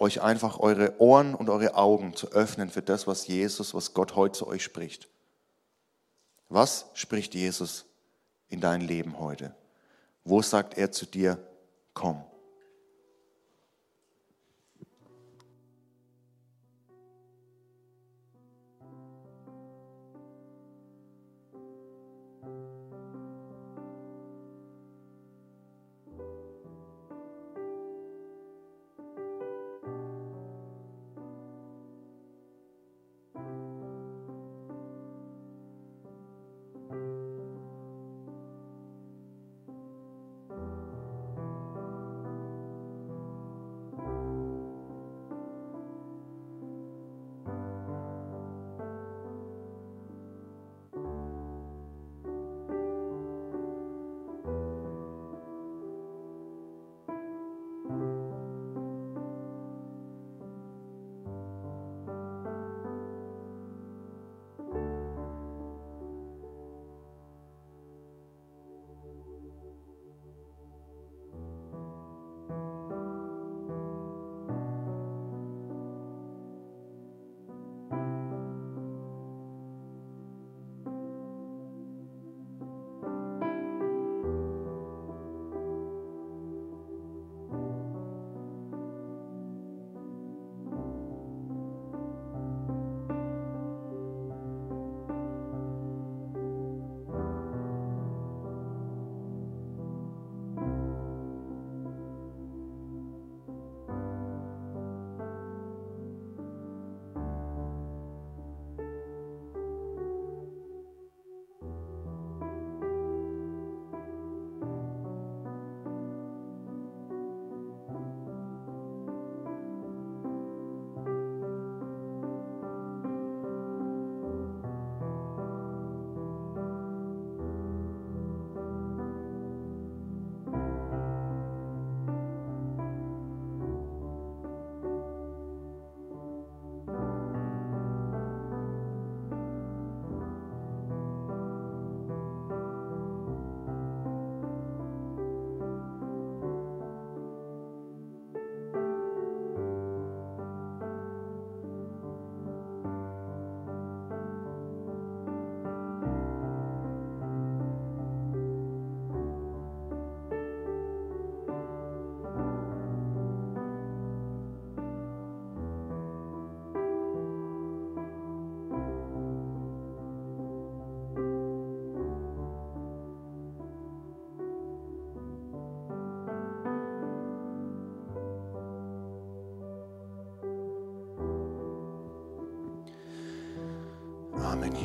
euch 0.00 0.22
einfach 0.22 0.58
eure 0.58 1.00
Ohren 1.00 1.34
und 1.34 1.50
eure 1.50 1.74
Augen 1.74 2.16
zu 2.16 2.32
öffnen 2.32 2.70
für 2.70 2.82
das, 2.82 3.06
was 3.06 3.26
Jesus, 3.26 3.74
was 3.74 3.92
Gott 3.92 4.16
heute 4.16 4.38
zu 4.38 4.46
euch 4.46 4.64
spricht. 4.64 5.08
Was 6.48 6.86
spricht 6.94 7.34
Jesus 7.34 7.84
in 8.48 8.60
dein 8.60 8.80
Leben 8.80 9.20
heute? 9.20 9.54
Wo 10.24 10.42
sagt 10.42 10.76
er 10.76 10.90
zu 10.90 11.06
dir, 11.06 11.38
komm? 11.94 12.24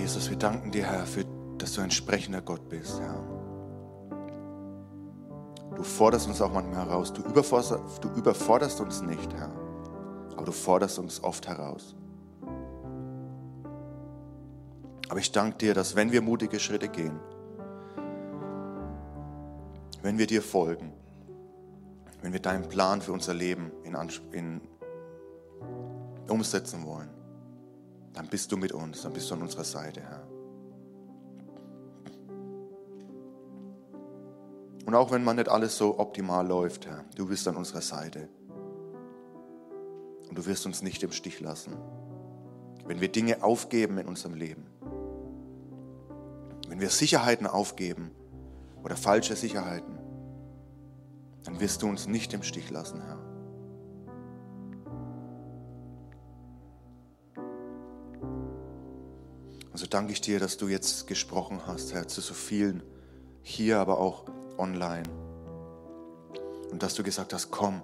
Jesus. 0.06 0.30
Wir 0.30 0.38
danken 0.38 0.70
dir, 0.70 0.86
Herr, 0.86 1.04
für 1.08 1.26
dass 1.58 1.74
du 1.74 1.82
ein 1.82 1.90
sprechender 1.90 2.40
Gott 2.40 2.70
bist, 2.70 3.00
Herr. 3.00 3.24
Du 5.76 5.82
forderst 5.82 6.28
uns 6.28 6.40
auch 6.44 6.54
manchmal 6.54 6.86
heraus. 6.86 7.12
Du 7.12 7.24
überforderst, 7.24 8.04
du 8.04 8.10
überforderst 8.10 8.82
uns 8.82 9.02
nicht, 9.02 9.34
Herr. 9.34 9.50
Aber 10.36 10.46
du 10.46 10.52
forderst 10.52 11.00
uns 11.00 11.24
oft 11.24 11.48
heraus. 11.48 11.96
Aber 15.10 15.18
ich 15.18 15.32
danke 15.32 15.58
dir, 15.58 15.74
dass 15.74 15.96
wenn 15.96 16.12
wir 16.12 16.22
mutige 16.22 16.60
Schritte 16.60 16.88
gehen, 16.88 17.20
wenn 20.04 20.20
wir 20.20 20.28
dir 20.28 20.44
folgen, 20.44 20.94
wenn 22.22 22.32
wir 22.32 22.42
deinen 22.42 22.70
Plan 22.70 23.02
für 23.02 23.12
unser 23.12 23.34
Leben 23.34 23.72
in, 23.84 23.98
in, 24.34 24.62
umsetzen 26.28 26.86
wollen, 26.86 27.10
dann 28.16 28.28
bist 28.28 28.52
du 28.52 28.58
mit 28.58 28.72
uns, 28.72 29.02
dann 29.02 29.14
bist 29.14 29.30
du 29.30 29.36
an 29.36 29.42
unserer 29.42 29.66
Seite, 29.66 30.02
Herr. 30.02 30.26
Und 34.86 34.96
auch 34.96 35.12
wenn 35.12 35.24
man 35.24 35.36
nicht 35.36 35.50
alles 35.50 35.78
so 35.78 36.00
optimal 36.00 36.48
läuft, 36.48 36.86
Herr, 36.86 37.04
du 37.16 37.28
bist 37.28 37.48
an 37.48 37.58
unserer 37.58 37.82
Seite. 37.82 38.30
Und 40.30 40.38
du 40.38 40.46
wirst 40.46 40.66
uns 40.66 40.82
nicht 40.82 41.04
im 41.04 41.12
Stich 41.12 41.42
lassen. 41.42 41.76
Wenn 42.86 43.02
wir 43.02 43.12
Dinge 43.12 43.44
aufgeben 43.44 43.98
in 43.98 44.08
unserem 44.08 44.36
Leben, 44.36 44.66
wenn 46.70 46.80
wir 46.80 46.90
Sicherheiten 46.90 47.48
aufgeben 47.48 48.12
oder 48.84 48.96
falsche 48.96 49.36
Sicherheiten, 49.36 49.98
dann 51.44 51.60
wirst 51.60 51.82
du 51.82 51.88
uns 51.88 52.08
nicht 52.08 52.34
im 52.34 52.44
Stich 52.44 52.70
lassen, 52.70 53.02
Herr. 53.02 53.25
Also 59.76 59.88
danke 59.88 60.14
ich 60.14 60.22
dir, 60.22 60.40
dass 60.40 60.56
du 60.56 60.70
jetzt 60.70 61.06
gesprochen 61.06 61.64
hast, 61.68 61.94
Herr, 61.94 62.08
zu 62.08 62.22
so 62.22 62.34
vielen 62.34 62.82
hier, 63.42 63.78
aber 63.78 64.00
auch 64.00 64.24
online. 64.58 65.04
Und 66.72 66.82
dass 66.82 66.94
du 66.94 67.04
gesagt 67.04 67.34
hast, 67.34 67.52
komm. 67.52 67.82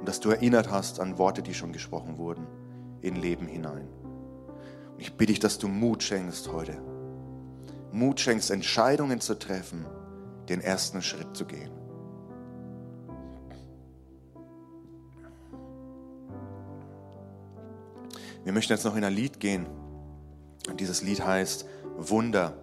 Und 0.00 0.08
dass 0.08 0.20
du 0.20 0.30
erinnert 0.30 0.70
hast 0.70 1.00
an 1.00 1.18
Worte, 1.18 1.42
die 1.42 1.52
schon 1.52 1.70
gesprochen 1.70 2.16
wurden, 2.16 2.46
in 3.02 3.14
Leben 3.14 3.46
hinein. 3.46 3.86
Und 4.94 5.00
ich 5.02 5.18
bitte 5.18 5.34
dich, 5.34 5.38
dass 5.38 5.58
du 5.58 5.68
Mut 5.68 6.02
schenkst 6.02 6.50
heute. 6.50 6.80
Mut 7.92 8.20
schenkst, 8.20 8.50
Entscheidungen 8.50 9.20
zu 9.20 9.38
treffen, 9.38 9.84
den 10.48 10.62
ersten 10.62 11.02
Schritt 11.02 11.36
zu 11.36 11.44
gehen. 11.44 11.72
Wir 18.44 18.54
möchten 18.54 18.72
jetzt 18.72 18.86
noch 18.86 18.96
in 18.96 19.04
ein 19.04 19.12
Lied 19.12 19.40
gehen. 19.40 19.66
Und 20.68 20.80
dieses 20.80 21.02
Lied 21.02 21.24
heißt 21.24 21.66
Wunder. 21.96 22.54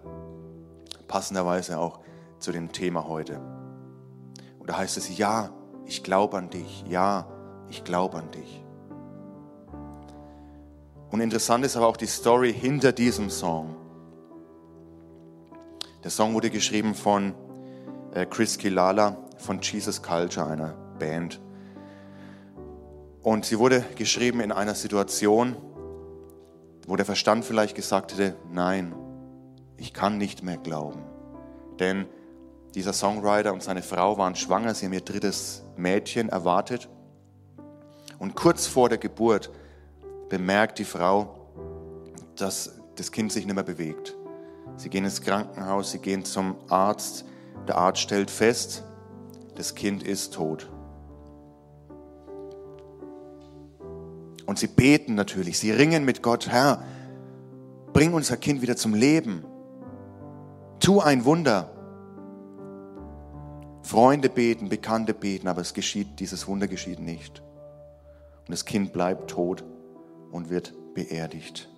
Passenderweise 1.08 1.78
auch 1.78 2.00
zu 2.38 2.52
dem 2.52 2.72
Thema 2.72 3.06
heute. 3.06 3.40
Und 4.58 4.70
da 4.70 4.78
heißt 4.78 4.96
es, 4.96 5.16
ja, 5.16 5.50
ich 5.84 6.02
glaube 6.02 6.36
an 6.36 6.50
dich, 6.50 6.84
ja, 6.88 7.28
ich 7.68 7.84
glaube 7.84 8.18
an 8.18 8.30
dich. 8.30 8.64
Und 11.10 11.20
interessant 11.20 11.64
ist 11.64 11.76
aber 11.76 11.86
auch 11.86 11.96
die 11.96 12.06
Story 12.06 12.52
hinter 12.52 12.92
diesem 12.92 13.30
Song. 13.30 13.76
Der 16.02 16.10
Song 16.10 16.34
wurde 16.34 16.50
geschrieben 16.50 16.94
von 16.94 17.34
äh, 18.12 18.26
Chris 18.26 18.58
Kilala 18.58 19.16
von 19.38 19.60
Jesus 19.60 20.02
Culture, 20.02 20.46
einer 20.46 20.74
Band. 20.98 21.40
Und 23.22 23.44
sie 23.44 23.58
wurde 23.58 23.84
geschrieben 23.96 24.40
in 24.40 24.52
einer 24.52 24.74
Situation, 24.74 25.56
wo 26.86 26.96
der 26.96 27.04
Verstand 27.06 27.44
vielleicht 27.44 27.74
gesagt 27.74 28.12
hätte, 28.12 28.36
nein, 28.50 28.94
ich 29.76 29.92
kann 29.92 30.18
nicht 30.18 30.42
mehr 30.42 30.56
glauben. 30.56 31.02
Denn 31.78 32.06
dieser 32.74 32.92
Songwriter 32.92 33.52
und 33.52 33.62
seine 33.62 33.82
Frau 33.82 34.18
waren 34.18 34.34
schwanger, 34.34 34.74
sie 34.74 34.86
haben 34.86 34.92
ihr 34.92 35.00
drittes 35.00 35.64
Mädchen 35.76 36.28
erwartet. 36.28 36.88
Und 38.18 38.34
kurz 38.34 38.66
vor 38.66 38.88
der 38.88 38.98
Geburt 38.98 39.50
bemerkt 40.28 40.78
die 40.78 40.84
Frau, 40.84 41.34
dass 42.36 42.80
das 42.96 43.12
Kind 43.12 43.32
sich 43.32 43.46
nicht 43.46 43.54
mehr 43.54 43.64
bewegt. 43.64 44.14
Sie 44.76 44.90
gehen 44.90 45.04
ins 45.04 45.22
Krankenhaus, 45.22 45.90
sie 45.90 45.98
gehen 45.98 46.24
zum 46.24 46.56
Arzt. 46.68 47.24
Der 47.68 47.76
Arzt 47.76 48.00
stellt 48.00 48.30
fest, 48.30 48.84
das 49.54 49.74
Kind 49.74 50.02
ist 50.02 50.34
tot. 50.34 50.68
Und 54.46 54.58
sie 54.58 54.68
beten 54.68 55.14
natürlich, 55.14 55.58
sie 55.58 55.72
ringen 55.72 56.04
mit 56.04 56.22
Gott, 56.22 56.48
Herr, 56.48 56.82
bring 57.92 58.14
unser 58.14 58.36
Kind 58.36 58.62
wieder 58.62 58.76
zum 58.76 58.94
Leben. 58.94 59.44
Tu 60.80 61.00
ein 61.00 61.24
Wunder. 61.24 61.70
Freunde 63.82 64.28
beten, 64.28 64.68
Bekannte 64.68 65.14
beten, 65.14 65.48
aber 65.48 65.60
es 65.60 65.74
geschieht, 65.74 66.20
dieses 66.20 66.46
Wunder 66.46 66.68
geschieht 66.68 67.00
nicht. 67.00 67.42
Und 68.40 68.50
das 68.50 68.64
Kind 68.64 68.92
bleibt 68.92 69.30
tot 69.30 69.64
und 70.30 70.50
wird 70.50 70.74
beerdigt. 70.94 71.68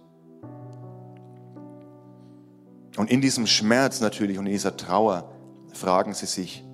Und 2.96 3.10
in 3.10 3.20
diesem 3.20 3.46
Schmerz 3.46 4.00
natürlich 4.00 4.38
und 4.38 4.46
in 4.46 4.52
dieser 4.52 4.76
Trauer 4.76 5.30
fragen 5.72 6.14
sie 6.14 6.26
sich, 6.26 6.64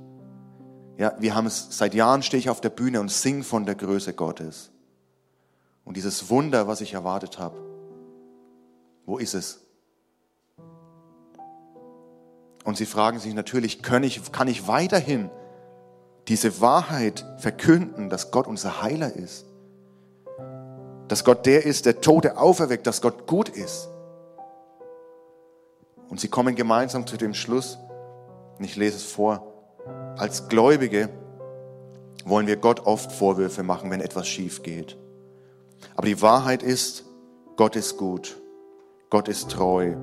ja, 0.96 1.14
wir 1.18 1.34
haben 1.34 1.46
es, 1.46 1.66
seit 1.70 1.94
Jahren 1.94 2.22
stehe 2.22 2.38
ich 2.38 2.48
auf 2.48 2.60
der 2.60 2.70
Bühne 2.70 3.00
und 3.00 3.10
singe 3.10 3.42
von 3.42 3.66
der 3.66 3.74
Größe 3.74 4.14
Gottes. 4.14 4.70
Und 5.84 5.96
dieses 5.96 6.30
Wunder, 6.30 6.66
was 6.66 6.80
ich 6.80 6.94
erwartet 6.94 7.38
habe, 7.38 7.58
wo 9.06 9.18
ist 9.18 9.34
es? 9.34 9.60
Und 12.64 12.78
sie 12.78 12.86
fragen 12.86 13.18
sich 13.18 13.34
natürlich, 13.34 13.82
kann 13.82 14.02
ich, 14.02 14.32
kann 14.32 14.48
ich 14.48 14.66
weiterhin 14.66 15.30
diese 16.28 16.62
Wahrheit 16.62 17.26
verkünden, 17.38 18.08
dass 18.08 18.30
Gott 18.30 18.46
unser 18.46 18.82
Heiler 18.82 19.12
ist? 19.12 19.44
Dass 21.08 21.24
Gott 21.24 21.44
der 21.44 21.66
ist, 21.66 21.84
der 21.84 22.00
Tote 22.00 22.38
auferweckt, 22.38 22.86
dass 22.86 23.02
Gott 23.02 23.26
gut 23.26 23.50
ist? 23.50 23.90
Und 26.08 26.20
sie 26.20 26.28
kommen 26.28 26.54
gemeinsam 26.54 27.06
zu 27.06 27.18
dem 27.18 27.34
Schluss, 27.34 27.78
und 28.58 28.64
ich 28.64 28.76
lese 28.76 28.96
es 28.96 29.04
vor, 29.04 29.52
als 30.16 30.48
Gläubige 30.48 31.10
wollen 32.24 32.46
wir 32.46 32.56
Gott 32.56 32.86
oft 32.86 33.12
Vorwürfe 33.12 33.62
machen, 33.62 33.90
wenn 33.90 34.00
etwas 34.00 34.26
schief 34.26 34.62
geht. 34.62 34.96
Aber 35.96 36.06
die 36.06 36.20
Wahrheit 36.22 36.62
ist, 36.62 37.04
Gott 37.56 37.76
ist 37.76 37.96
gut, 37.96 38.40
Gott 39.10 39.28
ist 39.28 39.50
treu 39.50 39.94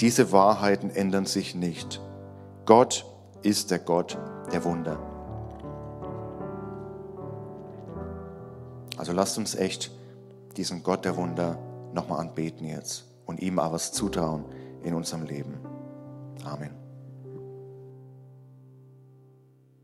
diese 0.00 0.32
Wahrheiten 0.32 0.90
ändern 0.90 1.26
sich 1.26 1.54
nicht. 1.54 2.00
Gott 2.66 3.06
ist 3.42 3.70
der 3.70 3.78
Gott 3.78 4.18
der 4.52 4.64
Wunder. 4.64 4.98
Also 8.96 9.12
lasst 9.12 9.38
uns 9.38 9.54
echt 9.54 9.90
diesen 10.56 10.82
Gott 10.82 11.04
der 11.04 11.16
Wunder 11.16 11.58
nochmal 11.92 12.20
anbeten 12.20 12.66
jetzt 12.66 13.04
und 13.26 13.40
ihm 13.40 13.58
auch 13.58 13.72
was 13.72 13.92
zutrauen 13.92 14.44
in 14.82 14.94
unserem 14.94 15.24
Leben. 15.24 15.58
Amen. 16.44 16.83